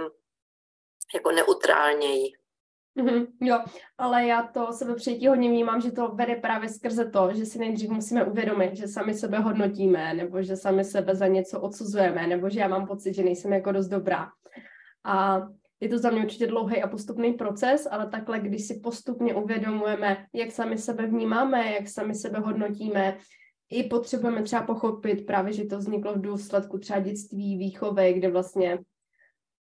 jako 1.15 1.31
neutrálněji. 1.31 2.33
Mm-hmm, 2.99 3.27
jo, 3.41 3.59
ale 3.99 4.27
já 4.27 4.43
to 4.43 4.73
sebe 4.73 4.95
přijetí 4.95 5.29
hodně 5.29 5.49
vnímám, 5.49 5.81
že 5.81 5.93
to 5.93 6.09
vede 6.09 6.37
právě 6.37 6.69
skrze 6.69 7.11
to, 7.11 7.31
že 7.35 7.47
si 7.47 7.59
nejdřív 7.59 7.91
musíme 7.91 8.25
uvědomit, 8.25 8.77
že 8.77 8.89
sami 8.89 9.15
sebe 9.15 9.39
hodnotíme, 9.39 10.15
nebo 10.15 10.43
že 10.43 10.57
sami 10.57 10.85
sebe 10.85 11.15
za 11.15 11.27
něco 11.27 11.61
odsuzujeme, 11.61 12.27
nebo 12.27 12.51
že 12.51 12.61
já 12.61 12.69
mám 12.69 12.87
pocit, 12.87 13.15
že 13.15 13.23
nejsem 13.23 13.53
jako 13.53 13.73
dost 13.73 13.89
dobrá. 13.89 14.29
A 15.05 15.41
je 15.81 15.89
to 15.89 15.99
za 15.99 16.11
mě 16.11 16.23
určitě 16.23 16.47
dlouhý 16.47 16.83
a 16.83 16.89
postupný 16.89 17.33
proces, 17.33 17.89
ale 17.91 18.09
takhle, 18.09 18.41
když 18.41 18.67
si 18.67 18.81
postupně 18.81 19.35
uvědomujeme, 19.35 20.27
jak 20.35 20.51
sami 20.51 20.79
sebe 20.79 21.07
vnímáme, 21.07 21.73
jak 21.73 21.89
sami 21.89 22.15
sebe 22.15 22.39
hodnotíme, 22.39 23.19
i 23.71 23.83
potřebujeme 23.83 24.43
třeba 24.43 24.63
pochopit 24.63 25.27
právě, 25.27 25.53
že 25.53 25.65
to 25.65 25.79
vzniklo 25.79 26.15
v 26.15 26.21
důsledku 26.21 26.79
třeba 26.79 27.01
dětství, 27.01 27.59
výchovy, 27.59 28.13
kde 28.13 28.31
vlastně 28.31 28.79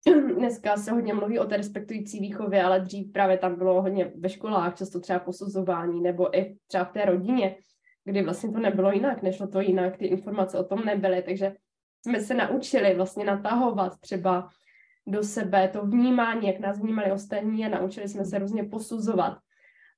dneska 0.36 0.76
se 0.76 0.92
hodně 0.92 1.14
mluví 1.14 1.38
o 1.38 1.44
té 1.44 1.56
respektující 1.56 2.20
výchově, 2.20 2.62
ale 2.62 2.80
dřív 2.80 3.12
právě 3.12 3.38
tam 3.38 3.56
bylo 3.56 3.82
hodně 3.82 4.12
ve 4.16 4.28
školách, 4.28 4.76
často 4.76 5.00
třeba 5.00 5.18
posuzování, 5.18 6.00
nebo 6.00 6.36
i 6.36 6.56
třeba 6.66 6.84
v 6.84 6.92
té 6.92 7.04
rodině, 7.04 7.56
kdy 8.04 8.22
vlastně 8.22 8.52
to 8.52 8.58
nebylo 8.58 8.92
jinak, 8.92 9.22
nešlo 9.22 9.46
to 9.46 9.60
jinak, 9.60 9.96
ty 9.96 10.06
informace 10.06 10.58
o 10.58 10.64
tom 10.64 10.84
nebyly, 10.84 11.22
takže 11.22 11.54
jsme 12.06 12.20
se 12.20 12.34
naučili 12.34 12.94
vlastně 12.94 13.24
natahovat 13.24 14.00
třeba 14.00 14.48
do 15.06 15.22
sebe 15.22 15.68
to 15.68 15.82
vnímání, 15.82 16.46
jak 16.46 16.58
nás 16.58 16.78
vnímali 16.78 17.12
ostatní 17.12 17.66
a 17.66 17.68
naučili 17.68 18.08
jsme 18.08 18.24
se 18.24 18.38
různě 18.38 18.64
posuzovat. 18.64 19.38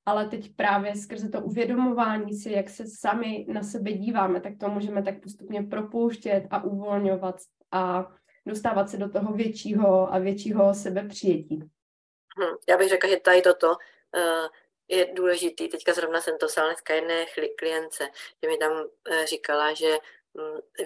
Ale 0.05 0.29
teď 0.29 0.55
právě 0.55 0.95
skrze 0.95 1.29
to 1.29 1.41
uvědomování 1.41 2.33
si, 2.33 2.51
jak 2.51 2.69
se 2.69 2.83
sami 2.87 3.45
na 3.49 3.63
sebe 3.63 3.91
díváme, 3.91 4.41
tak 4.41 4.53
to 4.59 4.69
můžeme 4.69 5.03
tak 5.03 5.21
postupně 5.21 5.63
propouštět 5.63 6.47
a 6.51 6.63
uvolňovat 6.63 7.35
a 7.71 8.11
dostávat 8.45 8.89
se 8.89 8.97
do 8.97 9.09
toho 9.09 9.33
většího 9.33 10.13
a 10.13 10.19
většího 10.19 10.73
sebepřijetí. 10.73 11.59
Hm, 12.39 12.55
já 12.69 12.77
bych 12.77 12.89
řekla, 12.89 13.09
že 13.09 13.17
tady 13.17 13.41
toto 13.41 13.67
uh, 13.67 14.47
je 14.87 15.13
důležitý. 15.13 15.69
Teďka 15.69 15.93
zrovna 15.93 16.21
jsem 16.21 16.37
to 16.37 16.47
psala 16.47 16.67
dneska 16.67 16.93
jedné 16.93 17.25
klience, 17.59 18.03
že 18.43 18.49
mi 18.49 18.57
tam 18.57 18.71
uh, 18.71 19.25
říkala, 19.25 19.73
že 19.73 19.97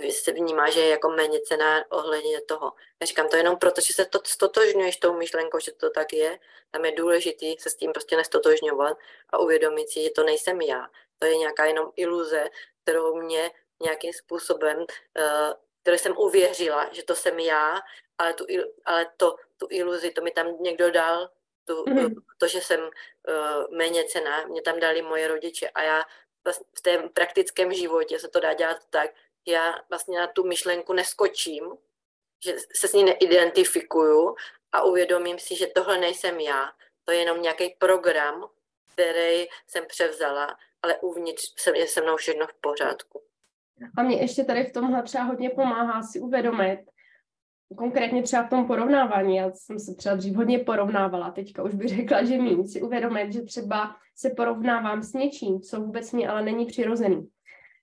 se 0.10 0.32
vnímá, 0.32 0.70
že 0.70 0.80
je 0.80 0.90
jako 0.90 1.10
méně 1.10 1.40
cená 1.40 1.92
ohledně 1.92 2.42
toho. 2.42 2.74
Já 3.02 3.06
říkám 3.06 3.30
to 3.30 3.36
jenom 3.36 3.58
proto, 3.58 3.82
že 3.82 3.94
se 3.94 4.06
to 4.06 4.20
stotožňuješ 4.26 4.98
tou 4.98 5.14
myšlenkou, 5.14 5.60
že 5.60 5.72
to 5.72 5.90
tak 5.90 6.14
je. 6.14 6.40
Tam 6.72 6.86
je 6.86 6.92
důležitý 6.92 7.58
se 7.60 7.70
s 7.70 7.76
tím 7.76 7.92
prostě 7.92 8.18
nestotožňovat 8.18 8.98
a 9.30 9.38
uvědomit 9.38 9.90
si, 9.90 10.04
že 10.04 10.10
to 10.10 10.24
nejsem 10.24 10.62
já. 10.62 10.88
To 11.20 11.26
je 11.26 11.38
nějaká 11.38 11.66
jenom 11.66 11.92
iluze, 11.96 12.50
kterou 12.84 13.16
mě 13.16 13.52
nějakým 13.84 14.14
způsobem, 14.14 14.78
uh, 14.78 15.54
které 15.82 15.98
jsem 15.98 16.18
uvěřila, 16.18 16.90
že 16.92 17.04
to 17.04 17.16
jsem 17.16 17.40
já, 17.40 17.80
ale, 18.18 18.34
tu, 18.34 18.46
ale 18.86 19.12
to, 19.18 19.36
tu 19.58 19.68
iluzi, 19.70 20.12
to 20.12 20.22
mi 20.22 20.32
tam 20.32 20.58
někdo 20.60 20.92
dal, 20.92 21.30
tu, 21.66 21.84
mm-hmm. 21.84 22.16
to, 22.38 22.48
že 22.48 22.62
jsem 22.62 22.80
uh, 22.80 23.78
méně 23.78 24.04
cená, 24.04 24.46
mě 24.46 24.62
tam 24.62 24.80
dali 24.80 25.02
moje 25.02 25.28
rodiče 25.28 25.70
a 25.70 25.82
já 25.82 26.04
v 26.78 26.82
té 26.82 27.10
praktickém 27.14 27.74
životě 27.74 28.20
se 28.20 28.28
to 28.28 28.40
dá 28.40 28.54
dělat 28.54 28.78
tak, 28.90 29.12
já 29.52 29.76
vlastně 29.90 30.20
na 30.20 30.28
tu 30.28 30.48
myšlenku 30.48 30.94
neskočím, 30.94 31.64
že 32.44 32.56
se 32.76 32.88
s 32.88 32.94
ní 32.94 33.04
neidentifikuju 33.04 34.36
a 34.72 34.84
uvědomím 34.84 35.40
si, 35.40 35.56
že 35.56 35.68
tohle 35.68 36.00
nejsem 36.00 36.40
já, 36.40 36.72
to 37.06 37.12
je 37.12 37.18
jenom 37.18 37.42
nějaký 37.42 37.76
program, 37.80 38.50
který 38.94 39.48
jsem 39.68 39.86
převzala, 39.88 40.58
ale 40.82 40.98
uvnitř 41.00 41.68
je 41.76 41.88
se 41.88 42.02
mnou 42.02 42.16
všechno 42.16 42.48
v 42.48 42.54
pořádku. 42.62 43.22
A 43.98 44.04
mě 44.04 44.22
ještě 44.22 44.44
tady 44.44 44.64
v 44.64 44.74
tomhle 44.74 45.04
třeba 45.04 45.24
hodně 45.24 45.50
pomáhá 45.50 46.04
si 46.04 46.20
uvědomit, 46.20 46.80
konkrétně 47.78 48.24
třeba 48.24 48.44
v 48.44 48.50
tom 48.50 48.68
porovnávání, 48.68 49.36
já 49.36 49.52
jsem 49.52 49.80
se 49.80 49.96
třeba 49.96 50.16
dřív 50.16 50.36
hodně 50.36 50.60
porovnávala, 50.60 51.32
teďka 51.32 51.64
už 51.64 51.74
bych 51.74 51.90
řekla, 51.90 52.24
že 52.24 52.38
míň 52.38 52.68
si 52.68 52.82
uvědomit, 52.82 53.34
že 53.34 53.42
třeba 53.42 53.96
se 54.16 54.30
porovnávám 54.30 55.04
s 55.04 55.14
něčím, 55.14 55.62
co 55.62 55.82
vůbec 55.82 56.12
mě 56.12 56.30
ale 56.30 56.42
není 56.42 56.66
přirozený. 56.66 57.30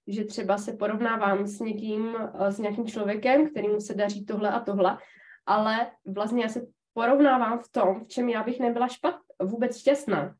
Že 0.06 0.24
třeba 0.24 0.58
se 0.58 0.72
porovnávám 0.72 1.46
s 1.46 1.60
někým, 1.60 2.16
eh, 2.16 2.52
s 2.52 2.58
nějakým 2.58 2.86
člověkem, 2.86 3.50
kterým 3.50 3.80
se 3.80 3.94
daří 3.94 4.24
tohle 4.24 4.50
a 4.50 4.60
tohle, 4.60 4.98
ale 5.46 5.90
vlastně 6.06 6.42
já 6.42 6.48
se 6.48 6.66
porovnávám 6.94 7.58
v 7.58 7.68
tom, 7.68 8.04
v 8.04 8.08
čem 8.08 8.28
já 8.28 8.42
bych 8.42 8.60
nebyla 8.60 8.88
špat, 8.88 9.14
vůbec 9.42 9.76
šťastná. 9.76 10.34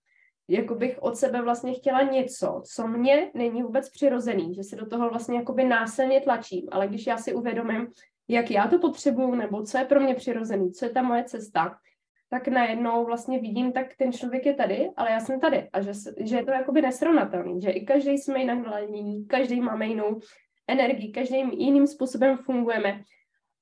Jako 0.48 0.74
bych 0.74 1.02
od 1.02 1.16
sebe 1.16 1.42
vlastně 1.42 1.74
chtěla 1.74 2.02
něco, 2.02 2.62
co 2.74 2.88
mě 2.88 3.30
není 3.34 3.62
vůbec 3.62 3.90
přirozený, 3.90 4.54
že 4.54 4.62
se 4.62 4.76
do 4.76 4.86
toho 4.86 5.10
vlastně 5.10 5.38
jakoby 5.38 5.64
násilně 5.64 6.20
tlačím, 6.20 6.68
ale 6.72 6.88
když 6.88 7.06
já 7.06 7.18
si 7.18 7.34
uvědomím, 7.34 7.88
jak 8.28 8.50
já 8.50 8.68
to 8.68 8.78
potřebuju, 8.78 9.34
nebo 9.34 9.62
co 9.62 9.78
je 9.78 9.84
pro 9.84 10.00
mě 10.00 10.14
přirozený, 10.14 10.72
co 10.72 10.84
je 10.84 10.90
ta 10.90 11.02
moje 11.02 11.24
cesta, 11.24 11.78
tak 12.30 12.48
najednou 12.48 13.04
vlastně 13.04 13.38
vidím, 13.38 13.72
tak 13.72 13.86
ten 13.98 14.12
člověk 14.12 14.46
je 14.46 14.54
tady, 14.54 14.90
ale 14.96 15.10
já 15.10 15.20
jsem 15.20 15.40
tady 15.40 15.68
a 15.72 15.80
že, 15.80 15.92
že 16.20 16.36
je 16.36 16.44
to 16.44 16.50
jakoby 16.50 16.82
nesrovnatelný, 16.82 17.60
že 17.60 17.70
i 17.70 17.86
každý 17.86 18.18
jsme 18.18 18.38
jinak 18.38 18.58
naladění, 18.58 19.26
každý 19.26 19.60
máme 19.60 19.86
jinou 19.86 20.20
energii, 20.68 21.12
každým 21.12 21.50
jiným 21.50 21.86
způsobem 21.86 22.36
fungujeme 22.36 23.00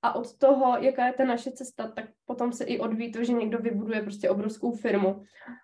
a 0.03 0.15
od 0.15 0.39
toho, 0.39 0.77
jaká 0.79 1.07
je 1.07 1.13
ta 1.13 1.25
naše 1.25 1.53
cesta, 1.53 1.89
tak 1.89 2.05
potom 2.27 2.53
se 2.53 2.65
i 2.65 2.79
odvíjí 2.79 3.13
to, 3.13 3.25
že 3.25 3.33
někdo 3.33 3.59
vybuduje 3.59 4.03
prostě 4.03 4.31
obrovskou 4.31 4.73
firmu 4.73 5.23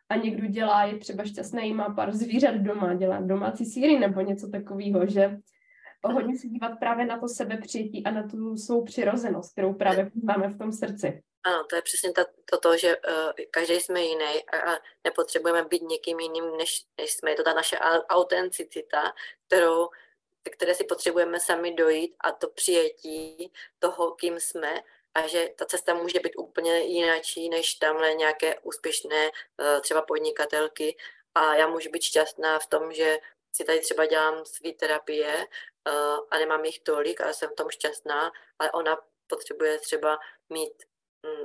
a 0.09 0.17
někdo 0.17 0.47
dělá, 0.47 0.85
je 0.85 0.99
třeba 0.99 1.25
šťastný, 1.25 1.73
má 1.73 1.95
pár 1.95 2.13
zvířat 2.13 2.55
doma, 2.55 2.95
dělá 2.95 3.21
domácí 3.21 3.65
síry 3.65 3.99
nebo 3.99 4.21
něco 4.21 4.49
takového, 4.49 5.07
že 5.07 5.39
hodně 6.05 6.37
se 6.37 6.49
dívat 6.49 6.79
právě 6.79 7.07
na 7.07 7.19
to 7.19 7.29
sebepřijetí 7.29 8.05
a 8.05 8.11
na 8.11 8.23
tu 8.23 8.57
svou 8.57 8.85
přirozenost, 8.85 9.53
kterou 9.53 9.75
právě 9.75 10.11
máme 10.25 10.49
v 10.49 10.59
tom 10.59 10.73
srdci. 10.73 11.23
Ano, 11.45 11.65
to 11.65 11.77
je 11.77 11.83
přesně 11.83 12.13
ta, 12.13 12.25
to, 12.45 12.59
to 12.59 12.77
že 12.77 12.97
uh, 12.97 13.33
každý 13.51 13.75
jsme 13.75 14.03
jiný 14.03 14.45
a, 14.45 14.73
a 14.73 14.79
nepotřebujeme 15.05 15.65
být 15.65 15.83
někým 15.83 16.21
jiným, 16.21 16.57
než, 16.57 16.85
než 16.99 17.13
jsme. 17.13 17.31
Je 17.31 17.37
to 17.37 17.43
ta 17.43 17.53
naše 17.53 17.79
autenticita, 18.09 19.13
kterou, 19.47 19.89
které 20.53 20.75
si 20.75 20.85
potřebujeme 20.85 21.41
sami 21.41 21.75
dojít 21.75 22.17
a 22.21 22.33
to 22.33 22.49
přijetí 22.49 23.53
toho, 23.79 24.15
kým 24.15 24.41
jsme 24.41 24.83
a 25.15 25.27
že 25.27 25.49
ta 25.57 25.65
cesta 25.65 25.95
může 25.95 26.21
být 26.21 26.37
úplně 26.37 26.79
jináčí 26.81 27.49
než 27.49 27.75
tamhle 27.75 28.15
nějaké 28.15 28.59
úspěšné 28.59 29.31
uh, 29.31 29.81
třeba 29.81 30.03
podnikatelky 30.03 30.97
a 31.35 31.55
já 31.55 31.67
můžu 31.67 31.91
být 31.91 32.03
šťastná 32.03 32.59
v 32.59 32.67
tom, 32.67 32.93
že 32.93 33.19
si 33.53 33.65
tady 33.65 33.81
třeba 33.81 34.07
dělám 34.07 34.45
svý 34.45 34.73
terapie 34.75 35.35
uh, 35.37 36.27
a 36.31 36.39
nemám 36.39 36.65
jich 36.65 36.81
tolik 36.81 37.21
a 37.21 37.33
jsem 37.33 37.51
v 37.51 37.55
tom 37.55 37.71
šťastná, 37.71 38.33
ale 38.59 38.73
ona 38.73 38.99
potřebuje 39.27 39.79
třeba 39.79 40.19
mít 40.49 40.90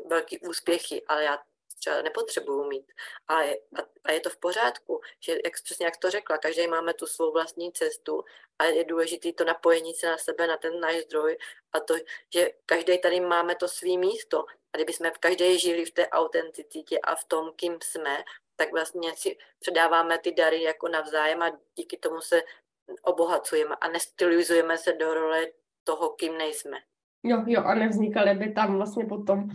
velký 0.06 0.40
úspěchy, 0.40 1.04
ale 1.08 1.24
já 1.24 1.40
třeba 1.80 2.02
nepotřebuju 2.02 2.64
mít. 2.64 2.92
A 3.28 3.42
je, 3.42 3.56
a, 3.56 3.82
a 4.04 4.12
je 4.12 4.20
to 4.20 4.30
v 4.30 4.38
pořádku, 4.38 5.02
že 5.20 5.32
jak, 5.46 5.64
přesně 5.64 5.86
jak 5.86 5.98
to 5.98 6.10
řekla, 6.10 6.38
každý 6.38 6.68
máme 6.68 6.94
tu 6.94 7.06
svou 7.06 7.32
vlastní 7.32 7.72
cestu 7.72 8.24
a 8.60 8.66
je 8.66 8.84
důležité 8.84 9.34
to 9.34 9.44
napojení 9.44 9.94
se 9.94 10.08
na 10.08 10.18
sebe, 10.18 10.48
na 10.48 10.58
ten 10.58 10.80
náš 10.80 10.96
zdroj 10.96 11.38
a 11.72 11.80
to, 11.80 11.96
že 12.34 12.50
každý 12.66 12.98
tady 13.02 13.20
máme 13.20 13.56
to 13.56 13.68
svý 13.68 13.98
místo. 13.98 14.46
A 14.74 14.78
kdyby 14.78 14.94
jsme 14.94 15.12
v 15.12 15.18
každé 15.18 15.58
žili 15.58 15.86
v 15.86 15.92
té 15.92 16.08
autenticitě 16.08 17.00
a 17.00 17.16
v 17.16 17.24
tom, 17.24 17.52
kým 17.56 17.78
jsme, 17.84 18.24
tak 18.56 18.72
vlastně 18.72 19.16
si 19.16 19.38
předáváme 19.60 20.18
ty 20.20 20.32
dary 20.32 20.64
jako 20.64 20.88
navzájem 20.88 21.42
a 21.42 21.60
díky 21.76 21.98
tomu 21.98 22.22
se 22.22 22.44
obohacujeme 23.02 23.76
a 23.82 23.88
nestylizujeme 23.88 24.78
se 24.78 24.94
do 24.94 25.14
role 25.14 25.48
toho, 25.84 26.10
kým 26.10 26.38
nejsme. 26.38 26.78
Jo, 27.28 27.44
jo, 27.48 27.64
a 27.64 27.76
nevznikaly 27.76 28.36
by 28.36 28.52
tam 28.52 28.76
vlastně 28.76 29.06
potom 29.06 29.50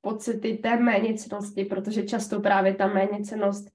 pocity 0.00 0.56
té 0.56 0.76
méněcenosti, 0.76 1.64
protože 1.64 2.02
často 2.02 2.40
právě 2.40 2.74
ta 2.74 2.86
méněcenost 2.86 3.68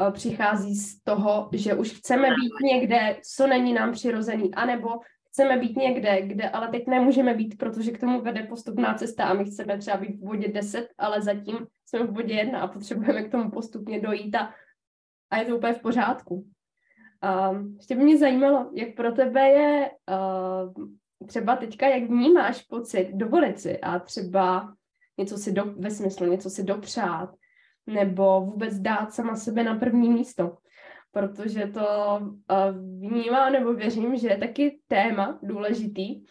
uh, 0.00 0.12
přichází 0.12 0.74
z 0.74 1.02
toho, 1.02 1.48
že 1.52 1.74
už 1.74 1.92
chceme 1.92 2.28
být 2.28 2.66
někde, 2.72 3.16
co 3.34 3.46
není 3.46 3.72
nám 3.72 3.92
přirozený, 3.92 4.54
anebo 4.54 4.88
chceme 5.28 5.58
být 5.58 5.76
někde, 5.76 6.22
kde 6.22 6.48
ale 6.48 6.68
teď 6.68 6.86
nemůžeme 6.86 7.34
být, 7.34 7.58
protože 7.58 7.90
k 7.90 8.00
tomu 8.00 8.20
vede 8.20 8.42
postupná 8.42 8.94
cesta 8.94 9.24
a 9.24 9.34
my 9.34 9.44
chceme 9.44 9.78
třeba 9.78 9.96
být 9.96 10.16
v 10.16 10.24
bodě 10.24 10.48
10, 10.48 10.88
ale 10.98 11.22
zatím 11.22 11.58
jsme 11.86 12.06
v 12.06 12.10
bodě 12.10 12.34
1 12.34 12.60
a 12.60 12.66
potřebujeme 12.66 13.22
k 13.22 13.30
tomu 13.30 13.50
postupně 13.50 14.00
dojít 14.00 14.34
a, 14.34 14.54
a 15.30 15.38
je 15.38 15.44
to 15.44 15.56
úplně 15.56 15.72
v 15.72 15.82
pořádku. 15.82 16.46
Um, 17.50 17.74
ještě 17.76 17.94
by 17.94 18.02
mě 18.02 18.18
zajímalo, 18.18 18.70
jak 18.74 18.94
pro 18.94 19.12
tebe 19.12 19.48
je 19.48 19.90
uh, 20.10 20.88
třeba 21.26 21.56
teďka, 21.56 21.88
jak 21.88 22.02
vnímáš 22.02 22.62
pocit 22.62 23.10
dovolit 23.12 23.60
si 23.60 23.80
a 23.80 23.98
třeba 23.98 24.74
něco 25.18 25.36
si 25.38 25.52
do, 25.52 25.64
ve 25.64 25.90
smyslu 25.90 26.26
něco 26.26 26.50
si 26.50 26.62
dopřát, 26.62 27.30
nebo 27.86 28.40
vůbec 28.40 28.78
dát 28.78 29.12
sama 29.14 29.36
sebe 29.36 29.64
na 29.64 29.74
první 29.74 30.08
místo. 30.08 30.56
Protože 31.12 31.66
to 31.66 31.80
uh, 32.20 33.10
vnímám 33.10 33.52
nebo 33.52 33.72
věřím, 33.72 34.16
že 34.16 34.28
je 34.28 34.38
taky 34.38 34.80
téma 34.88 35.38
důležitý, 35.42 36.24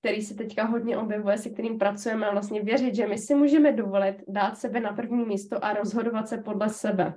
který 0.00 0.22
se 0.22 0.34
teďka 0.34 0.64
hodně 0.64 0.98
objevuje, 0.98 1.38
se 1.38 1.50
kterým 1.50 1.78
pracujeme 1.78 2.26
a 2.26 2.32
vlastně 2.32 2.62
věřit, 2.62 2.94
že 2.94 3.06
my 3.06 3.18
si 3.18 3.34
můžeme 3.34 3.72
dovolit 3.72 4.16
dát 4.28 4.58
sebe 4.58 4.80
na 4.80 4.92
první 4.92 5.24
místo 5.24 5.64
a 5.64 5.72
rozhodovat 5.72 6.28
se 6.28 6.38
podle 6.38 6.68
sebe. 6.68 7.14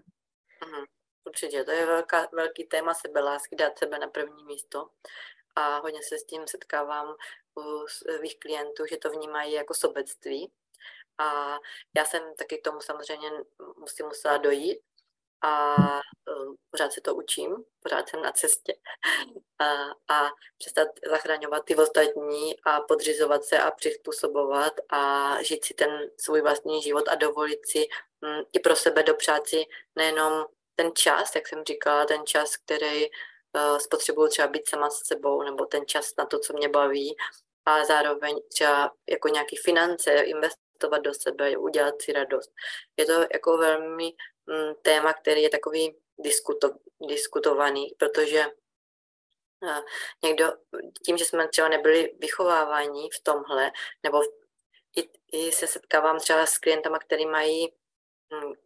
Určitě, 1.27 1.63
to 1.63 1.71
je 1.71 1.85
velká, 1.85 2.27
velký 2.33 2.63
téma 2.63 2.93
sebelásky, 2.93 3.55
dát 3.55 3.77
sebe 3.77 3.99
na 3.99 4.07
první 4.07 4.45
místo. 4.45 4.87
A 5.55 5.77
hodně 5.77 6.03
se 6.03 6.17
s 6.17 6.25
tím 6.25 6.47
setkávám 6.47 7.15
u 7.55 7.87
svých 7.87 8.39
klientů, 8.39 8.85
že 8.85 8.97
to 8.97 9.09
vnímají 9.09 9.53
jako 9.53 9.73
sobectví. 9.73 10.51
A 11.17 11.57
já 11.97 12.05
jsem 12.05 12.35
taky 12.37 12.57
k 12.57 12.63
tomu 12.63 12.81
samozřejmě 12.81 13.29
musím 13.77 14.05
musela 14.05 14.37
dojít 14.37 14.79
a 15.41 15.75
um, 15.75 16.55
pořád 16.71 16.93
se 16.93 17.01
to 17.01 17.15
učím, 17.15 17.55
pořád 17.83 18.09
jsem 18.09 18.21
na 18.21 18.31
cestě 18.31 18.75
a, 19.59 19.65
a 20.15 20.29
přestat 20.57 20.87
zachraňovat 21.09 21.65
ty 21.65 21.75
ostatní 21.75 22.61
a 22.63 22.81
podřizovat 22.81 23.43
se 23.43 23.59
a 23.59 23.71
přizpůsobovat 23.71 24.73
a 24.89 25.43
žít 25.43 25.65
si 25.65 25.73
ten 25.73 26.09
svůj 26.17 26.41
vlastní 26.41 26.81
život 26.81 27.07
a 27.07 27.15
dovolit 27.15 27.67
si 27.67 27.87
m, 28.21 28.43
i 28.53 28.59
pro 28.59 28.75
sebe 28.75 29.03
dopřát 29.03 29.47
si 29.47 29.63
nejenom 29.95 30.45
ten 30.75 30.91
čas, 30.95 31.35
jak 31.35 31.47
jsem 31.47 31.63
říkala, 31.63 32.05
ten 32.05 32.25
čas, 32.25 32.57
který 32.57 33.05
spotřebuju 33.79 34.27
třeba 34.27 34.47
být 34.47 34.69
sama 34.69 34.89
s 34.89 35.05
sebou, 35.05 35.43
nebo 35.43 35.65
ten 35.65 35.85
čas 35.85 36.13
na 36.17 36.25
to, 36.25 36.39
co 36.39 36.53
mě 36.53 36.69
baví, 36.69 37.15
a 37.65 37.85
zároveň 37.85 38.41
třeba 38.49 38.93
jako 39.09 39.27
nějaký 39.27 39.55
finance, 39.55 40.11
investovat 40.11 40.97
do 40.97 41.13
sebe, 41.13 41.57
udělat 41.57 42.01
si 42.01 42.13
radost. 42.13 42.51
Je 42.97 43.05
to 43.05 43.13
jako 43.33 43.57
velmi 43.57 44.13
mm, 44.45 44.75
téma, 44.81 45.13
který 45.13 45.41
je 45.41 45.49
takový 45.49 45.97
diskuto, 46.19 46.71
diskutovaný, 47.07 47.95
protože 47.97 48.45
uh, 49.61 49.79
někdo, 50.23 50.45
tím, 51.05 51.17
že 51.17 51.25
jsme 51.25 51.47
třeba 51.47 51.67
nebyli 51.67 52.15
vychováváni 52.19 53.09
v 53.09 53.23
tomhle, 53.23 53.71
nebo 54.03 54.21
i, 54.97 55.09
i 55.31 55.51
se 55.51 55.67
setkávám 55.67 56.19
třeba 56.19 56.45
s 56.45 56.57
klientama, 56.57 56.99
který 56.99 57.25
mají 57.25 57.73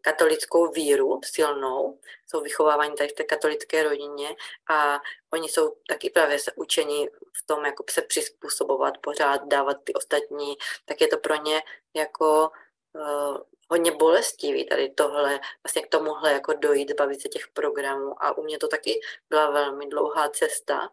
katolickou 0.01 0.71
víru 0.71 1.19
silnou, 1.25 1.99
jsou 2.27 2.41
vychováváni 2.41 2.95
tady 2.95 3.09
v 3.09 3.13
té 3.13 3.23
katolické 3.23 3.83
rodině 3.83 4.35
a 4.69 4.99
oni 5.33 5.49
jsou 5.49 5.75
taky 5.87 6.09
právě 6.09 6.39
se 6.39 6.51
učení 6.55 7.07
v 7.33 7.45
tom, 7.45 7.65
jako 7.65 7.83
se 7.89 8.01
přizpůsobovat, 8.01 8.97
pořád 8.97 9.47
dávat 9.47 9.77
ty 9.83 9.93
ostatní, 9.93 10.55
tak 10.85 11.01
je 11.01 11.07
to 11.07 11.17
pro 11.17 11.35
ně 11.35 11.61
jako 11.95 12.51
uh, 12.93 13.37
hodně 13.69 13.91
bolestivý 13.91 14.65
tady 14.65 14.89
tohle, 14.89 15.39
vlastně 15.63 15.81
k 15.81 15.87
tomuhle 15.87 16.31
jako 16.33 16.53
dojít, 16.53 16.89
zbavit 16.89 17.21
se 17.21 17.29
těch 17.29 17.47
programů. 17.47 18.23
A 18.23 18.37
u 18.37 18.43
mě 18.43 18.57
to 18.57 18.67
taky 18.67 18.99
byla 19.29 19.51
velmi 19.51 19.87
dlouhá 19.87 20.29
cesta 20.29 20.89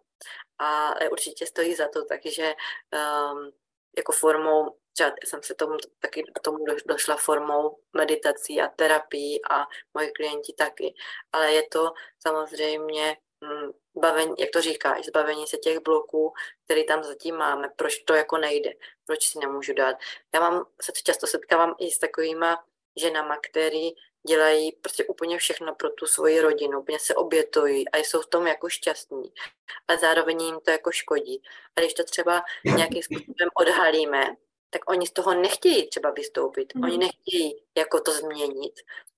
a 0.58 0.94
určitě 1.10 1.46
stojí 1.46 1.74
za 1.74 1.88
to, 1.88 2.04
takže 2.04 2.54
um, 3.32 3.52
jako 3.96 4.12
formou, 4.12 4.76
třeba 4.96 5.12
jsem 5.24 5.42
se 5.42 5.54
tomu 5.54 5.76
taky 6.00 6.24
tomu 6.42 6.58
došla 6.86 7.16
formou 7.16 7.78
meditací 7.96 8.60
a 8.60 8.68
terapii 8.68 9.40
a 9.50 9.66
moji 9.94 10.10
klienti 10.10 10.52
taky, 10.52 10.94
ale 11.32 11.52
je 11.52 11.62
to 11.72 11.92
samozřejmě 12.18 13.16
hm, 13.44 13.70
bavení, 13.96 14.34
jak 14.38 14.50
to 14.52 14.60
říkáš, 14.60 15.06
zbavení 15.06 15.46
se 15.46 15.56
těch 15.56 15.78
bloků, 15.78 16.32
které 16.64 16.84
tam 16.84 17.04
zatím 17.04 17.36
máme, 17.36 17.68
proč 17.76 17.98
to 17.98 18.14
jako 18.14 18.38
nejde, 18.38 18.72
proč 19.06 19.28
si 19.28 19.38
nemůžu 19.38 19.74
dát. 19.74 19.96
Já 20.34 20.40
mám, 20.40 20.64
se 20.82 20.92
často 20.92 21.26
setkávám 21.26 21.74
i 21.78 21.90
s 21.90 21.98
takovýma 21.98 22.64
ženama, 22.96 23.36
který 23.50 23.90
dělají 24.26 24.72
prostě 24.72 25.04
úplně 25.04 25.38
všechno 25.38 25.74
pro 25.74 25.90
tu 25.90 26.06
svoji 26.06 26.40
rodinu, 26.40 26.80
úplně 26.80 26.98
se 26.98 27.14
obětují 27.14 27.88
a 27.88 27.98
jsou 27.98 28.20
v 28.20 28.26
tom 28.26 28.46
jako 28.46 28.68
šťastní, 28.68 29.32
ale 29.88 29.98
zároveň 29.98 30.42
jim 30.42 30.60
to 30.60 30.70
jako 30.70 30.92
škodí. 30.92 31.42
A 31.76 31.80
když 31.80 31.94
to 31.94 32.04
třeba 32.04 32.42
nějakým 32.64 33.02
způsobem 33.02 33.48
odhalíme, 33.54 34.36
tak 34.70 34.90
oni 34.90 35.06
z 35.06 35.12
toho 35.12 35.34
nechtějí 35.34 35.88
třeba 35.88 36.10
vystoupit, 36.10 36.74
mm. 36.74 36.84
oni 36.84 36.98
nechtějí 36.98 37.62
jako 37.76 38.00
to 38.00 38.12
změnit. 38.12 38.74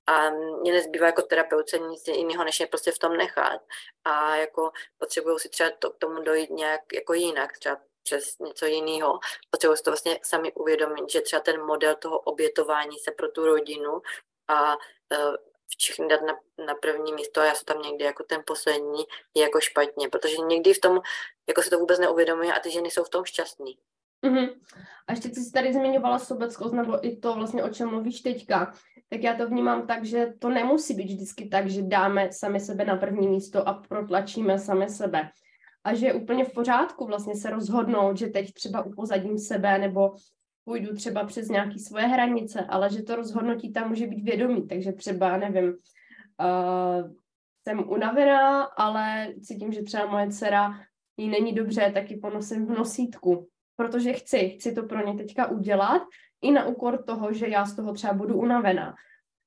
A 0.07 0.31
mě 0.31 0.73
nezbývá 0.73 1.07
jako 1.07 1.23
terapeutce 1.23 1.79
nic 1.79 2.09
jiného, 2.09 2.45
než 2.45 2.61
je 2.61 2.67
prostě 2.67 2.93
v 2.93 2.99
tom 2.99 3.17
nechat. 3.17 3.61
A 4.05 4.37
jako 4.37 4.71
potřebují 4.99 5.39
si 5.39 5.49
třeba 5.49 5.71
to, 5.79 5.91
k 5.91 5.99
tomu 5.99 6.23
dojít 6.23 6.51
nějak 6.51 6.81
jako 6.95 7.15
jinak, 7.15 7.59
třeba 7.59 7.81
přes 8.03 8.39
něco 8.39 8.67
jiného. 8.67 9.19
Potřebují 9.51 9.77
si 9.77 9.83
to 9.83 9.91
vlastně 9.91 10.21
sami 10.23 10.53
uvědomit, 10.53 11.11
že 11.11 11.21
třeba 11.21 11.41
ten 11.41 11.65
model 11.65 11.95
toho 11.95 12.19
obětování 12.19 12.99
se 12.99 13.11
pro 13.11 13.29
tu 13.29 13.45
rodinu 13.47 14.03
a 14.49 14.77
uh, 14.77 15.37
všechny 15.79 16.09
dát 16.09 16.23
na, 16.23 16.39
na 16.67 16.75
první 16.75 17.13
místo 17.13 17.41
a 17.41 17.45
já 17.45 17.55
jsem 17.55 17.65
tam 17.65 17.83
někdy 17.83 18.05
jako 18.05 18.25
ten 18.25 18.43
poslední 18.47 19.05
je 19.35 19.43
jako 19.43 19.61
špatně, 19.61 20.09
protože 20.09 20.37
někdy 20.37 20.75
v 20.75 20.81
tom 20.81 21.01
jako 21.49 21.63
se 21.63 21.71
to 21.71 21.79
vůbec 21.79 21.99
neuvědomuje 21.99 22.53
a 22.53 22.61
ty 22.61 22.71
ženy 22.71 22.91
jsou 22.91 23.05
v 23.05 23.09
tom 23.09 23.25
šťastný. 23.25 23.79
Mm-hmm. 24.27 24.49
A 25.07 25.13
ještě 25.13 25.29
ty 25.29 25.35
jsi 25.35 25.53
tady 25.53 25.73
zmiňovala 25.73 26.19
sobeckost, 26.19 26.75
nebo 26.75 27.07
i 27.07 27.17
to 27.17 27.35
vlastně, 27.35 27.63
o 27.63 27.69
čem 27.69 27.89
mluvíš 27.89 28.21
teďka, 28.21 28.73
tak 29.09 29.23
já 29.23 29.35
to 29.35 29.49
vnímám 29.49 29.87
tak, 29.87 30.05
že 30.05 30.33
to 30.39 30.49
nemusí 30.49 30.95
být 30.95 31.13
vždycky 31.13 31.49
tak, 31.49 31.71
že 31.71 31.83
dáme 31.83 32.33
sami 32.33 32.61
sebe 32.61 32.85
na 32.85 32.97
první 32.97 33.29
místo 33.29 33.69
a 33.69 33.75
protlačíme 33.89 34.59
sami 34.59 34.89
sebe. 34.89 35.31
A 35.85 35.95
že 35.95 36.07
je 36.07 36.15
úplně 36.15 36.45
v 36.45 36.53
pořádku 36.53 37.07
vlastně 37.07 37.35
se 37.35 37.51
rozhodnout, 37.51 38.17
že 38.17 38.27
teď 38.27 38.53
třeba 38.53 38.83
upozadím 38.83 39.39
sebe 39.39 39.79
nebo 39.79 40.15
půjdu 40.65 40.95
třeba 40.95 41.25
přes 41.25 41.49
nějaké 41.49 41.79
svoje 41.79 42.07
hranice, 42.07 42.61
ale 42.69 42.91
že 42.91 43.03
to 43.03 43.17
rozhodnutí 43.17 43.73
tam 43.73 43.89
může 43.89 44.07
být 44.07 44.25
vědomí, 44.25 44.67
takže 44.69 44.93
třeba, 44.93 45.37
nevím, 45.37 45.69
uh, 45.69 47.11
jsem 47.69 47.91
unavená, 47.91 48.63
ale 48.63 49.35
cítím, 49.43 49.73
že 49.73 49.83
třeba 49.83 50.07
moje 50.07 50.31
dcera 50.31 50.81
jí 51.17 51.29
není 51.29 51.53
dobře, 51.53 51.91
tak 51.95 52.11
ji 52.11 52.17
ponosím 52.17 52.67
v 52.67 52.71
nosítku, 52.71 53.49
protože 53.79 54.13
chci, 54.13 54.49
chci 54.49 54.73
to 54.73 54.83
pro 54.83 55.07
ně 55.07 55.15
teďka 55.15 55.47
udělat, 55.47 56.03
i 56.43 56.51
na 56.51 56.67
úkor 56.67 57.03
toho, 57.03 57.33
že 57.33 57.49
já 57.49 57.67
z 57.67 57.77
toho 57.77 57.93
třeba 57.93 58.13
budu 58.13 58.37
unavená. 58.37 58.95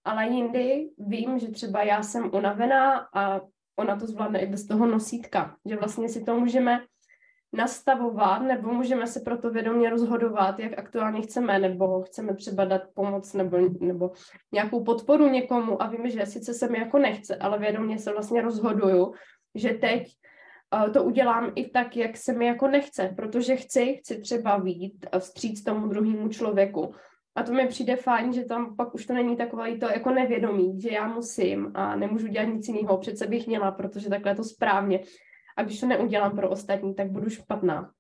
Ale 0.04 0.28
jindy 0.28 0.90
vím, 0.98 1.40
že 1.40 1.52
třeba 1.52 1.84
já 1.84 2.04
jsem 2.04 2.32
unavená 2.34 3.08
a 3.14 3.42
ona 3.76 3.96
to 3.96 4.08
zvládne 4.08 4.40
i 4.40 4.48
bez 4.48 4.68
toho 4.68 4.86
nosítka, 4.86 5.56
že 5.66 5.76
vlastně 5.76 6.10
si 6.10 6.24
to 6.24 6.40
můžeme 6.40 6.84
nastavovat, 7.54 8.42
nebo 8.42 8.74
můžeme 8.74 9.08
se 9.08 9.20
proto 9.20 9.50
vědomě 9.50 9.90
rozhodovat, 9.90 10.60
jak 10.60 10.80
aktuálně 10.80 11.22
chceme, 11.22 11.60
nebo 11.60 12.02
chceme 12.02 12.36
třeba 12.36 12.66
dát 12.66 12.82
pomoc, 12.94 13.34
nebo, 13.34 13.58
nebo 13.80 14.12
nějakou 14.52 14.84
podporu 14.84 15.28
někomu 15.28 15.82
a 15.84 15.88
víme, 15.88 16.10
že 16.10 16.26
sice 16.26 16.54
se 16.54 16.68
mi 16.68 16.80
jako 16.80 17.00
nechce, 17.00 17.36
ale 17.36 17.60
vědomě 17.60 18.00
se 18.00 18.12
vlastně 18.12 18.42
rozhoduju, 18.42 19.14
že 19.56 19.70
teď 19.70 20.16
to 20.94 21.04
udělám 21.04 21.52
i 21.56 21.70
tak, 21.70 21.98
jak 21.98 22.18
se 22.18 22.34
mi 22.34 22.46
jako 22.46 22.68
nechce, 22.68 23.14
protože 23.16 23.56
chci, 23.56 23.94
chci 23.94 24.22
třeba 24.22 24.58
vít 24.58 25.06
vstříc 25.20 25.64
tomu 25.64 25.88
druhému 25.88 26.30
člověku. 26.30 26.94
A 27.36 27.44
to 27.44 27.54
mi 27.54 27.68
přijde 27.68 27.96
fajn, 27.96 28.34
že 28.34 28.46
tam 28.46 28.76
pak 28.76 28.96
už 28.96 29.06
to 29.06 29.14
není 29.14 29.38
takové 29.38 29.78
to 29.78 29.86
jako 29.86 30.10
nevědomí, 30.10 30.82
že 30.82 30.90
já 30.90 31.08
musím 31.08 31.72
a 31.74 31.96
nemůžu 31.96 32.28
dělat 32.28 32.46
nic 32.46 32.68
jiného, 32.68 32.98
přece 32.98 33.28
bych 33.28 33.48
měla, 33.48 33.72
protože 33.72 34.10
takhle 34.10 34.32
je 34.32 34.36
to 34.36 34.44
správně 34.44 35.00
a 35.58 35.64
když 35.64 35.80
to 35.80 35.86
neudělám 35.86 36.36
pro 36.36 36.50
ostatní, 36.50 36.96
tak 36.96 37.12
budu 37.12 37.30
špatná. 37.30 37.92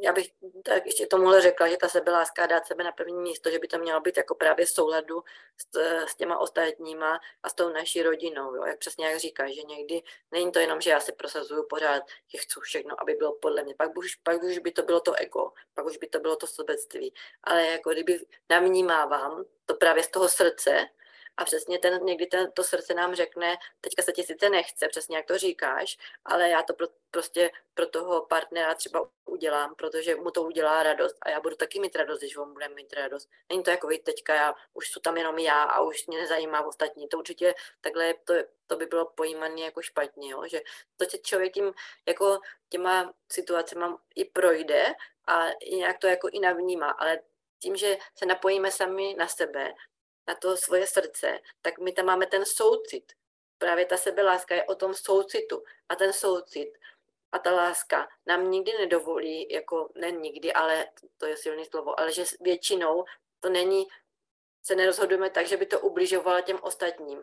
Já 0.00 0.12
bych 0.12 0.30
tak 0.64 0.86
ještě 0.86 1.06
tomuhle 1.06 1.42
řekla, 1.42 1.68
že 1.68 1.76
ta 1.76 1.88
sebeláska 1.88 2.46
dát 2.46 2.66
sebe 2.66 2.84
na 2.84 2.92
první 2.92 3.20
místo, 3.20 3.50
že 3.50 3.58
by 3.58 3.68
to 3.68 3.78
mělo 3.78 4.00
být 4.00 4.16
jako 4.16 4.34
právě 4.34 4.66
souladu 4.66 5.24
s, 5.56 5.78
s 6.06 6.14
těma 6.16 6.38
ostatníma 6.38 7.20
a 7.42 7.48
s 7.48 7.54
tou 7.54 7.68
naší 7.68 8.02
rodinou, 8.02 8.54
jo? 8.54 8.64
jak 8.64 8.78
přesně 8.78 9.06
jak 9.06 9.18
říkáš, 9.18 9.54
že 9.54 9.62
někdy 9.62 10.02
není 10.30 10.52
to 10.52 10.58
jenom, 10.58 10.80
že 10.80 10.90
já 10.90 11.00
si 11.00 11.12
prosazuju 11.12 11.66
pořád, 11.68 12.02
že 12.28 12.38
chci 12.38 12.60
všechno, 12.60 13.00
aby 13.00 13.14
bylo 13.14 13.32
podle 13.32 13.62
mě, 13.62 13.74
pak 13.74 13.98
už, 13.98 14.14
pak 14.14 14.42
už 14.42 14.58
by 14.58 14.72
to 14.72 14.82
bylo 14.82 15.00
to 15.00 15.14
ego, 15.14 15.52
pak 15.74 15.86
už 15.86 15.96
by 15.96 16.06
to 16.06 16.20
bylo 16.20 16.36
to 16.36 16.46
sobectví, 16.46 17.14
ale 17.44 17.66
jako 17.66 17.90
kdyby 17.90 18.26
navnímávám 18.50 19.44
to 19.66 19.74
právě 19.74 20.02
z 20.02 20.08
toho 20.08 20.28
srdce, 20.28 20.88
a 21.36 21.44
přesně 21.44 21.78
ten, 21.78 22.04
někdy 22.04 22.26
ten, 22.26 22.52
to 22.52 22.64
srdce 22.64 22.94
nám 22.94 23.14
řekne, 23.14 23.56
teďka 23.80 24.02
se 24.02 24.12
ti 24.12 24.22
sice 24.22 24.50
nechce, 24.50 24.88
přesně 24.88 25.16
jak 25.16 25.26
to 25.26 25.38
říkáš, 25.38 25.98
ale 26.24 26.48
já 26.48 26.62
to 26.62 26.74
pro, 26.74 26.86
prostě 27.10 27.50
pro 27.74 27.86
toho 27.86 28.26
partnera 28.26 28.74
třeba 28.74 29.10
udělám, 29.42 29.74
protože 29.74 30.16
mu 30.16 30.30
to 30.30 30.42
udělá 30.42 30.82
radost 30.82 31.16
a 31.22 31.30
já 31.30 31.40
budu 31.40 31.56
taky 31.56 31.80
mít 31.80 31.96
radost, 31.96 32.18
když 32.18 32.36
on 32.36 32.52
bude 32.52 32.68
mít 32.68 32.92
radost. 32.92 33.28
Není 33.48 33.62
to 33.62 33.70
jako 33.70 33.86
vy 33.86 33.98
teďka, 33.98 34.34
já 34.34 34.54
už 34.74 34.90
jsou 34.90 35.00
tam 35.00 35.16
jenom 35.16 35.38
já 35.38 35.62
a 35.62 35.80
už 35.80 36.06
mě 36.06 36.18
nezajímá 36.18 36.66
ostatní. 36.66 37.08
To 37.08 37.18
určitě 37.18 37.54
takhle 37.80 38.14
to, 38.24 38.34
to 38.66 38.76
by 38.76 38.86
bylo 38.86 39.06
pojímané 39.06 39.60
jako 39.60 39.82
špatně, 39.82 40.30
jo? 40.30 40.42
že 40.46 40.60
to 40.96 41.04
tě 41.04 41.18
člověk 41.18 41.52
tím, 41.54 41.72
jako 42.06 42.40
těma 42.68 43.14
situacemi 43.32 43.84
i 44.14 44.24
projde 44.24 44.94
a 45.26 45.46
nějak 45.70 45.98
to 45.98 46.06
jako 46.06 46.28
i 46.28 46.38
navnímá, 46.38 46.90
ale 46.90 47.20
tím, 47.58 47.76
že 47.76 47.98
se 48.18 48.26
napojíme 48.26 48.70
sami 48.70 49.14
na 49.18 49.28
sebe, 49.28 49.74
na 50.28 50.34
to 50.34 50.56
svoje 50.56 50.86
srdce, 50.86 51.38
tak 51.62 51.78
my 51.78 51.92
tam 51.92 52.06
máme 52.06 52.26
ten 52.26 52.44
soucit. 52.44 53.12
Právě 53.58 53.86
ta 53.86 53.96
sebeláska 53.96 54.54
je 54.54 54.64
o 54.64 54.74
tom 54.74 54.94
soucitu. 54.94 55.64
A 55.88 55.96
ten 55.96 56.12
soucit 56.12 56.78
a 57.32 57.38
ta 57.38 57.52
láska 57.52 58.08
nám 58.26 58.50
nikdy 58.50 58.72
nedovolí, 58.78 59.50
jako 59.50 59.88
ne 59.94 60.10
nikdy, 60.10 60.52
ale 60.52 60.86
to 61.18 61.26
je 61.26 61.36
silné 61.36 61.64
slovo, 61.64 62.00
ale 62.00 62.12
že 62.12 62.24
většinou 62.40 63.04
to 63.40 63.48
není 63.48 63.86
se 64.64 64.74
nerozhodujeme 64.74 65.30
tak, 65.30 65.46
že 65.46 65.56
by 65.56 65.66
to 65.66 65.80
ubližovalo 65.80 66.40
těm 66.40 66.58
ostatním. 66.62 67.22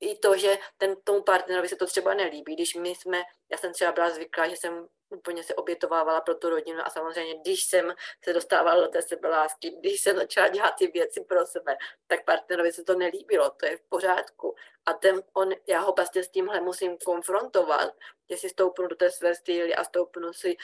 I 0.00 0.18
to, 0.18 0.36
že 0.36 0.58
ten, 0.78 0.96
tomu 1.04 1.22
partnerovi 1.22 1.68
se 1.68 1.76
to 1.76 1.86
třeba 1.86 2.14
nelíbí, 2.14 2.54
když 2.54 2.74
my 2.74 2.88
jsme, 2.88 3.22
já 3.50 3.58
jsem 3.58 3.72
třeba 3.72 3.92
byla 3.92 4.10
zvyklá, 4.10 4.48
že 4.48 4.56
jsem 4.56 4.88
úplně 5.10 5.42
se 5.42 5.54
obětovávala 5.54 6.20
pro 6.20 6.34
tu 6.34 6.48
rodinu 6.48 6.80
a 6.84 6.90
samozřejmě, 6.90 7.40
když 7.40 7.64
jsem 7.64 7.94
se 8.24 8.32
dostávala 8.32 8.80
do 8.80 8.88
té 8.88 9.02
sebelásky, 9.02 9.70
když 9.70 10.02
jsem 10.02 10.16
začala 10.16 10.48
dělat 10.48 10.74
ty 10.78 10.86
věci 10.86 11.20
pro 11.20 11.46
sebe, 11.46 11.76
tak 12.06 12.24
partnerovi 12.24 12.72
se 12.72 12.84
to 12.84 12.94
nelíbilo, 12.94 13.50
to 13.50 13.66
je 13.66 13.76
v 13.76 13.82
pořádku. 13.88 14.54
A 14.86 14.92
ten, 14.92 15.22
on, 15.32 15.52
já 15.68 15.80
ho 15.80 15.92
prostě 15.92 16.24
s 16.24 16.28
tímhle 16.28 16.60
musím 16.60 16.98
konfrontovat, 17.04 17.94
že 18.30 18.36
si 18.36 18.48
stoupnu 18.48 18.86
do 18.86 18.96
té 18.96 19.10
své 19.10 19.34
styly 19.34 19.74
a 19.74 19.84
stoupnu 19.84 20.32
si, 20.32 20.56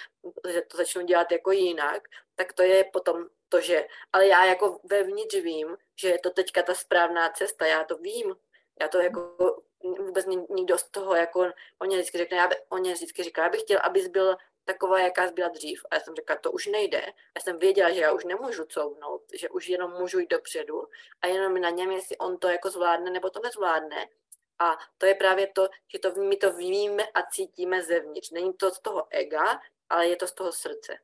že 0.48 0.62
to 0.62 0.76
začnu 0.76 1.02
dělat 1.02 1.32
jako 1.32 1.52
jinak, 1.52 2.02
tak 2.34 2.52
to 2.52 2.62
je 2.62 2.84
potom 2.84 3.26
to, 3.48 3.60
že, 3.60 3.86
ale 4.12 4.26
já 4.26 4.44
jako 4.44 4.80
vevnitř 4.84 5.34
vím, 5.34 5.76
že 6.00 6.08
je 6.08 6.18
to 6.18 6.30
teďka 6.30 6.62
ta 6.62 6.74
správná 6.74 7.28
cesta, 7.28 7.66
já 7.66 7.84
to 7.84 7.96
vím, 7.96 8.36
já 8.80 8.88
to 8.88 8.98
jako 8.98 9.62
vůbec 9.94 10.26
nikdo 10.50 10.78
z 10.78 10.90
toho, 10.90 11.14
jako 11.14 11.40
on 11.78 11.86
mě 11.86 11.96
vždycky 11.96 12.18
řekne, 12.18 12.36
já 12.36 12.48
by, 12.48 12.54
on 12.68 12.80
mě 12.80 12.94
vždycky 12.94 13.22
říká, 13.22 13.42
já 13.42 13.48
bych 13.48 13.60
chtěl, 13.60 13.80
abys 13.82 14.08
byl 14.08 14.36
taková, 14.64 15.00
jaká 15.00 15.30
byla 15.30 15.48
dřív. 15.48 15.82
A 15.90 15.94
já 15.94 16.00
jsem 16.00 16.14
řekla, 16.14 16.36
to 16.36 16.52
už 16.52 16.66
nejde. 16.66 17.02
Já 17.36 17.40
jsem 17.42 17.58
věděla, 17.58 17.90
že 17.90 18.00
já 18.00 18.12
už 18.12 18.24
nemůžu 18.24 18.64
couvnout, 18.64 19.22
že 19.40 19.48
už 19.48 19.68
jenom 19.68 19.92
můžu 19.92 20.18
jít 20.18 20.30
dopředu 20.30 20.82
a 21.22 21.26
jenom 21.26 21.60
na 21.60 21.70
něm, 21.70 21.90
jestli 21.90 22.18
on 22.18 22.38
to 22.38 22.48
jako 22.48 22.70
zvládne 22.70 23.10
nebo 23.10 23.30
to 23.30 23.40
nezvládne. 23.42 24.06
A 24.58 24.76
to 24.98 25.06
je 25.06 25.14
právě 25.14 25.46
to, 25.46 25.68
že 25.92 25.98
to 25.98 26.14
my 26.14 26.36
to 26.36 26.52
víme 26.52 27.02
a 27.14 27.22
cítíme 27.22 27.82
zevnitř. 27.82 28.30
Není 28.30 28.52
to 28.54 28.70
z 28.70 28.80
toho 28.80 29.06
ega, 29.10 29.60
ale 29.88 30.08
je 30.08 30.16
to 30.16 30.26
z 30.26 30.34
toho 30.34 30.52
srdce. 30.52 30.98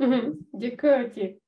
Mm-hmm, 0.00 0.36
děkuji 0.58 1.10
ti. 1.14 1.40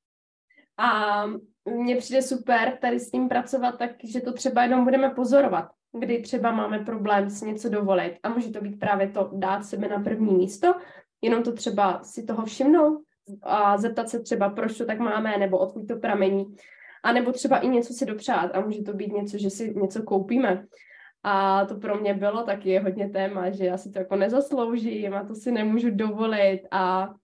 A 0.76 1.26
mně 1.64 1.96
přijde 1.96 2.22
super 2.22 2.78
tady 2.80 3.00
s 3.00 3.10
tím 3.10 3.28
pracovat, 3.28 3.74
takže 3.78 4.20
to 4.20 4.32
třeba 4.32 4.62
jenom 4.62 4.84
budeme 4.84 5.10
pozorovat, 5.10 5.64
kdy 6.00 6.22
třeba 6.22 6.52
máme 6.52 6.78
problém 6.78 7.30
si 7.30 7.46
něco 7.46 7.68
dovolit. 7.68 8.18
A 8.22 8.28
může 8.28 8.50
to 8.50 8.60
být 8.60 8.78
právě 8.78 9.08
to 9.08 9.30
dát 9.32 9.64
sebe 9.64 9.88
na 9.88 9.98
první 9.98 10.34
místo, 10.34 10.74
jenom 11.22 11.42
to 11.42 11.52
třeba 11.52 12.02
si 12.02 12.22
toho 12.22 12.44
všimnout 12.44 13.02
a 13.42 13.78
zeptat 13.78 14.08
se 14.08 14.20
třeba, 14.20 14.50
proč 14.50 14.78
to 14.78 14.84
tak 14.84 14.98
máme, 14.98 15.38
nebo 15.38 15.58
odkud 15.58 15.88
to 15.88 15.96
pramení. 15.96 16.56
A 17.02 17.12
nebo 17.12 17.32
třeba 17.32 17.58
i 17.58 17.68
něco 17.68 17.92
si 17.92 18.06
dopřát 18.06 18.50
a 18.54 18.60
může 18.60 18.82
to 18.82 18.92
být 18.92 19.12
něco, 19.12 19.38
že 19.38 19.50
si 19.50 19.74
něco 19.74 20.02
koupíme. 20.02 20.64
A 21.22 21.64
to 21.64 21.74
pro 21.74 22.00
mě 22.00 22.14
bylo 22.14 22.42
taky 22.42 22.78
hodně 22.78 23.10
téma, 23.10 23.50
že 23.50 23.64
já 23.64 23.78
si 23.78 23.90
to 23.90 23.98
jako 23.98 24.16
nezasloužím 24.16 25.14
a 25.14 25.24
to 25.24 25.34
si 25.34 25.52
nemůžu 25.52 25.90
dovolit 25.90 26.62
a 26.70 27.14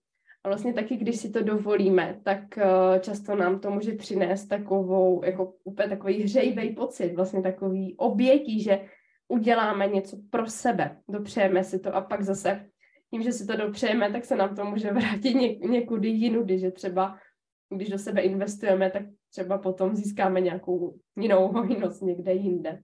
A 0.43 0.49
vlastně 0.49 0.73
taky, 0.73 0.97
když 0.97 1.19
si 1.19 1.29
to 1.29 1.43
dovolíme, 1.43 2.21
tak 2.23 2.41
uh, 2.57 2.99
často 2.99 3.35
nám 3.35 3.59
to 3.59 3.71
může 3.71 3.91
přinést 3.91 4.47
takovou, 4.47 5.25
jako 5.25 5.53
úplně 5.63 5.89
takový 5.89 6.23
hřejivý 6.23 6.75
pocit, 6.75 7.15
vlastně 7.15 7.41
takový 7.41 7.95
obětí, 7.97 8.63
že 8.63 8.85
uděláme 9.27 9.87
něco 9.87 10.17
pro 10.29 10.47
sebe, 10.47 10.97
dopřejeme 11.09 11.63
si 11.63 11.79
to 11.79 11.95
a 11.95 12.01
pak 12.01 12.23
zase 12.23 12.69
tím, 13.09 13.21
že 13.21 13.31
si 13.31 13.47
to 13.47 13.55
dopřejeme, 13.55 14.11
tak 14.11 14.25
se 14.25 14.35
nám 14.35 14.55
to 14.55 14.65
může 14.65 14.91
vrátit 14.93 15.33
ně, 15.33 15.55
někudy 15.55 16.09
jinudy, 16.09 16.59
že 16.59 16.71
třeba 16.71 17.17
když 17.75 17.89
do 17.89 17.97
sebe 17.97 18.21
investujeme, 18.21 18.91
tak 18.91 19.03
třeba 19.29 19.57
potom 19.57 19.95
získáme 19.95 20.41
nějakou 20.41 20.99
jinou 21.15 21.47
hojnost 21.47 22.01
někde 22.01 22.33
jinde. 22.33 22.81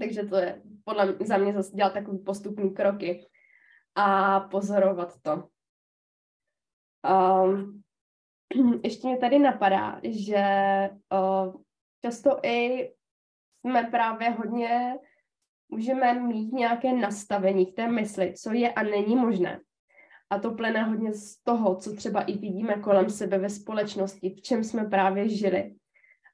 Takže 0.00 0.22
to 0.22 0.36
je 0.36 0.62
podle 0.84 1.16
za 1.24 1.36
mě 1.36 1.52
zase 1.52 1.76
dělat 1.76 1.92
takový 1.92 2.18
postupný 2.18 2.70
kroky 2.70 3.26
a 3.94 4.40
pozorovat 4.40 5.20
to. 5.22 5.48
Um, 7.04 7.82
ještě 8.84 9.08
mě 9.08 9.16
tady 9.16 9.38
napadá, 9.38 10.00
že 10.04 10.44
uh, 11.12 11.54
často 12.04 12.38
i 12.42 12.88
jsme 13.60 13.84
právě 13.90 14.30
hodně, 14.30 14.98
můžeme 15.68 16.14
mít 16.14 16.52
nějaké 16.52 16.92
nastavení 16.92 17.66
v 17.66 17.74
té 17.74 17.88
mysli, 17.88 18.34
co 18.36 18.52
je 18.52 18.72
a 18.72 18.82
není 18.82 19.16
možné. 19.16 19.60
A 20.30 20.38
to 20.38 20.50
plyne 20.50 20.82
hodně 20.82 21.14
z 21.14 21.42
toho, 21.42 21.76
co 21.76 21.96
třeba 21.96 22.22
i 22.22 22.38
vidíme 22.38 22.74
kolem 22.74 23.10
sebe 23.10 23.38
ve 23.38 23.50
společnosti, 23.50 24.30
v 24.30 24.42
čem 24.42 24.64
jsme 24.64 24.84
právě 24.84 25.28
žili. 25.28 25.74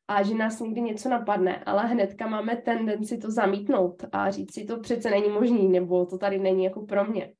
A 0.09 0.23
že 0.23 0.35
nás 0.35 0.61
někdy 0.61 0.81
něco 0.81 1.09
napadne, 1.09 1.65
ale 1.65 1.87
hnedka 1.87 2.29
máme 2.29 2.57
tendenci 2.57 3.19
to 3.19 3.31
zamítnout 3.31 4.05
a 4.13 4.31
říct 4.31 4.55
si, 4.55 4.65
to 4.65 4.81
přece 4.81 5.11
není 5.11 5.29
možný, 5.29 5.69
nebo 5.69 6.07
to 6.07 6.19
tady 6.19 6.39
není 6.39 6.65
jako 6.65 6.87
pro 6.87 7.05
mě. 7.05 7.35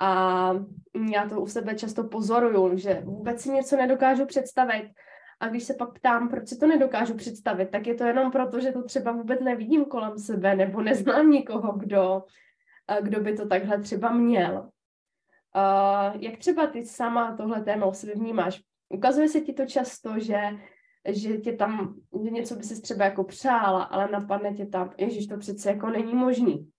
A 0.00 0.50
já 1.12 1.28
to 1.28 1.40
u 1.40 1.46
sebe 1.46 1.74
často 1.74 2.04
pozoruju, 2.04 2.76
že 2.76 3.02
vůbec 3.04 3.40
si 3.40 3.50
něco 3.50 3.76
nedokážu 3.76 4.26
představit. 4.26 4.90
A 5.40 5.48
když 5.48 5.64
se 5.64 5.74
pak 5.74 5.98
ptám, 5.98 6.28
proč 6.28 6.48
si 6.48 6.58
to 6.58 6.66
nedokážu 6.66 7.14
představit, 7.14 7.70
tak 7.70 7.86
je 7.86 7.94
to 7.94 8.04
jenom 8.04 8.30
proto, 8.30 8.60
že 8.60 8.72
to 8.72 8.82
třeba 8.82 9.12
vůbec 9.12 9.40
nevidím 9.40 9.84
kolem 9.84 10.18
sebe, 10.18 10.56
nebo 10.56 10.82
neznám 10.82 11.30
nikoho, 11.30 11.72
kdo, 11.72 12.22
kdo 13.00 13.20
by 13.20 13.36
to 13.36 13.48
takhle 13.48 13.78
třeba 13.78 14.12
měl. 14.12 14.68
Jak 16.20 16.36
třeba 16.38 16.66
ty 16.66 16.86
sama 16.86 17.36
tohle 17.36 17.62
téma 17.62 17.86
u 17.86 17.92
sebe 17.92 18.12
vnímáš? 18.14 18.62
Ukazuje 18.88 19.28
se 19.28 19.40
ti 19.40 19.52
to 19.52 19.66
často, 19.66 20.18
že, 20.18 20.40
že 21.08 21.38
tě 21.38 21.52
tam, 21.52 21.94
že 22.24 22.30
něco 22.30 22.54
by 22.54 22.62
si 22.62 22.82
třeba 22.82 23.04
jako 23.04 23.24
přála, 23.24 23.82
ale 23.82 24.08
napadne 24.12 24.54
tě 24.54 24.66
tam, 24.66 24.92
ježiš, 24.98 25.26
to 25.26 25.38
přece 25.38 25.70
jako 25.70 25.90
není 25.90 26.14
možný. 26.14 26.70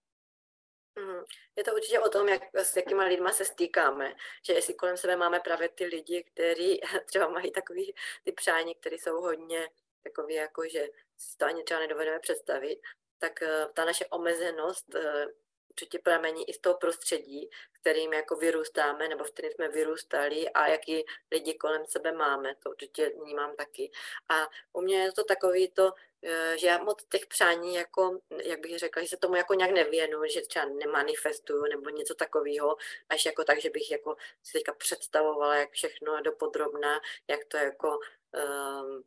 Je 1.56 1.64
to 1.64 1.74
určitě 1.74 2.00
o 2.00 2.10
tom, 2.10 2.30
jak, 2.30 2.42
s 2.54 2.76
jakýma 2.76 3.04
lidma 3.04 3.32
se 3.32 3.46
stýkáme, 3.46 4.16
že 4.44 4.54
jestli 4.54 4.74
kolem 4.74 4.98
sebe 4.98 5.16
máme 5.16 5.40
právě 5.40 5.70
ty 5.70 5.86
lidi, 5.86 6.24
kteří 6.24 6.82
třeba 7.06 7.28
mají 7.28 7.52
takový 7.52 7.96
ty 8.24 8.32
přání, 8.32 8.76
které 8.76 8.96
jsou 8.96 9.22
hodně 9.22 9.70
takový, 10.04 10.34
jako 10.34 10.68
že 10.68 10.88
si 11.18 11.38
to 11.38 11.46
ani 11.46 11.64
třeba 11.64 11.80
nedovedeme 11.80 12.20
představit, 12.20 12.80
tak 13.18 13.42
eh, 13.42 13.68
ta 13.74 13.86
naše 13.86 14.06
omezenost 14.06 14.96
eh, 14.96 15.28
určitě 15.76 16.00
pramení 16.00 16.50
i 16.50 16.54
z 16.54 16.60
toho 16.60 16.78
prostředí, 16.78 17.50
kterým 17.72 18.14
jako 18.14 18.36
vyrůstáme, 18.36 19.08
nebo 19.08 19.24
v 19.24 19.32
kterém 19.32 19.52
jsme 19.52 19.68
vyrůstali 19.70 20.50
a 20.50 20.68
jaký 20.68 21.06
lidi 21.32 21.54
kolem 21.54 21.86
sebe 21.86 22.12
máme, 22.12 22.56
to 22.64 22.70
určitě 22.70 23.10
vnímám 23.10 23.56
taky. 23.56 23.92
A 24.30 24.48
u 24.74 24.82
mě 24.82 25.04
je 25.04 25.12
to 25.12 25.24
takový 25.24 25.68
to, 25.72 25.92
eh, 26.24 26.58
že 26.58 26.68
já 26.68 26.84
moc 26.84 27.06
těch 27.06 27.26
přání, 27.26 27.76
jako, 27.76 28.20
jak 28.44 28.60
bych 28.60 28.80
řekla, 28.80 29.02
že 29.02 29.08
se 29.08 29.18
tomu 29.18 29.36
jako 29.36 29.54
nějak 29.54 29.72
nevěnu, 29.72 30.26
že 30.26 30.42
třeba 30.42 30.66
nemanifestuju 30.66 31.64
nebo 31.64 31.90
něco 31.90 32.16
takového, 32.16 32.78
až 33.10 33.26
jako 33.26 33.44
tak, 33.44 33.62
že 33.62 33.70
bych 33.70 33.92
jako 33.92 34.16
si 34.44 34.54
teďka 34.54 34.74
představovala, 34.74 35.56
jak 35.56 35.72
všechno 35.72 36.22
dopodrobná, 36.22 37.00
jak 37.28 37.46
to 37.46 37.58
jako 37.58 38.00
um, 38.34 39.04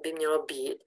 by 0.00 0.12
mělo 0.12 0.42
být. 0.42 0.84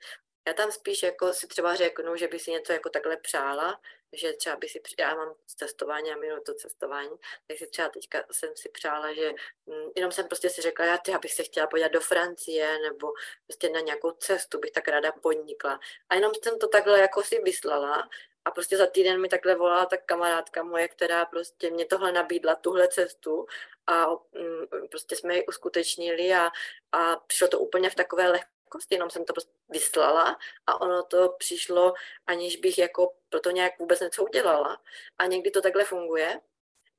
Já 0.48 0.54
tam 0.54 0.72
spíš 0.72 1.04
jako 1.04 1.34
si 1.34 1.48
třeba 1.48 1.76
řeknu, 1.76 2.16
že 2.16 2.28
by 2.28 2.40
si 2.40 2.52
něco 2.52 2.74
jako 2.74 2.90
takhle 2.90 3.18
přála, 3.18 3.82
že 4.14 4.34
třeba 4.34 4.56
by 4.56 4.70
si, 4.70 4.82
já 5.00 5.16
mám 5.16 5.34
cestování 5.46 6.12
a 6.12 6.18
miluji 6.18 6.42
to 6.42 6.54
cestování, 6.54 7.18
tak 7.48 7.58
si 7.58 7.68
třeba 7.68 7.90
teďka 7.90 8.24
jsem 8.32 8.50
si 8.56 8.70
přála, 8.70 9.14
že 9.14 9.34
mm, 9.66 9.90
jenom 9.96 10.12
jsem 10.12 10.28
prostě 10.28 10.50
si 10.50 10.62
řekla, 10.62 10.86
já, 10.86 10.98
ty, 10.98 11.12
bych 11.22 11.34
se 11.34 11.44
chtěla 11.44 11.68
podívat 11.68 11.92
do 11.92 12.02
Francie 12.02 12.80
nebo 12.80 13.14
prostě 13.48 13.70
na 13.70 13.80
nějakou 13.80 14.12
cestu 14.12 14.60
bych 14.60 14.72
tak 14.72 14.88
ráda 14.88 15.12
podnikla. 15.12 15.80
A 16.10 16.16
jenom 16.16 16.32
jsem 16.44 16.60
to 16.60 16.68
takhle 16.68 17.00
jako 17.00 17.24
si 17.24 17.42
vyslala 17.42 18.10
a 18.46 18.52
prostě 18.52 18.78
za 18.78 18.88
týden 18.88 19.22
mi 19.22 19.30
takhle 19.30 19.56
volala 19.56 19.86
ta 19.86 19.98
kamarádka 19.98 20.64
moje, 20.64 20.88
která 20.88 21.26
prostě 21.26 21.70
mě 21.70 21.86
tohle 21.86 22.12
nabídla, 22.12 22.56
tuhle 22.56 22.88
cestu 22.88 23.46
a 23.88 24.10
mm, 24.10 24.88
prostě 24.92 25.16
jsme 25.16 25.36
ji 25.36 25.46
uskutečnili 25.46 26.34
a, 26.34 26.52
a 26.92 27.16
přišlo 27.16 27.48
to 27.48 27.60
úplně 27.60 27.90
v 27.90 27.96
takové 27.96 28.28
lehké 28.30 28.61
lehkost, 28.72 28.92
jenom 28.92 29.10
jsem 29.10 29.26
to 29.26 29.34
prostě 29.34 29.52
vyslala 29.70 30.38
a 30.68 30.82
ono 30.82 31.04
to 31.04 31.36
přišlo, 31.38 31.94
aniž 32.28 32.56
bych 32.56 32.78
jako 32.78 33.14
proto 33.30 33.52
nějak 33.52 33.80
vůbec 33.80 34.00
něco 34.00 34.24
udělala. 34.24 34.82
A 35.18 35.26
někdy 35.26 35.52
to 35.52 35.62
takhle 35.62 35.84
funguje 35.86 36.40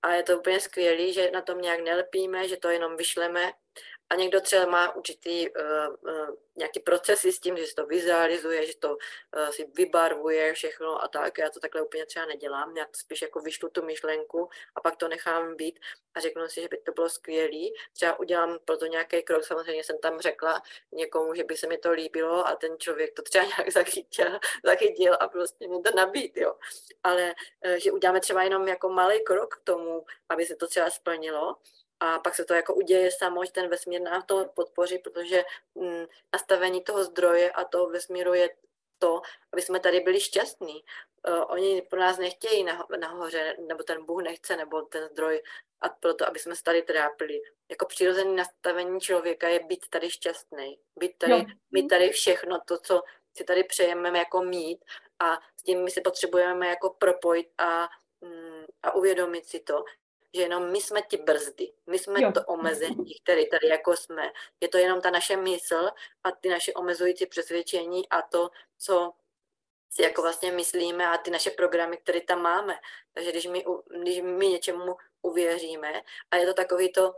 a 0.02 0.14
je 0.14 0.22
to 0.22 0.38
úplně 0.38 0.60
skvělé, 0.60 1.12
že 1.12 1.30
na 1.30 1.42
tom 1.42 1.60
nějak 1.60 1.80
nelepíme, 1.80 2.48
že 2.48 2.56
to 2.56 2.68
jenom 2.68 2.96
vyšleme 2.96 3.52
a 4.12 4.14
někdo 4.14 4.40
třeba 4.40 4.66
má 4.66 4.96
určitý 4.96 5.48
uh, 5.50 6.10
uh, 6.12 6.36
nějaký 6.56 6.80
procesy 6.80 7.32
s 7.32 7.40
tím, 7.40 7.56
že 7.56 7.66
si 7.66 7.74
to 7.74 7.86
vizualizuje, 7.86 8.66
že 8.66 8.76
to 8.76 8.88
uh, 8.88 9.48
si 9.50 9.64
vybarvuje 9.74 10.52
všechno 10.54 11.02
a 11.04 11.08
tak. 11.08 11.38
Já 11.38 11.50
to 11.50 11.60
takhle 11.60 11.82
úplně 11.82 12.06
třeba 12.06 12.26
nedělám. 12.26 12.76
Já 12.76 12.84
to 12.84 12.90
spíš 12.92 13.22
jako 13.22 13.40
vyšlu 13.40 13.68
tu 13.68 13.84
myšlenku 13.84 14.48
a 14.74 14.80
pak 14.80 14.96
to 14.96 15.08
nechám 15.08 15.56
být 15.56 15.80
a 16.14 16.20
řeknu 16.20 16.48
si, 16.48 16.62
že 16.62 16.68
by 16.68 16.76
to 16.76 16.92
bylo 16.92 17.08
skvělé. 17.08 17.68
Třeba 17.92 18.18
udělám 18.18 18.58
pro 18.64 18.76
to 18.76 18.86
nějaký 18.86 19.22
krok. 19.22 19.44
Samozřejmě 19.44 19.84
jsem 19.84 19.98
tam 19.98 20.20
řekla 20.20 20.62
někomu, 20.92 21.34
že 21.34 21.44
by 21.44 21.56
se 21.56 21.66
mi 21.66 21.78
to 21.78 21.92
líbilo 21.92 22.46
a 22.46 22.56
ten 22.56 22.78
člověk 22.78 23.12
to 23.14 23.22
třeba 23.22 23.44
nějak 23.56 23.72
zachytil, 23.72 24.38
zachytil 24.64 25.16
a 25.20 25.28
prostě 25.28 25.68
mu 25.68 25.82
to 25.82 25.90
nabít, 25.96 26.36
jo. 26.36 26.54
Ale 27.02 27.34
že 27.76 27.92
uděláme 27.92 28.20
třeba 28.20 28.42
jenom 28.42 28.68
jako 28.68 28.88
malý 28.88 29.24
krok 29.24 29.54
k 29.54 29.64
tomu, 29.64 30.04
aby 30.28 30.46
se 30.46 30.56
to 30.56 30.66
třeba 30.66 30.90
splnilo 30.90 31.56
a 32.02 32.18
pak 32.18 32.34
se 32.34 32.44
to 32.44 32.54
jako 32.54 32.74
uděje 32.74 33.10
samo, 33.10 33.44
že 33.44 33.52
ten 33.52 33.68
vesmír 33.68 34.00
nám 34.00 34.22
to 34.22 34.44
podpoří, 34.54 34.98
protože 34.98 35.44
mm, 35.74 36.06
nastavení 36.32 36.82
toho 36.82 37.04
zdroje 37.04 37.50
a 37.50 37.64
toho 37.64 37.90
vesmíru 37.90 38.34
je 38.34 38.50
to, 38.98 39.22
aby 39.52 39.62
jsme 39.62 39.80
tady 39.80 40.00
byli 40.00 40.20
šťastní. 40.20 40.84
Uh, 41.28 41.44
oni 41.48 41.82
pro 41.82 42.00
nás 42.00 42.18
nechtějí 42.18 42.64
naho- 42.64 42.98
nahoře, 43.00 43.56
nebo 43.68 43.82
ten 43.82 44.04
Bůh 44.04 44.22
nechce, 44.22 44.56
nebo 44.56 44.82
ten 44.82 45.08
zdroj, 45.08 45.42
a 45.80 45.88
proto, 45.88 46.28
aby 46.28 46.38
jsme 46.38 46.56
se 46.56 46.62
tady 46.62 46.82
trápili. 46.82 47.40
Jako 47.70 47.86
přirozené 47.86 48.34
nastavení 48.34 49.00
člověka 49.00 49.48
je 49.48 49.60
být 49.60 49.88
tady 49.90 50.10
šťastný, 50.10 50.78
být 50.98 51.18
tady, 51.18 51.32
no. 51.32 51.44
mít 51.70 51.88
tady 51.88 52.10
všechno 52.10 52.60
to, 52.66 52.78
co 52.78 53.02
si 53.36 53.44
tady 53.44 53.64
přejeme 53.64 54.18
jako 54.18 54.42
mít 54.42 54.84
a 55.18 55.36
s 55.56 55.62
tím 55.62 55.84
my 55.84 55.90
si 55.90 56.00
potřebujeme 56.00 56.68
jako 56.68 56.90
propojit 56.90 57.48
a, 57.58 57.88
mm, 58.20 58.64
a 58.82 58.94
uvědomit 58.94 59.46
si 59.46 59.60
to, 59.60 59.84
že 60.34 60.42
jenom 60.42 60.72
my 60.72 60.80
jsme 60.80 61.02
ti 61.02 61.16
brzdy, 61.16 61.72
my 61.86 61.98
jsme 61.98 62.22
jo. 62.22 62.32
to 62.32 62.44
omezení, 62.44 63.14
které 63.22 63.46
tady 63.46 63.68
jako 63.68 63.96
jsme. 63.96 64.32
Je 64.60 64.68
to 64.68 64.78
jenom 64.78 65.00
ta 65.00 65.10
naše 65.10 65.36
mysl 65.36 65.88
a 66.24 66.30
ty 66.40 66.48
naše 66.48 66.72
omezující 66.72 67.26
přesvědčení 67.26 68.08
a 68.08 68.22
to, 68.22 68.50
co 68.78 69.12
si 69.90 70.02
jako 70.02 70.22
vlastně 70.22 70.52
myslíme 70.52 71.08
a 71.08 71.18
ty 71.18 71.30
naše 71.30 71.50
programy, 71.50 71.96
které 71.96 72.20
tam 72.20 72.42
máme. 72.42 72.78
Takže 73.12 73.30
když 73.30 73.46
my, 73.46 73.64
když 74.02 74.20
my 74.20 74.48
něčemu 74.48 74.96
uvěříme 75.22 76.02
a 76.30 76.36
je 76.36 76.46
to 76.46 76.54
takový 76.54 76.92
to, 76.92 77.14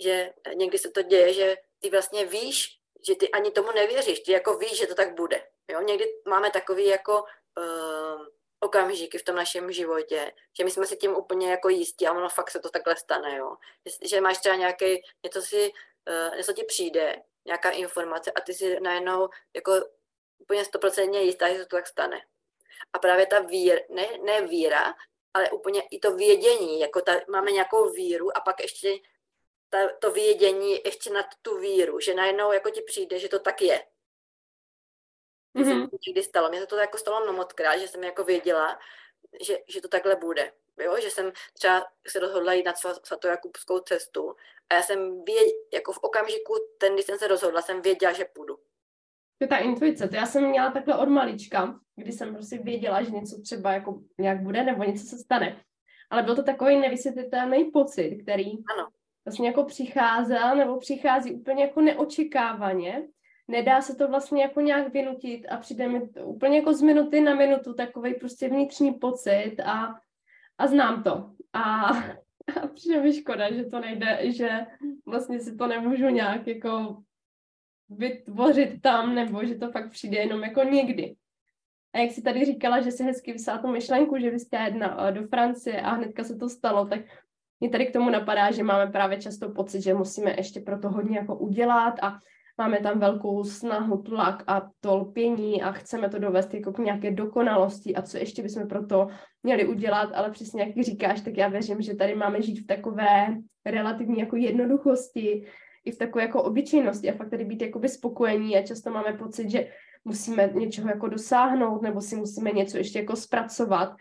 že 0.00 0.32
někdy 0.54 0.78
se 0.78 0.90
to 0.90 1.02
děje, 1.02 1.32
že 1.32 1.56
ty 1.78 1.90
vlastně 1.90 2.24
víš, 2.26 2.78
že 3.06 3.14
ty 3.14 3.30
ani 3.30 3.50
tomu 3.50 3.72
nevěříš, 3.72 4.20
ty 4.20 4.32
jako 4.32 4.58
víš, 4.58 4.78
že 4.78 4.86
to 4.86 4.94
tak 4.94 5.14
bude. 5.14 5.46
Jo? 5.70 5.80
Někdy 5.80 6.04
máme 6.28 6.50
takový 6.50 6.86
jako 6.86 7.24
uh, 7.58 8.26
okamžiky 8.60 9.18
v 9.18 9.24
tom 9.24 9.36
našem 9.36 9.72
životě, 9.72 10.32
že 10.58 10.64
my 10.64 10.70
jsme 10.70 10.86
si 10.86 10.96
tím 10.96 11.16
úplně 11.16 11.50
jako 11.50 11.68
jistí 11.68 12.06
a 12.06 12.12
ono 12.12 12.28
fakt 12.28 12.50
se 12.50 12.60
to 12.60 12.70
takhle 12.70 12.96
stane, 12.96 13.36
jo. 13.36 13.56
Že 14.02 14.20
máš 14.20 14.38
třeba 14.38 14.56
nějaký, 14.56 15.02
něco 15.24 15.42
si, 15.42 15.72
uh, 16.30 16.36
něco 16.36 16.52
ti 16.52 16.64
přijde, 16.64 17.22
nějaká 17.44 17.70
informace 17.70 18.32
a 18.32 18.40
ty 18.40 18.54
si 18.54 18.80
najednou 18.80 19.28
jako 19.54 19.72
úplně 20.38 20.64
stoprocentně 20.64 21.22
jistá, 21.22 21.48
že 21.48 21.58
se 21.58 21.66
to 21.66 21.76
tak 21.76 21.86
stane. 21.86 22.20
A 22.92 22.98
právě 22.98 23.26
ta 23.26 23.40
vír, 23.40 23.80
ne, 23.88 24.08
ne 24.24 24.46
víra, 24.46 24.94
ale 25.34 25.50
úplně 25.50 25.82
i 25.90 25.98
to 25.98 26.14
vědění, 26.16 26.80
jako 26.80 27.00
ta, 27.00 27.20
máme 27.28 27.50
nějakou 27.50 27.92
víru 27.92 28.36
a 28.36 28.40
pak 28.40 28.60
ještě 28.60 28.98
ta, 29.68 29.78
to 29.98 30.10
vědění 30.10 30.80
ještě 30.84 31.10
nad 31.10 31.26
tu 31.42 31.58
víru, 31.58 32.00
že 32.00 32.14
najednou 32.14 32.52
jako 32.52 32.70
ti 32.70 32.82
přijde, 32.82 33.18
že 33.18 33.28
to 33.28 33.38
tak 33.38 33.62
je. 33.62 33.86
Mm-hmm. 35.58 35.90
Se 35.90 35.96
někdy 36.06 36.22
stalo. 36.22 36.48
Mně 36.48 36.60
se 36.60 36.66
to 36.66 36.76
jako 36.76 36.98
stalo 36.98 37.32
mnohokrát, 37.32 37.76
že 37.76 37.88
jsem 37.88 38.04
jako 38.04 38.24
věděla, 38.24 38.78
že, 39.46 39.58
že 39.68 39.80
to 39.80 39.88
takhle 39.88 40.16
bude. 40.16 40.52
Jo? 40.80 40.96
Že 41.02 41.10
jsem 41.10 41.32
třeba 41.54 41.86
se 42.08 42.18
rozhodla 42.18 42.52
jít 42.52 42.66
na 42.66 42.72
svatojakubskou 43.04 43.78
cestu 43.78 44.36
a 44.70 44.74
já 44.74 44.82
jsem 44.82 45.24
věd, 45.24 45.54
jako 45.72 45.92
v 45.92 45.98
okamžiku, 45.98 46.54
ten, 46.78 46.94
když 46.94 47.06
jsem 47.06 47.18
se 47.18 47.28
rozhodla, 47.28 47.62
jsem 47.62 47.82
věděla, 47.82 48.12
že 48.12 48.24
půjdu. 48.24 48.56
To 49.38 49.44
je 49.44 49.48
ta 49.48 49.56
intuice, 49.56 50.08
to 50.08 50.16
já 50.16 50.26
jsem 50.26 50.48
měla 50.48 50.70
takhle 50.70 50.98
od 50.98 51.08
malička, 51.08 51.80
kdy 51.96 52.12
jsem 52.12 52.34
prostě 52.34 52.58
věděla, 52.58 53.02
že 53.02 53.10
něco 53.10 53.40
třeba 53.42 53.72
jako 53.72 54.00
nějak 54.18 54.42
bude 54.42 54.64
nebo 54.64 54.84
něco 54.84 55.06
se 55.06 55.18
stane. 55.18 55.64
Ale 56.10 56.22
byl 56.22 56.36
to 56.36 56.42
takový 56.42 56.76
nevysvětlitelný 56.76 57.64
pocit, 57.64 58.18
který 58.22 58.50
ano. 58.50 58.88
vlastně 59.24 59.48
jako 59.48 59.64
přicházel 59.64 60.56
nebo 60.56 60.78
přichází 60.78 61.32
úplně 61.32 61.64
jako 61.64 61.80
neočekávaně. 61.80 63.08
Nedá 63.50 63.80
se 63.80 63.94
to 63.94 64.08
vlastně 64.08 64.42
jako 64.42 64.60
nějak 64.60 64.92
vynutit 64.92 65.46
a 65.48 65.56
přijde 65.56 65.88
mi 65.88 66.08
to 66.08 66.20
úplně 66.20 66.58
jako 66.58 66.74
z 66.74 66.82
minuty 66.82 67.20
na 67.20 67.34
minutu 67.34 67.74
takový 67.74 68.14
prostě 68.14 68.48
vnitřní 68.48 68.92
pocit 68.92 69.56
a, 69.64 70.00
a 70.58 70.66
znám 70.66 71.02
to. 71.02 71.30
A, 71.52 71.60
a 72.62 72.66
přijde 72.74 73.02
mi 73.02 73.12
škoda, 73.12 73.52
že 73.52 73.64
to 73.64 73.80
nejde, 73.80 74.32
že 74.32 74.66
vlastně 75.06 75.40
si 75.40 75.56
to 75.56 75.66
nemůžu 75.66 76.08
nějak 76.08 76.46
jako 76.46 77.02
vytvořit 77.88 78.82
tam, 78.82 79.14
nebo 79.14 79.44
že 79.44 79.54
to 79.54 79.70
fakt 79.70 79.90
přijde 79.90 80.18
jenom 80.18 80.42
jako 80.42 80.62
někdy. 80.62 81.16
A 81.92 81.98
jak 81.98 82.10
si 82.10 82.22
tady 82.22 82.44
říkala, 82.44 82.80
že 82.80 82.90
si 82.90 83.04
hezky 83.04 83.32
vysá 83.32 83.58
tu 83.58 83.68
myšlenku, 83.68 84.18
že 84.18 84.30
vy 84.30 84.38
jste 84.38 84.56
jedna 84.56 85.08
eh, 85.08 85.12
do 85.12 85.28
Francie 85.28 85.80
a 85.80 85.90
hnedka 85.90 86.24
se 86.24 86.36
to 86.36 86.48
stalo, 86.48 86.86
tak 86.86 87.00
mě 87.60 87.70
tady 87.70 87.86
k 87.86 87.92
tomu 87.92 88.10
napadá, 88.10 88.50
že 88.50 88.62
máme 88.62 88.92
právě 88.92 89.20
často 89.20 89.50
pocit, 89.50 89.80
že 89.82 89.94
musíme 89.94 90.34
ještě 90.36 90.60
pro 90.60 90.78
to 90.78 90.88
hodně 90.88 91.18
jako 91.18 91.38
udělat 91.38 91.94
a 92.02 92.18
máme 92.60 92.80
tam 92.80 92.98
velkou 92.98 93.44
snahu, 93.44 94.02
tlak 94.02 94.44
a 94.46 94.68
to 94.80 94.96
lpění 94.96 95.62
a 95.62 95.72
chceme 95.72 96.08
to 96.08 96.18
dovést 96.18 96.54
jako 96.54 96.72
k 96.72 96.78
nějaké 96.78 97.10
dokonalosti. 97.10 97.94
A 97.96 98.02
co 98.02 98.18
ještě 98.18 98.42
bychom 98.42 98.68
pro 98.68 98.86
to 98.86 99.08
měli 99.42 99.66
udělat, 99.66 100.10
ale 100.14 100.30
přesně 100.30 100.62
jak 100.62 100.84
říkáš, 100.84 101.20
tak 101.20 101.36
já 101.36 101.48
věřím, 101.48 101.82
že 101.82 101.94
tady 101.94 102.14
máme 102.14 102.42
žít 102.42 102.60
v 102.60 102.66
takové 102.66 103.36
relativní 103.64 104.18
jako 104.18 104.36
jednoduchosti, 104.36 105.46
i 105.84 105.90
v 105.90 105.98
takové 105.98 106.22
jako 106.22 106.42
obyčejnosti 106.42 107.10
a 107.10 107.16
fakt 107.16 107.30
tady 107.30 107.44
být 107.44 107.62
jakoby 107.62 107.88
spokojení. 107.88 108.56
A 108.56 108.62
často 108.62 108.90
máme 108.90 109.12
pocit, 109.12 109.50
že 109.50 109.68
musíme 110.04 110.50
něčeho 110.54 110.88
jako 110.88 111.08
dosáhnout 111.08 111.82
nebo 111.82 112.00
si 112.00 112.16
musíme 112.16 112.50
něco 112.50 112.76
ještě 112.76 112.98
jako 112.98 113.16
zpracovat. 113.16 113.96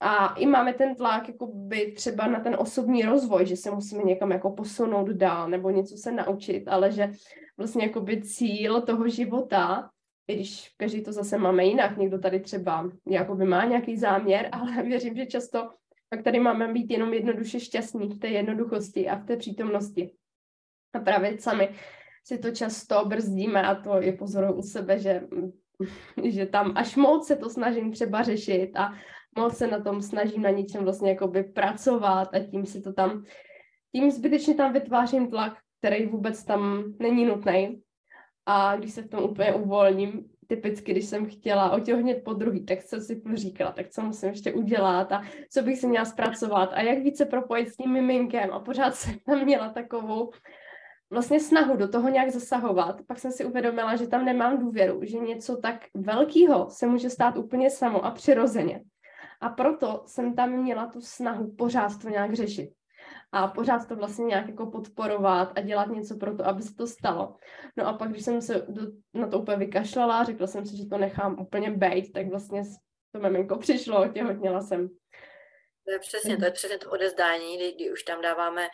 A 0.00 0.34
i 0.34 0.46
máme 0.46 0.72
ten 0.72 0.94
tlak 0.94 1.28
jako 1.28 1.46
by 1.46 1.92
třeba 1.92 2.26
na 2.26 2.40
ten 2.40 2.56
osobní 2.58 3.02
rozvoj, 3.02 3.46
že 3.46 3.56
se 3.56 3.70
musíme 3.70 4.02
někam 4.02 4.30
jako 4.30 4.50
posunout 4.50 5.08
dál 5.08 5.50
nebo 5.50 5.70
něco 5.70 5.96
se 5.96 6.12
naučit, 6.12 6.68
ale 6.68 6.92
že 6.92 7.10
vlastně 7.58 7.82
jako 7.82 8.00
by 8.00 8.22
cíl 8.22 8.80
toho 8.80 9.08
života, 9.08 9.90
i 10.28 10.34
když 10.34 10.74
každý 10.76 11.02
to 11.02 11.12
zase 11.12 11.38
máme 11.38 11.64
jinak, 11.64 11.96
někdo 11.96 12.18
tady 12.18 12.40
třeba 12.40 12.90
by 13.34 13.44
má 13.44 13.64
nějaký 13.64 13.96
záměr, 13.96 14.48
ale 14.52 14.82
věřím, 14.82 15.16
že 15.16 15.26
často 15.26 15.68
tak 16.10 16.22
tady 16.22 16.40
máme 16.40 16.72
být 16.72 16.90
jenom 16.90 17.12
jednoduše 17.12 17.60
šťastní 17.60 18.08
v 18.08 18.18
té 18.18 18.28
jednoduchosti 18.28 19.08
a 19.08 19.16
v 19.16 19.24
té 19.24 19.36
přítomnosti. 19.36 20.14
A 20.94 20.98
právě 20.98 21.40
sami 21.40 21.68
si 22.24 22.38
to 22.38 22.50
často 22.50 23.04
brzdíme 23.04 23.62
a 23.62 23.74
to 23.74 24.00
je 24.00 24.12
pozoru 24.12 24.54
u 24.54 24.62
sebe, 24.62 24.98
že, 24.98 25.22
že 26.24 26.46
tam 26.46 26.72
až 26.76 26.96
moc 26.96 27.26
se 27.26 27.36
to 27.36 27.50
snažím 27.50 27.92
třeba 27.92 28.22
řešit 28.22 28.76
a 28.76 28.92
moc 29.38 29.56
se 29.56 29.66
na 29.66 29.80
tom 29.80 30.02
snažím 30.02 30.42
na 30.42 30.50
něčem 30.50 30.84
vlastně 30.84 31.10
jakoby 31.10 31.42
pracovat 31.44 32.28
a 32.34 32.38
tím 32.38 32.66
si 32.66 32.80
to 32.80 32.92
tam, 32.92 33.24
tím 33.92 34.10
zbytečně 34.10 34.54
tam 34.54 34.72
vytvářím 34.72 35.30
tlak, 35.30 35.58
který 35.78 36.06
vůbec 36.06 36.44
tam 36.44 36.92
není 36.98 37.26
nutný. 37.26 37.82
A 38.46 38.76
když 38.76 38.92
se 38.92 39.02
v 39.02 39.08
tom 39.08 39.24
úplně 39.24 39.54
uvolním, 39.54 40.24
typicky, 40.46 40.92
když 40.92 41.04
jsem 41.04 41.26
chtěla 41.26 41.70
otěhnět 41.70 42.24
po 42.24 42.32
druhý, 42.32 42.64
tak 42.64 42.82
jsem 42.82 43.00
si 43.00 43.22
říkala, 43.34 43.72
tak 43.72 43.88
co 43.88 44.02
musím 44.02 44.28
ještě 44.28 44.52
udělat 44.52 45.12
a 45.12 45.22
co 45.50 45.62
bych 45.62 45.78
si 45.78 45.86
měla 45.86 46.04
zpracovat 46.04 46.70
a 46.72 46.80
jak 46.80 46.98
více 46.98 47.24
propojit 47.24 47.68
s 47.68 47.76
tím 47.76 47.92
miminkem 47.92 48.52
a 48.52 48.60
pořád 48.60 48.94
jsem 48.94 49.18
tam 49.26 49.44
měla 49.44 49.68
takovou 49.68 50.30
vlastně 51.10 51.40
snahu 51.40 51.76
do 51.76 51.88
toho 51.88 52.08
nějak 52.08 52.30
zasahovat, 52.30 53.00
pak 53.06 53.18
jsem 53.18 53.32
si 53.32 53.44
uvědomila, 53.44 53.96
že 53.96 54.06
tam 54.06 54.24
nemám 54.24 54.58
důvěru, 54.58 55.00
že 55.02 55.18
něco 55.18 55.56
tak 55.56 55.84
velkého 55.94 56.70
se 56.70 56.86
může 56.86 57.10
stát 57.10 57.36
úplně 57.36 57.70
samo 57.70 58.04
a 58.04 58.10
přirozeně. 58.10 58.82
A 59.40 59.48
proto 59.48 60.02
jsem 60.06 60.34
tam 60.34 60.50
měla 60.50 60.86
tu 60.86 61.00
snahu 61.00 61.54
pořád 61.58 61.98
to 62.02 62.08
nějak 62.08 62.34
řešit. 62.34 62.70
A 63.32 63.48
pořád 63.48 63.88
to 63.88 63.96
vlastně 63.96 64.24
nějak 64.24 64.48
jako 64.48 64.66
podporovat 64.66 65.52
a 65.56 65.60
dělat 65.60 65.88
něco 65.88 66.16
pro 66.16 66.36
to, 66.36 66.46
aby 66.46 66.62
se 66.62 66.74
to 66.74 66.86
stalo. 66.86 67.36
No 67.76 67.86
a 67.86 67.92
pak, 67.92 68.10
když 68.10 68.24
jsem 68.24 68.42
se 68.42 68.66
do, 68.68 68.82
na 69.14 69.28
to 69.28 69.38
úplně 69.38 69.56
vykašlala, 69.56 70.24
řekla 70.24 70.46
jsem 70.46 70.66
si, 70.66 70.76
že 70.76 70.86
to 70.86 70.98
nechám 70.98 71.40
úplně 71.40 71.70
bejt, 71.70 72.12
tak 72.12 72.26
vlastně 72.26 72.62
to 73.12 73.20
miminko 73.20 73.58
přišlo, 73.58 74.08
těhotněla 74.08 74.60
jsem. 74.60 74.88
To 75.84 75.92
je 75.92 75.98
přesně, 75.98 76.36
to 76.36 76.44
je 76.44 76.50
přesně 76.50 76.78
to 76.78 76.90
odezdání, 76.90 77.56
kdy, 77.56 77.72
kdy 77.72 77.92
už 77.92 78.02
tam 78.02 78.22
dáváme 78.22 78.68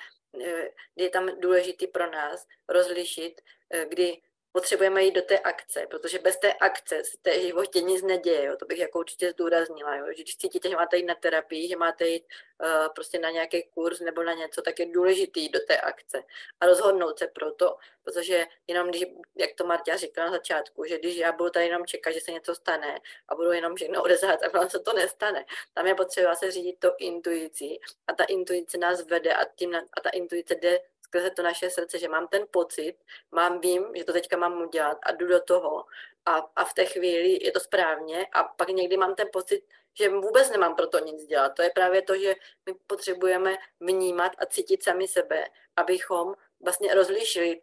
kdy 0.94 1.04
je 1.04 1.10
tam 1.10 1.40
důležitý 1.40 1.86
pro 1.86 2.10
nás 2.10 2.46
rozlišit, 2.68 3.40
eh, 3.70 3.86
kdy 3.88 4.20
potřebujeme 4.54 5.02
jít 5.02 5.14
do 5.14 5.22
té 5.22 5.38
akce, 5.38 5.86
protože 5.90 6.18
bez 6.18 6.36
té 6.36 6.52
akce 6.52 7.04
se 7.04 7.16
té 7.22 7.40
životě 7.40 7.80
nic 7.80 8.02
neděje, 8.02 8.44
jo. 8.44 8.56
to 8.56 8.66
bych 8.66 8.78
jako 8.78 8.98
určitě 8.98 9.30
zdůraznila, 9.30 9.96
jo. 9.96 10.06
že 10.08 10.22
když 10.22 10.36
cítíte, 10.36 10.68
že 10.68 10.76
máte 10.76 10.96
jít 10.96 11.06
na 11.06 11.14
terapii, 11.14 11.68
že 11.68 11.76
máte 11.76 12.08
jít 12.08 12.24
uh, 12.62 12.88
prostě 12.94 13.18
na 13.18 13.30
nějaký 13.30 13.62
kurz 13.62 14.00
nebo 14.00 14.22
na 14.22 14.32
něco, 14.32 14.62
tak 14.62 14.78
je 14.78 14.86
důležitý 14.86 15.42
jít 15.42 15.52
do 15.52 15.60
té 15.68 15.80
akce 15.80 16.22
a 16.60 16.66
rozhodnout 16.66 17.18
se 17.18 17.26
pro 17.26 17.52
to, 17.52 17.76
protože 18.02 18.46
jenom 18.66 18.88
když, 18.88 19.04
jak 19.36 19.50
to 19.54 19.66
Marta 19.66 19.96
říkala 19.96 20.26
na 20.26 20.32
začátku, 20.32 20.84
že 20.84 20.98
když 20.98 21.16
já 21.16 21.32
budu 21.32 21.50
tady 21.50 21.66
jenom 21.66 21.86
čekat, 21.86 22.10
že 22.10 22.20
se 22.20 22.32
něco 22.32 22.54
stane 22.54 23.00
a 23.28 23.34
budu 23.34 23.52
jenom 23.52 23.74
všechno 23.74 24.02
odezát 24.02 24.42
a 24.42 24.48
vám 24.48 24.70
se 24.70 24.78
to 24.78 24.92
nestane, 24.92 25.44
tam 25.74 25.86
je 25.86 25.94
potřeba 25.94 26.34
se 26.34 26.50
řídit 26.50 26.76
to 26.78 26.92
intuicí 26.98 27.80
a 28.06 28.14
ta 28.14 28.24
intuice 28.24 28.78
nás 28.78 29.06
vede 29.06 29.34
a, 29.34 29.44
tím, 29.44 29.74
a 29.74 30.00
ta 30.00 30.10
intuice 30.10 30.54
jde 30.54 30.80
skrze 31.14 31.30
to 31.30 31.42
naše 31.42 31.70
srdce, 31.70 31.98
že 31.98 32.08
mám 32.08 32.28
ten 32.28 32.46
pocit, 32.50 32.94
mám, 33.30 33.60
vím, 33.60 33.86
že 33.94 34.04
to 34.04 34.12
teďka 34.12 34.36
mám 34.36 34.62
udělat 34.62 34.98
a 35.02 35.12
jdu 35.12 35.26
do 35.26 35.40
toho 35.40 35.84
a, 36.26 36.36
a 36.56 36.64
v 36.64 36.74
té 36.74 36.84
chvíli 36.84 37.38
je 37.44 37.52
to 37.52 37.60
správně 37.60 38.26
a 38.32 38.44
pak 38.44 38.68
někdy 38.68 38.96
mám 38.96 39.14
ten 39.14 39.28
pocit, 39.32 39.62
že 39.94 40.08
vůbec 40.08 40.50
nemám 40.50 40.74
pro 40.74 40.86
to 40.86 40.98
nic 40.98 41.26
dělat. 41.26 41.54
To 41.54 41.62
je 41.62 41.70
právě 41.70 42.02
to, 42.02 42.18
že 42.18 42.34
my 42.66 42.74
potřebujeme 42.86 43.56
vnímat 43.80 44.32
a 44.38 44.46
cítit 44.46 44.82
sami 44.82 45.08
sebe, 45.08 45.44
abychom 45.76 46.34
vlastně 46.60 46.94
rozlišili, 46.94 47.60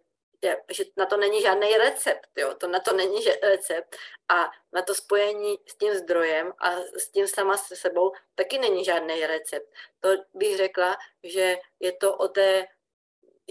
že 0.72 0.84
na 0.98 1.06
to 1.06 1.18
není 1.18 1.42
žádný 1.42 1.78
recept, 1.78 2.30
jo? 2.38 2.54
to 2.56 2.68
na 2.68 2.80
to 2.80 2.94
není 2.94 3.22
že 3.22 3.36
recept 3.44 3.96
a 4.30 4.52
na 4.74 4.82
to 4.82 4.96
spojení 4.96 5.60
s 5.66 5.76
tím 5.76 5.94
zdrojem 5.94 6.54
a 6.60 6.76
s 6.98 7.10
tím 7.12 7.28
sama 7.28 7.58
se 7.58 7.76
sebou 7.76 8.12
taky 8.36 8.60
není 8.60 8.86
žádný 8.86 9.26
recept. 9.26 9.74
To 10.00 10.10
bych 10.34 10.58
řekla, 10.58 10.98
že 11.24 11.58
je 11.80 11.92
to 11.92 12.18
o 12.18 12.28
té 12.28 12.68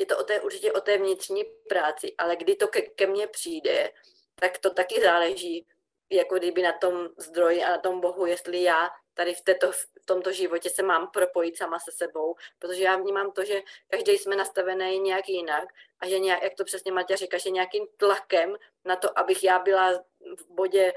je 0.00 0.06
to 0.06 0.18
o 0.18 0.24
té, 0.24 0.40
určitě 0.40 0.72
o 0.72 0.80
té 0.80 0.98
vnitřní 0.98 1.44
práci, 1.68 2.14
ale 2.18 2.36
kdy 2.36 2.56
to 2.56 2.68
ke, 2.68 2.82
ke 2.82 3.06
mně 3.06 3.26
přijde, 3.26 3.92
tak 4.34 4.58
to 4.58 4.70
taky 4.70 5.00
záleží, 5.00 5.66
jako 6.10 6.38
kdyby 6.38 6.62
na 6.62 6.72
tom 6.72 7.08
zdroji 7.16 7.62
a 7.62 7.70
na 7.70 7.78
tom 7.78 8.00
Bohu, 8.00 8.26
jestli 8.26 8.62
já 8.62 8.90
tady 9.14 9.34
v, 9.34 9.40
této, 9.40 9.72
v 9.72 9.86
tomto 10.04 10.32
životě 10.32 10.70
se 10.70 10.82
mám 10.82 11.10
propojit 11.10 11.56
sama 11.56 11.78
se 11.78 11.92
sebou, 11.92 12.34
protože 12.58 12.82
já 12.82 12.96
vnímám 12.96 13.32
to, 13.32 13.44
že 13.44 13.60
každý 13.88 14.18
jsme 14.18 14.36
nastavený 14.36 14.98
nějak 14.98 15.28
jinak 15.28 15.68
a 16.00 16.08
že 16.08 16.18
nějak, 16.18 16.42
jak 16.42 16.54
to 16.54 16.64
přesně 16.64 16.92
Matěj 16.92 17.16
říká, 17.16 17.38
že 17.38 17.50
nějakým 17.50 17.86
tlakem 17.96 18.56
na 18.84 18.96
to, 18.96 19.18
abych 19.18 19.44
já 19.44 19.58
byla 19.58 19.92
v 20.36 20.46
bodě 20.48 20.92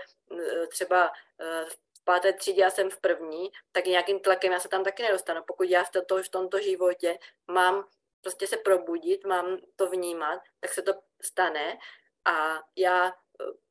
třeba 0.70 1.12
v 1.70 2.04
páté 2.04 2.34
třídě 2.34 2.62
já 2.62 2.70
jsem 2.70 2.90
v 2.90 3.02
první, 3.02 3.52
tak 3.72 3.86
nějakým 3.86 4.20
tlakem 4.20 4.54
já 4.54 4.60
se 4.60 4.70
tam 4.70 4.84
taky 4.84 5.04
nedostanu. 5.04 5.42
Pokud 5.48 5.70
já 5.70 5.84
v, 5.84 5.92
tomto, 5.92 6.24
v 6.24 6.30
tomto 6.30 6.60
životě 6.60 7.18
mám 7.48 7.88
prostě 8.24 8.48
se 8.48 8.58
probudit, 8.58 9.26
mám 9.26 9.58
to 9.76 9.90
vnímat, 9.90 10.42
tak 10.60 10.74
se 10.74 10.82
to 10.82 10.94
stane 11.22 11.78
a 12.26 12.62
já 12.78 13.08
eh, 13.08 13.14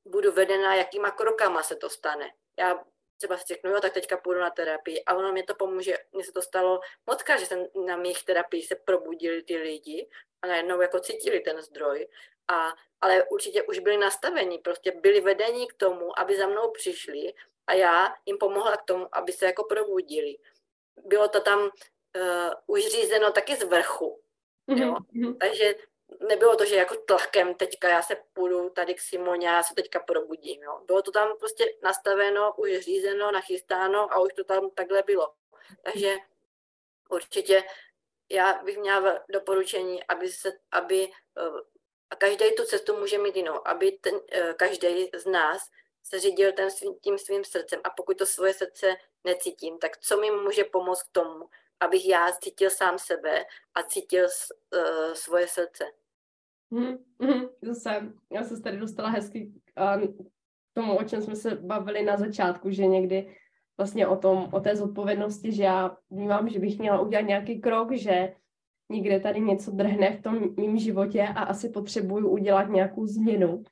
budu 0.05 0.33
vedena, 0.33 0.75
jakýma 0.75 1.11
krokama 1.11 1.63
se 1.63 1.77
to 1.77 1.91
stane. 1.91 2.31
Já 2.59 2.85
třeba 3.23 3.39
si 3.39 3.45
řeknu, 3.47 3.71
jo, 3.71 3.81
tak 3.81 3.93
teďka 3.93 4.17
půjdu 4.17 4.41
na 4.41 4.51
terapii 4.51 5.05
a 5.05 5.15
ono 5.15 5.33
mě 5.33 5.43
to 5.43 5.55
pomůže, 5.55 5.99
mně 6.13 6.25
se 6.25 6.33
to 6.33 6.43
stalo 6.43 6.81
moc 7.07 7.23
že 7.39 7.47
jsem 7.47 7.67
na 7.87 7.97
mých 7.97 8.25
terapii 8.25 8.63
se 8.63 8.75
probudili 8.75 9.43
ty 9.43 9.57
lidi 9.57 10.09
a 10.43 10.47
najednou 10.47 10.81
jako 10.81 11.01
cítili 11.01 11.41
ten 11.41 11.63
zdroj, 11.63 12.09
a, 12.49 12.75
ale 13.01 13.25
určitě 13.25 13.63
už 13.63 13.79
byli 13.79 13.97
nastaveni, 13.97 14.59
prostě 14.59 14.93
byli 14.93 15.21
vedení 15.21 15.67
k 15.67 15.75
tomu, 15.75 16.19
aby 16.19 16.37
za 16.37 16.47
mnou 16.47 16.71
přišli 16.71 17.35
a 17.67 17.73
já 17.73 18.15
jim 18.27 18.39
pomohla 18.39 18.77
k 18.77 18.85
tomu, 18.85 19.09
aby 19.13 19.33
se 19.33 19.47
jako 19.47 19.65
probudili. 19.65 20.37
Bylo 21.05 21.29
to 21.29 21.41
tam 21.41 21.61
uh, 21.63 21.71
už 22.67 22.87
řízeno 22.87 23.33
taky 23.33 23.57
z 23.57 23.63
vrchu, 23.63 24.22
Jo? 24.69 24.95
Mm-hmm. 24.95 25.39
Takže 25.39 25.75
nebylo 26.29 26.57
to, 26.57 26.65
že 26.65 26.77
jako 26.77 26.97
tlakem 26.97 27.55
teďka 27.55 27.89
já 27.89 28.03
se 28.03 28.17
půjdu 28.33 28.71
tady 28.71 28.95
k 28.95 29.01
Simoně 29.01 29.47
já 29.47 29.63
se 29.63 29.75
teďka 29.75 30.01
probudím. 30.01 30.63
Jo? 30.63 30.81
Bylo 30.87 31.03
to 31.03 31.11
tam 31.11 31.39
prostě 31.39 31.65
nastaveno, 31.83 32.55
už 32.57 32.79
řízeno, 32.79 33.33
nachystáno 33.33 34.13
a 34.13 34.19
už 34.19 34.33
to 34.33 34.45
tam 34.45 34.71
takhle 34.71 35.03
bylo. 35.03 35.33
Takže 35.83 36.17
určitě 37.11 37.65
já 38.31 38.63
bych 38.63 38.79
měla 38.79 39.19
doporučení, 39.29 40.05
aby 40.05 40.29
se, 40.29 40.53
aby 40.73 41.09
eh, 41.39 41.73
a 42.11 42.17
každý 42.17 42.55
tu 42.55 42.65
cestu 42.65 42.97
může 42.97 43.19
mít 43.19 43.37
jinou, 43.37 43.69
aby 43.69 43.93
ten, 43.93 44.21
eh, 44.33 44.55
každý 44.55 45.11
z 45.15 45.27
nás 45.27 45.63
se 46.03 46.21
řídil 46.21 46.53
ten 46.53 46.71
svým, 46.71 46.95
tím 47.01 47.19
svým 47.19 47.45
srdcem 47.45 47.81
a 47.85 47.91
pokud 47.91 48.19
to 48.19 48.27
svoje 48.27 48.55
srdce 48.55 48.97
necítím, 49.25 49.79
tak 49.79 49.99
co 49.99 50.17
mi 50.17 50.31
může 50.31 50.65
pomoct 50.65 51.03
k 51.03 51.13
tomu, 51.13 51.49
abych 51.85 52.09
já 52.09 52.33
cítil 52.33 52.71
sám 52.71 52.99
sebe 52.99 53.45
a 53.75 53.83
cítil 53.83 54.25
uh, 54.25 55.15
svoje 55.15 55.49
srdce. 55.49 55.85
Mm, 56.71 56.97
mm, 57.19 57.43
zase, 57.63 58.13
já 58.33 58.45
jsem 58.45 58.57
se 58.57 58.63
tady 58.63 58.77
dostala 58.77 59.09
hezky 59.09 59.53
k 59.75 60.75
tomu, 60.75 60.97
o 60.97 61.05
čem 61.05 61.23
jsme 61.23 61.37
se 61.37 61.55
bavili 61.55 62.03
na 62.03 62.17
začátku, 62.17 62.71
že 62.71 62.87
někdy 62.87 63.37
vlastně 63.77 64.07
o 64.07 64.17
tom, 64.17 64.49
o 64.53 64.61
té 64.61 64.77
zodpovědnosti, 64.77 65.53
že 65.53 65.63
já 65.63 65.97
vnímám, 66.11 66.49
že 66.49 66.59
bych 66.59 66.79
měla 66.79 67.01
udělat 67.01 67.23
nějaký 67.23 67.61
krok, 67.61 67.93
že 67.93 68.35
někde 68.91 69.21
tady 69.21 69.41
něco 69.41 69.71
drhne 69.71 70.17
v 70.17 70.23
tom 70.23 70.55
mém 70.57 70.79
životě 70.79 71.23
a 71.23 71.43
asi 71.43 71.69
potřebuju 71.69 72.29
udělat 72.29 72.69
nějakou 72.69 73.07
změnu. 73.07 73.63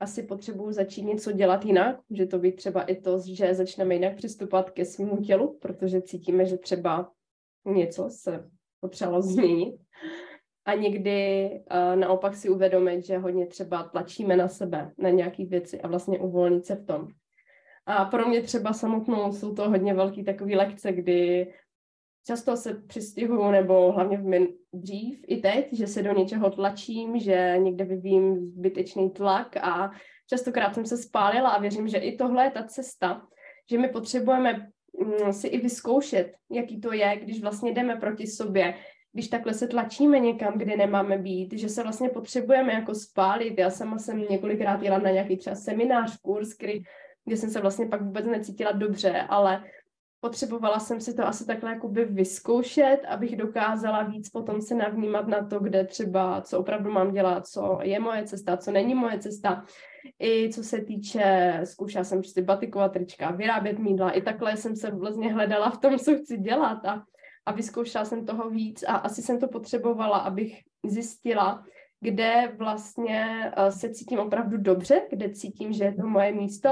Asi 0.00 0.22
potřebuju 0.22 0.72
začít 0.72 1.02
něco 1.02 1.32
dělat 1.32 1.64
jinak, 1.64 1.96
že 2.10 2.26
to 2.26 2.38
být 2.38 2.56
třeba 2.56 2.82
i 2.82 3.00
to, 3.00 3.18
že 3.26 3.54
začneme 3.54 3.94
jinak 3.94 4.16
přistupovat 4.16 4.70
ke 4.70 4.84
svému 4.84 5.16
tělu, 5.16 5.58
protože 5.58 6.02
cítíme, 6.02 6.46
že 6.46 6.58
třeba 6.58 7.12
něco 7.72 8.08
se 8.10 8.50
potřebovalo 8.80 9.22
změnit. 9.22 9.76
A 10.64 10.74
někdy 10.74 11.50
uh, 11.50 12.00
naopak 12.00 12.34
si 12.34 12.48
uvědomit, 12.48 13.06
že 13.06 13.18
hodně 13.18 13.46
třeba 13.46 13.82
tlačíme 13.82 14.36
na 14.36 14.48
sebe, 14.48 14.92
na 14.98 15.10
nějaké 15.10 15.44
věci 15.44 15.80
a 15.80 15.88
vlastně 15.88 16.18
uvolnit 16.18 16.66
se 16.66 16.74
v 16.74 16.86
tom. 16.86 17.08
A 17.86 18.04
pro 18.04 18.28
mě 18.28 18.42
třeba 18.42 18.72
samotnou 18.72 19.32
jsou 19.32 19.54
to 19.54 19.70
hodně 19.70 19.94
velký 19.94 20.24
takový 20.24 20.56
lekce, 20.56 20.92
kdy 20.92 21.52
často 22.26 22.56
se 22.56 22.74
přistihuju, 22.74 23.50
nebo 23.50 23.92
hlavně 23.92 24.18
v 24.18 24.24
min, 24.24 24.48
dřív 24.72 25.24
i 25.28 25.36
teď, 25.36 25.72
že 25.72 25.86
se 25.86 26.02
do 26.02 26.12
něčeho 26.12 26.50
tlačím, 26.50 27.18
že 27.18 27.54
někde 27.58 27.84
vyvím 27.84 28.50
zbytečný 28.50 29.10
tlak 29.10 29.56
a 29.56 29.90
častokrát 30.28 30.74
jsem 30.74 30.86
se 30.86 30.96
spálila 30.96 31.50
a 31.50 31.60
věřím, 31.60 31.88
že 31.88 31.98
i 31.98 32.16
tohle 32.16 32.44
je 32.44 32.50
ta 32.50 32.64
cesta, 32.64 33.26
že 33.70 33.78
my 33.78 33.88
potřebujeme 33.88 34.70
si 35.30 35.48
i 35.48 35.60
vyzkoušet, 35.60 36.32
jaký 36.50 36.80
to 36.80 36.92
je, 36.92 37.20
když 37.22 37.42
vlastně 37.42 37.72
jdeme 37.72 37.96
proti 37.96 38.26
sobě, 38.26 38.74
když 39.12 39.28
takhle 39.28 39.54
se 39.54 39.68
tlačíme 39.68 40.18
někam, 40.18 40.58
kde 40.58 40.76
nemáme 40.76 41.18
být, 41.18 41.52
že 41.52 41.68
se 41.68 41.82
vlastně 41.82 42.08
potřebujeme 42.08 42.72
jako 42.72 42.94
spálit. 42.94 43.58
Já 43.58 43.70
sama 43.70 43.98
jsem 43.98 44.18
několikrát 44.30 44.82
jela 44.82 44.98
na 44.98 45.10
nějaký 45.10 45.36
třeba 45.36 45.56
seminář, 45.56 46.20
kurz, 46.20 46.54
který, 46.54 46.82
kde 47.24 47.36
jsem 47.36 47.50
se 47.50 47.60
vlastně 47.60 47.86
pak 47.86 48.02
vůbec 48.02 48.26
necítila 48.26 48.72
dobře, 48.72 49.22
ale 49.28 49.64
potřebovala 50.26 50.78
jsem 50.78 51.00
si 51.00 51.14
to 51.14 51.26
asi 51.26 51.46
takhle 51.46 51.70
jakoby 51.70 52.04
vyzkoušet, 52.04 52.98
abych 53.08 53.36
dokázala 53.36 54.02
víc 54.02 54.28
potom 54.28 54.60
se 54.60 54.74
navnímat 54.74 55.28
na 55.28 55.46
to, 55.46 55.60
kde 55.60 55.84
třeba, 55.84 56.40
co 56.40 56.58
opravdu 56.58 56.90
mám 56.90 57.12
dělat, 57.12 57.46
co 57.46 57.78
je 57.82 58.00
moje 58.00 58.24
cesta, 58.24 58.56
co 58.56 58.70
není 58.70 58.94
moje 58.94 59.18
cesta. 59.18 59.64
I 60.20 60.50
co 60.52 60.62
se 60.62 60.80
týče, 60.80 61.60
zkoušela 61.64 62.04
jsem 62.04 62.18
prostě 62.18 62.42
batikovat 62.42 62.92
trička, 62.92 63.30
vyrábět 63.30 63.78
mídla, 63.78 64.10
i 64.10 64.22
takhle 64.22 64.56
jsem 64.56 64.76
se 64.76 64.90
vlastně 64.90 65.32
hledala 65.32 65.70
v 65.70 65.78
tom, 65.78 65.98
co 65.98 66.16
chci 66.16 66.38
dělat 66.38 66.84
a 66.84 67.02
a 67.46 67.52
vyzkoušela 67.52 68.04
jsem 68.04 68.26
toho 68.26 68.50
víc 68.50 68.82
a 68.82 68.94
asi 68.94 69.22
jsem 69.22 69.40
to 69.40 69.48
potřebovala, 69.48 70.18
abych 70.18 70.62
zjistila, 70.86 71.64
kde 72.00 72.54
vlastně 72.56 73.52
eh, 73.56 73.72
se 73.72 73.90
cítím 73.90 74.18
opravdu 74.18 74.56
dobře, 74.56 75.06
kde 75.10 75.30
cítím, 75.30 75.72
že 75.72 75.84
je 75.84 75.94
to 75.94 76.06
moje 76.06 76.32
místo 76.32 76.68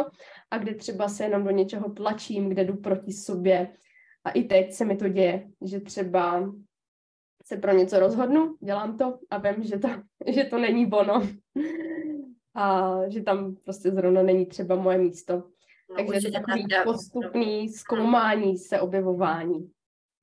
a 0.50 0.58
kde 0.58 0.74
třeba 0.74 1.08
se 1.08 1.24
jenom 1.24 1.44
do 1.44 1.50
něčeho 1.50 1.92
tlačím, 1.92 2.48
kde 2.48 2.64
jdu 2.64 2.76
proti 2.76 3.12
sobě. 3.12 3.76
A 4.24 4.30
i 4.30 4.42
teď 4.42 4.72
se 4.72 4.84
mi 4.84 4.96
to 4.96 5.08
děje, 5.08 5.48
že 5.64 5.80
třeba 5.80 6.52
se 7.44 7.56
pro 7.56 7.72
něco 7.72 8.00
rozhodnu, 8.00 8.56
dělám 8.64 8.98
to 8.98 9.18
a 9.30 9.38
vím, 9.38 9.64
že 9.64 9.78
to, 9.78 9.88
že 10.26 10.44
to 10.44 10.58
není 10.58 10.92
ono. 10.92 11.28
A 12.54 12.94
že 13.08 13.22
tam 13.22 13.56
prostě 13.64 13.90
zrovna 13.90 14.22
není 14.22 14.46
třeba 14.46 14.76
moje 14.76 14.98
místo. 14.98 15.42
No, 15.90 16.06
Takže 16.06 16.30
takový 16.30 16.66
postupný 16.84 17.68
zkoumání 17.68 18.58
se, 18.58 18.80
objevování 18.80 19.70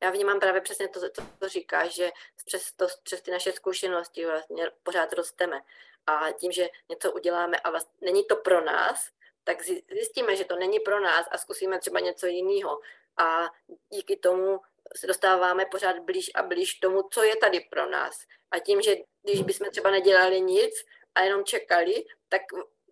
já 0.03 0.11
vnímám 0.11 0.39
právě 0.39 0.61
přesně 0.61 0.87
to, 0.87 0.99
co 0.99 1.23
to 1.39 1.49
říká, 1.49 1.87
že 1.87 2.09
přes, 2.43 2.71
to, 2.71 2.87
přes 3.03 3.21
ty 3.21 3.31
naše 3.31 3.51
zkušenosti 3.51 4.25
vlastně 4.25 4.71
pořád 4.83 5.13
rosteme. 5.13 5.61
A 6.07 6.31
tím, 6.31 6.51
že 6.51 6.69
něco 6.89 7.11
uděláme 7.11 7.57
a 7.57 7.69
vlastně 7.69 7.97
není 8.01 8.25
to 8.25 8.35
pro 8.35 8.61
nás, 8.61 9.09
tak 9.43 9.63
zjistíme, 9.91 10.35
že 10.35 10.45
to 10.45 10.55
není 10.55 10.79
pro 10.79 10.99
nás 10.99 11.25
a 11.31 11.37
zkusíme 11.37 11.79
třeba 11.79 11.99
něco 11.99 12.25
jiného. 12.25 12.79
A 13.17 13.49
díky 13.89 14.15
tomu 14.15 14.61
se 14.95 15.07
dostáváme 15.07 15.65
pořád 15.65 15.99
blíž 15.99 16.31
a 16.35 16.43
blíž 16.43 16.73
tomu, 16.73 17.03
co 17.11 17.23
je 17.23 17.35
tady 17.35 17.59
pro 17.59 17.89
nás. 17.89 18.15
A 18.51 18.59
tím, 18.59 18.81
že 18.81 18.95
když 19.23 19.41
bychom 19.41 19.69
třeba 19.69 19.91
nedělali 19.91 20.41
nic 20.41 20.73
a 21.15 21.21
jenom 21.21 21.45
čekali, 21.45 22.05
tak 22.29 22.41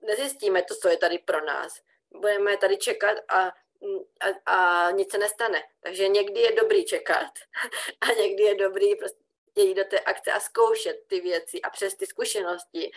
nezjistíme 0.02 0.64
to, 0.64 0.76
co 0.76 0.90
je 0.90 0.98
tady 0.98 1.20
pro 1.20 1.46
nás. 1.46 1.82
Budeme 2.12 2.58
tady 2.58 2.78
čekat 2.78 3.18
a 3.30 3.52
a, 4.22 4.52
a 4.56 4.92
nic 4.92 5.12
se 5.12 5.18
nestane. 5.18 5.64
Takže 5.80 6.08
někdy 6.08 6.40
je 6.40 6.52
dobrý 6.52 6.86
čekat 6.86 7.32
a 8.02 8.12
někdy 8.22 8.44
je 8.44 8.56
dobrý 8.56 8.96
prostě 8.96 9.20
jít 9.64 9.74
do 9.74 9.84
té 9.84 10.00
akce 10.00 10.32
a 10.32 10.40
zkoušet 10.40 11.04
ty 11.08 11.22
věci 11.22 11.62
a 11.62 11.70
přes 11.70 11.96
ty 11.96 12.06
zkušenosti 12.06 12.92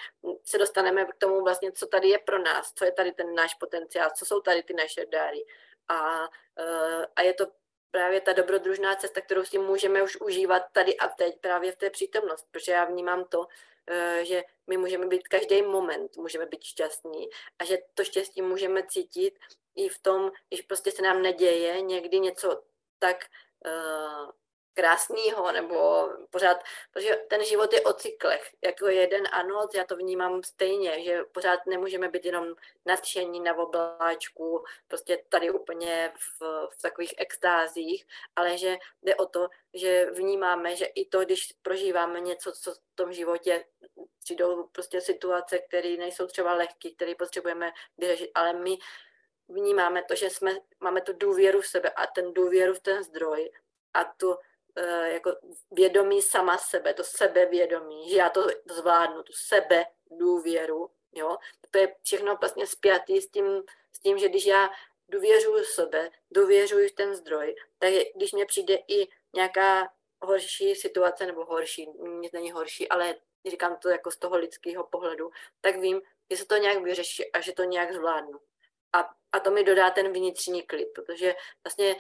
se 0.45 0.59
dostaneme 0.59 1.05
k 1.05 1.15
tomu 1.15 1.43
vlastně, 1.43 1.73
co 1.73 1.87
tady 1.87 2.09
je 2.09 2.19
pro 2.19 2.39
nás, 2.39 2.73
co 2.75 2.85
je 2.85 2.93
tady 2.93 3.13
ten 3.13 3.35
náš 3.35 3.55
potenciál, 3.55 4.11
co 4.17 4.27
jsou 4.27 4.41
tady 4.41 4.63
ty 4.63 4.75
naše 4.75 5.07
dáry. 5.07 5.45
A, 5.89 6.29
e, 6.59 7.07
a 7.17 7.23
je 7.23 7.35
to 7.35 7.47
právě 7.91 8.21
ta 8.21 8.33
dobrodružná 8.33 8.97
cesta, 8.97 9.21
kterou 9.21 9.45
si 9.45 9.59
můžeme 9.59 10.03
už 10.03 10.17
užívat 10.17 10.63
tady 10.73 10.97
a 10.97 11.09
teď 11.09 11.41
právě 11.41 11.73
v 11.73 11.77
té 11.77 11.91
přítomnosti, 11.91 12.49
protože 12.51 12.73
já 12.73 12.85
vnímám 12.85 13.25
to, 13.25 13.47
e, 13.87 14.25
že 14.25 14.43
my 14.67 14.77
můžeme 14.77 15.07
být 15.07 15.29
každý 15.29 15.63
moment, 15.63 16.17
můžeme 16.17 16.47
být 16.47 16.65
šťastní 16.65 17.29
a 17.59 17.65
že 17.65 17.79
to 17.95 18.05
štěstí 18.05 18.43
můžeme 18.43 18.87
cítit 18.87 19.39
i 19.75 19.89
v 19.89 19.99
tom, 19.99 20.33
když 20.49 20.63
prostě 20.63 20.91
se 20.91 21.03
nám 21.03 21.23
neděje 21.23 21.81
někdy 21.81 22.21
něco 22.21 22.63
tak 22.99 23.27
uh, 23.67 24.31
krásného, 24.75 25.53
nebo 25.53 26.09
pořád, 26.31 26.57
protože 26.93 27.17
ten 27.29 27.45
život 27.45 27.73
je 27.73 27.81
o 27.81 27.93
cyklech, 27.93 28.51
jako 28.65 28.87
jeden 28.87 29.23
a 29.33 29.43
noc, 29.43 29.75
já 29.75 29.85
to 29.85 29.97
vnímám 29.97 30.43
stejně, 30.43 31.05
že 31.05 31.23
pořád 31.33 31.67
nemůžeme 31.67 32.09
být 32.09 32.25
jenom 32.25 32.47
nadšení 32.87 33.41
na 33.41 33.55
obláčku, 33.55 34.65
prostě 34.89 35.25
tady 35.29 35.51
úplně 35.51 36.13
v, 36.17 36.69
v 36.79 36.83
takových 36.83 37.15
extázích, 37.19 38.07
ale 38.37 38.59
že 38.59 38.77
jde 39.03 39.17
o 39.17 39.27
to, 39.27 39.49
že 39.75 40.11
vnímáme, 40.11 40.77
že 40.77 40.85
i 40.85 41.07
to, 41.07 41.21
když 41.21 41.53
prožíváme 41.63 42.21
něco, 42.21 42.53
co 42.53 42.75
v 42.75 42.79
tom 42.95 43.13
životě 43.13 43.65
přijdou 44.25 44.67
prostě 44.73 45.01
situace, 45.01 45.59
které 45.59 45.97
nejsou 45.97 46.27
třeba 46.27 46.55
lehké, 46.55 46.91
které 46.91 47.15
potřebujeme 47.15 47.73
vyřešit, 47.99 48.31
ale 48.35 48.53
my 48.53 48.79
vnímáme 49.49 50.03
to, 50.03 50.15
že 50.15 50.31
jsme, 50.31 50.55
máme 50.81 51.01
tu 51.01 51.13
důvěru 51.13 51.61
v 51.61 51.67
sebe 51.67 51.91
a 51.91 52.07
ten 52.07 52.33
důvěru 52.33 52.75
v 52.75 52.81
ten 52.81 53.03
zdroj 53.03 53.53
a 53.95 54.05
tu 54.05 54.37
jako 55.05 55.37
vědomí 55.71 56.23
sama 56.23 56.59
sebe, 56.59 56.95
to 56.95 57.05
sebevědomí, 57.05 58.11
že 58.11 58.17
já 58.17 58.29
to 58.29 58.47
zvládnu, 58.71 59.23
tu 59.23 59.33
sebe 59.33 59.85
důvěru, 60.11 60.91
jo, 61.13 61.37
to 61.71 61.79
je 61.79 61.95
všechno 62.03 62.37
vlastně 62.41 62.67
spjatý 62.67 63.21
s 63.21 63.31
tím, 63.31 63.63
s 63.93 63.99
tím, 63.99 64.19
že 64.19 64.29
když 64.29 64.47
já 64.47 64.71
důvěřuji 65.09 65.65
sebe, 65.65 66.11
důvěřuji 66.31 66.91
ten 66.91 67.15
zdroj, 67.15 67.55
tak 67.79 67.93
když 68.17 68.33
mě 68.33 68.47
přijde 68.47 68.75
i 68.89 69.09
nějaká 69.35 69.89
horší 70.23 70.75
situace, 70.75 71.27
nebo 71.27 71.45
horší, 71.45 71.89
nic 72.21 72.33
není 72.33 72.53
horší, 72.53 72.89
ale 72.89 73.17
říkám 73.47 73.77
to 73.77 73.89
jako 73.89 74.11
z 74.11 74.17
toho 74.17 74.37
lidského 74.37 74.85
pohledu, 74.85 75.31
tak 75.61 75.77
vím, 75.77 76.03
že 76.31 76.37
se 76.37 76.47
to 76.47 76.57
nějak 76.57 76.83
vyřeší 76.83 77.33
a 77.33 77.41
že 77.41 77.53
to 77.53 77.65
nějak 77.65 77.93
zvládnu. 77.93 78.41
A, 78.93 79.11
a 79.33 79.41
to 79.41 79.51
mi 79.51 79.65
dodá 79.65 79.91
ten 79.91 80.13
vnitřní 80.13 80.63
klid, 80.63 80.89
protože 80.95 81.35
vlastně 81.65 81.97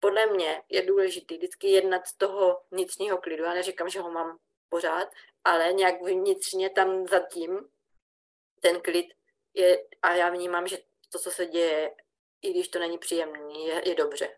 podle 0.00 0.26
mě 0.26 0.62
je 0.68 0.82
důležité 0.82 1.34
vždycky 1.34 1.68
jednat 1.68 2.06
z 2.06 2.16
toho 2.16 2.60
vnitřního 2.70 3.18
klidu. 3.18 3.44
Já 3.44 3.54
neříkám, 3.54 3.88
že 3.88 4.00
ho 4.00 4.10
mám 4.10 4.38
pořád, 4.68 5.08
ale 5.44 5.72
nějak 5.72 6.02
vnitřně 6.02 6.70
tam 6.70 7.06
zatím 7.06 7.58
ten 8.60 8.80
klid 8.80 9.06
je, 9.54 9.78
a 10.02 10.14
já 10.14 10.30
vnímám, 10.30 10.68
že 10.68 10.78
to, 11.12 11.18
co 11.18 11.30
se 11.30 11.46
děje, 11.46 11.94
i 12.42 12.50
když 12.50 12.68
to 12.68 12.78
není 12.78 12.98
příjemné, 12.98 13.38
je, 13.66 13.88
je 13.88 13.94
dobře. 13.94 14.28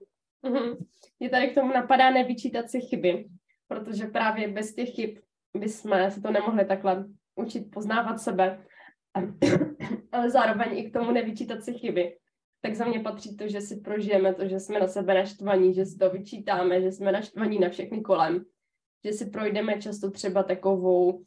Mm-hmm. 0.45 0.77
Mě 1.21 1.31
tady 1.31 1.49
k 1.49 1.55
tomu 1.55 1.73
napadá 1.73 2.11
nevyčítat 2.11 2.71
si 2.71 2.81
chyby, 2.81 3.25
protože 3.69 4.07
právě 4.07 4.49
bez 4.49 4.75
těch 4.75 4.95
chyb 4.95 5.19
bychom 5.57 6.11
se 6.11 6.21
to 6.21 6.31
nemohli 6.31 6.65
takhle 6.65 7.05
učit 7.35 7.71
poznávat 7.71 8.21
sebe 8.21 8.67
ale 10.13 10.31
zároveň 10.31 10.79
i 10.79 10.91
k 10.91 10.93
tomu 10.93 11.11
nevyčítat 11.11 11.63
si 11.63 11.75
chyby. 11.75 12.17
Tak 12.61 12.75
za 12.75 12.85
mě 12.85 13.01
patří 13.01 13.37
to, 13.37 13.49
že 13.49 13.61
si 13.61 13.77
prožijeme 13.77 14.35
to, 14.35 14.49
že 14.49 14.61
jsme 14.61 14.81
na 14.81 14.87
sebe 14.87 15.15
naštvaní, 15.15 15.75
že 15.75 15.87
si 15.87 15.99
to 15.99 16.11
vyčítáme, 16.11 16.83
že 16.83 16.93
jsme 16.93 17.13
naštvaní 17.13 17.59
na 17.59 17.69
všechny 17.69 18.01
kolem, 18.01 18.45
že 19.05 19.13
si 19.13 19.27
projdeme 19.27 19.83
často 19.83 20.11
třeba 20.11 20.43
takovou 20.43 21.23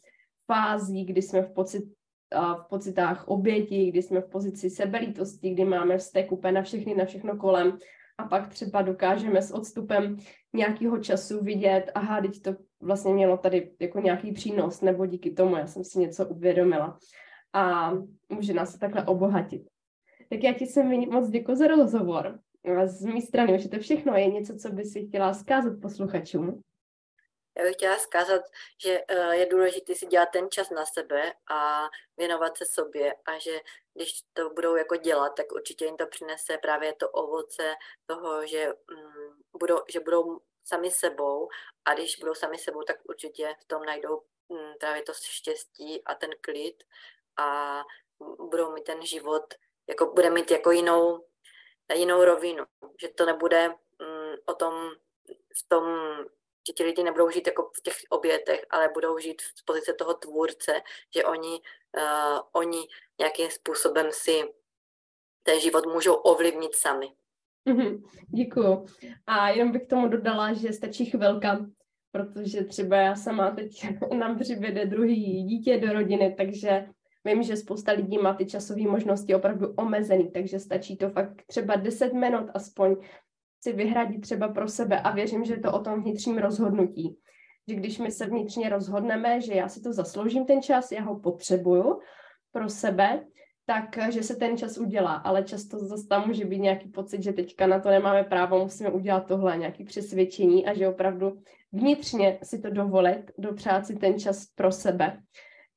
fází, 0.46 1.06
kdy 1.06 1.22
jsme 1.22 1.42
v, 1.42 1.54
pocit, 1.54 1.84
v 2.34 2.70
pocitách 2.70 3.28
oběti, 3.28 3.92
kdy 3.92 4.02
jsme 4.02 4.22
v 4.22 4.30
pozici 4.30 4.70
sebelítosti, 4.70 5.50
kdy 5.50 5.66
máme 5.66 5.98
vztek 5.98 6.32
úplně 6.32 6.52
na 6.52 6.62
všechny, 6.62 6.96
na 6.96 7.06
všechno 7.06 7.38
kolem 7.38 7.78
a 8.18 8.24
pak 8.24 8.48
třeba 8.48 8.82
dokážeme 8.82 9.42
s 9.42 9.52
odstupem 9.52 10.18
nějakého 10.54 10.98
času 10.98 11.44
vidět, 11.44 11.92
aha, 11.96 12.22
teď 12.22 12.42
to 12.42 12.56
vlastně 12.82 13.14
mělo 13.14 13.38
tady 13.38 13.72
jako 13.80 14.00
nějaký 14.00 14.32
přínos, 14.32 14.82
nebo 14.82 15.06
díky 15.06 15.32
tomu 15.32 15.58
já 15.58 15.68
jsem 15.68 15.84
si 15.84 16.00
něco 16.00 16.28
uvědomila 16.28 16.98
a 17.54 17.92
může 18.30 18.54
nás 18.54 18.74
to 18.74 18.80
takhle 18.80 19.06
obohatit. 19.06 19.73
Tak 20.30 20.44
já 20.44 20.54
ti 20.54 20.66
se 20.66 20.84
moc 20.84 21.30
děkuji 21.30 21.56
za 21.56 21.68
rozhovor. 21.68 22.40
Z 22.86 23.06
mé 23.06 23.22
strany 23.22 23.56
už 23.56 23.64
je 23.64 23.70
to 23.70 23.80
všechno. 23.80 24.16
Je 24.16 24.28
něco, 24.28 24.56
co 24.56 24.70
by 24.70 24.86
si 24.86 25.08
chtěla 25.08 25.34
zkázat 25.34 25.74
posluchačům? 25.82 26.64
Já 27.58 27.64
bych 27.64 27.74
chtěla 27.74 27.98
zkázat, 27.98 28.42
že 28.84 29.04
eh, 29.08 29.36
je 29.36 29.46
důležité 29.46 29.96
si 29.96 30.06
dělat 30.06 30.30
ten 30.34 30.48
čas 30.52 30.70
na 30.70 30.86
sebe 30.86 31.34
a 31.52 31.90
věnovat 32.18 32.58
se 32.58 32.66
sobě 32.66 33.14
a 33.26 33.40
že 33.40 33.60
když 33.94 34.22
to 34.34 34.50
budou 34.50 34.76
jako 34.76 34.96
dělat, 34.96 35.30
tak 35.30 35.52
určitě 35.52 35.86
jim 35.86 35.98
to 35.98 36.08
přinese 36.08 36.58
právě 36.58 36.94
to 36.94 37.10
ovoce 37.10 37.76
toho, 38.06 38.48
že, 38.48 38.68
mm, 38.68 39.60
budou, 39.60 39.78
že 39.90 40.00
budou 40.00 40.40
sami 40.64 40.92
sebou 40.92 41.50
a 41.86 41.94
když 41.94 42.20
budou 42.20 42.34
sami 42.34 42.58
sebou, 42.58 42.84
tak 42.84 42.98
určitě 43.10 43.56
v 43.62 43.66
tom 43.66 43.84
najdou 43.84 44.22
mm, 44.50 44.74
právě 44.80 45.04
to 45.04 45.14
štěstí 45.14 46.04
a 46.04 46.16
ten 46.16 46.30
klid 46.42 46.84
a 47.38 47.82
budou 48.50 48.74
mít 48.74 48.84
ten 48.84 49.06
život, 49.06 49.54
jako 49.90 50.14
bude 50.14 50.30
mít 50.30 50.52
jako 50.52 50.72
jinou, 50.72 51.26
jinou 51.96 52.24
rovinu, 52.24 52.66
že 53.02 53.08
to 53.08 53.26
nebude 53.26 53.70
mm, 53.70 54.36
o 54.46 54.54
tom, 54.54 54.74
v 55.64 55.68
tom, 55.68 55.84
že 56.68 56.74
ti 56.74 56.84
lidi 56.84 57.04
nebudou 57.04 57.30
žít 57.30 57.48
jako 57.48 57.72
v 57.78 57.82
těch 57.82 57.96
obětech, 58.10 58.66
ale 58.70 58.90
budou 58.94 59.18
žít 59.18 59.42
z 59.42 59.62
pozice 59.62 59.94
toho 59.94 60.14
tvůrce, 60.14 60.82
že 61.16 61.24
oni, 61.24 61.60
uh, 61.98 62.40
oni 62.52 62.88
nějakým 63.20 63.50
způsobem 63.50 64.08
si 64.12 64.44
ten 65.44 65.60
život 65.60 65.86
můžou 65.86 66.14
ovlivnit 66.14 66.76
sami. 66.76 67.08
Mm-hmm, 67.70 68.04
děkuju. 68.36 68.86
A 69.28 69.50
jenom 69.50 69.72
bych 69.72 69.84
k 69.84 69.90
tomu 69.90 70.08
dodala, 70.08 70.54
že 70.54 70.74
stačí 70.74 71.06
chvilka, 71.06 71.66
protože 72.12 72.64
třeba 72.64 72.96
já 72.98 73.16
sama 73.16 73.52
teď 73.52 73.86
nám 74.14 74.40
přibude 74.40 74.86
druhý 74.86 75.44
dítě 75.44 75.78
do 75.78 75.94
rodiny, 75.94 76.36
takže 76.38 76.88
vím, 77.26 77.44
že 77.44 77.58
spousta 77.58 77.92
lidí 77.92 78.18
má 78.18 78.34
ty 78.34 78.46
časové 78.46 78.82
možnosti 78.82 79.36
opravdu 79.36 79.74
omezený, 79.78 80.32
takže 80.32 80.60
stačí 80.60 80.98
to 80.98 81.10
fakt 81.10 81.44
třeba 81.48 81.76
10 81.76 82.14
minut 82.14 82.50
aspoň 82.54 82.96
si 83.64 83.74
vyhradit 83.74 84.22
třeba 84.22 84.48
pro 84.48 84.68
sebe 84.68 85.00
a 85.00 85.12
věřím, 85.12 85.46
že 85.46 85.54
je 85.54 85.60
to 85.60 85.72
o 85.72 85.80
tom 85.80 86.04
vnitřním 86.04 86.38
rozhodnutí. 86.38 87.18
Že 87.68 87.76
když 87.76 88.00
my 88.00 88.12
se 88.12 88.26
vnitřně 88.26 88.70
rozhodneme, 88.70 89.42
že 89.42 89.54
já 89.54 89.70
si 89.70 89.82
to 89.82 89.94
zasloužím 89.94 90.46
ten 90.46 90.62
čas, 90.62 90.92
já 90.92 91.02
ho 91.02 91.20
potřebuju 91.20 92.00
pro 92.52 92.70
sebe, 92.70 93.26
tak 93.66 93.98
že 94.10 94.24
se 94.24 94.36
ten 94.36 94.58
čas 94.58 94.78
udělá, 94.78 95.14
ale 95.14 95.44
často 95.44 95.80
zase 95.80 96.08
tam 96.08 96.28
může 96.28 96.46
být 96.46 96.60
nějaký 96.60 96.90
pocit, 96.90 97.24
že 97.24 97.34
teďka 97.34 97.68
na 97.68 97.80
to 97.80 97.90
nemáme 97.90 98.24
právo, 98.24 98.60
musíme 98.60 98.90
udělat 98.90 99.28
tohle, 99.28 99.58
nějaké 99.58 99.84
přesvědčení 99.86 100.66
a 100.66 100.74
že 100.74 100.88
opravdu 100.88 101.42
vnitřně 101.72 102.40
si 102.44 102.60
to 102.60 102.70
dovolit, 102.70 103.32
dopřát 103.38 103.86
si 103.86 103.96
ten 103.96 104.20
čas 104.20 104.46
pro 104.56 104.72
sebe, 104.72 105.22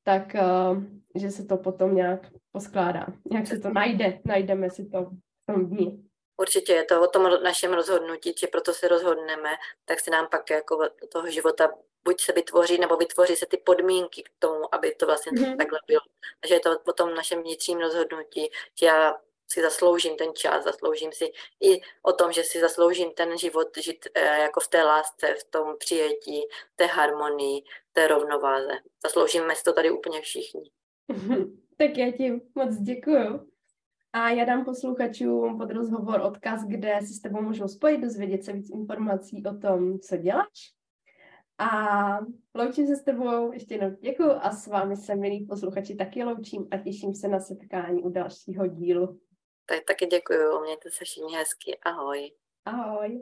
tak 0.07 0.35
uh, 0.35 0.83
že 1.15 1.31
se 1.31 1.45
to 1.45 1.57
potom 1.57 1.95
nějak 1.95 2.19
poskládá, 2.51 3.05
nějak 3.31 3.47
se 3.47 3.59
to 3.59 3.69
najde, 3.69 4.19
najdeme 4.25 4.69
si 4.69 4.85
to 4.85 5.03
v 5.03 5.53
tom 5.53 5.65
dní. 5.65 6.09
Určitě 6.41 6.73
je 6.73 6.83
to 6.83 7.01
o 7.01 7.07
tom 7.07 7.23
našem 7.43 7.73
rozhodnutí, 7.73 8.33
že 8.39 8.47
proto 8.47 8.73
se 8.73 8.87
rozhodneme, 8.87 9.49
tak 9.85 9.99
se 9.99 10.11
nám 10.11 10.27
pak 10.31 10.49
jako 10.49 10.89
toho 11.11 11.31
života 11.31 11.69
buď 12.03 12.21
se 12.21 12.33
vytvoří, 12.33 12.77
nebo 12.77 12.97
vytvoří 12.97 13.35
se 13.35 13.45
ty 13.45 13.57
podmínky 13.57 14.23
k 14.23 14.29
tomu, 14.39 14.75
aby 14.75 14.95
to 14.95 15.05
vlastně 15.05 15.31
mm-hmm. 15.31 15.57
takhle 15.57 15.79
bylo. 15.87 15.99
Takže 16.41 16.55
je 16.55 16.59
to 16.59 16.79
potom 16.85 17.15
našem 17.15 17.41
vnitřním 17.41 17.79
rozhodnutí, 17.79 18.49
že 18.79 18.85
já 18.85 19.13
si 19.47 19.61
zasloužím 19.61 20.15
ten 20.15 20.27
čas, 20.33 20.63
zasloužím 20.63 21.11
si 21.11 21.25
i 21.61 21.81
o 22.01 22.13
tom, 22.13 22.31
že 22.31 22.43
si 22.43 22.59
zasloužím 22.59 23.11
ten 23.11 23.37
život 23.37 23.67
žít 23.77 24.07
eh, 24.15 24.39
jako 24.41 24.59
v 24.59 24.67
té 24.67 24.83
lásce, 24.83 25.35
v 25.39 25.43
tom 25.43 25.75
přijetí, 25.79 26.41
té 26.75 26.85
harmonii, 26.85 27.61
té 27.91 28.07
rovnováze. 28.07 28.71
Zasloužíme 29.03 29.55
si 29.55 29.63
to 29.63 29.73
tady 29.73 29.91
úplně 29.91 30.21
všichni. 30.21 30.71
tak 31.77 31.97
já 31.97 32.11
ti 32.11 32.41
moc 32.55 32.75
děkuju. 32.77 33.47
A 34.13 34.29
já 34.29 34.45
dám 34.45 34.65
posluchačům 34.65 35.57
pod 35.57 35.71
rozhovor 35.71 36.21
odkaz, 36.21 36.65
kde 36.65 36.99
si 37.01 37.13
s 37.13 37.21
tebou 37.21 37.41
můžou 37.41 37.67
spojit, 37.67 38.01
dozvědět 38.01 38.43
se 38.43 38.53
víc 38.53 38.69
informací 38.69 39.43
o 39.45 39.57
tom, 39.57 39.99
co 39.99 40.17
děláš. 40.17 40.77
A 41.57 42.19
loučím 42.55 42.87
se 42.87 42.95
s 42.95 43.03
tebou, 43.03 43.51
ještě 43.51 43.73
jednou 43.73 43.97
děkuji 44.01 44.31
a 44.31 44.51
s 44.51 44.67
vámi 44.67 44.97
se, 44.97 45.15
milí 45.15 45.45
posluchači, 45.45 45.95
taky 45.95 46.23
loučím 46.23 46.67
a 46.71 46.77
těším 46.77 47.15
se 47.15 47.27
na 47.27 47.39
setkání 47.39 48.03
u 48.03 48.09
dalšího 48.09 48.67
dílu. 48.67 49.19
Tak 49.69 49.83
taky 49.83 50.05
děkuji, 50.05 50.61
mějte 50.61 50.91
se 50.91 51.05
všichni 51.05 51.35
hezky, 51.35 51.77
ahoj. 51.77 52.31
Ahoj. 52.65 53.21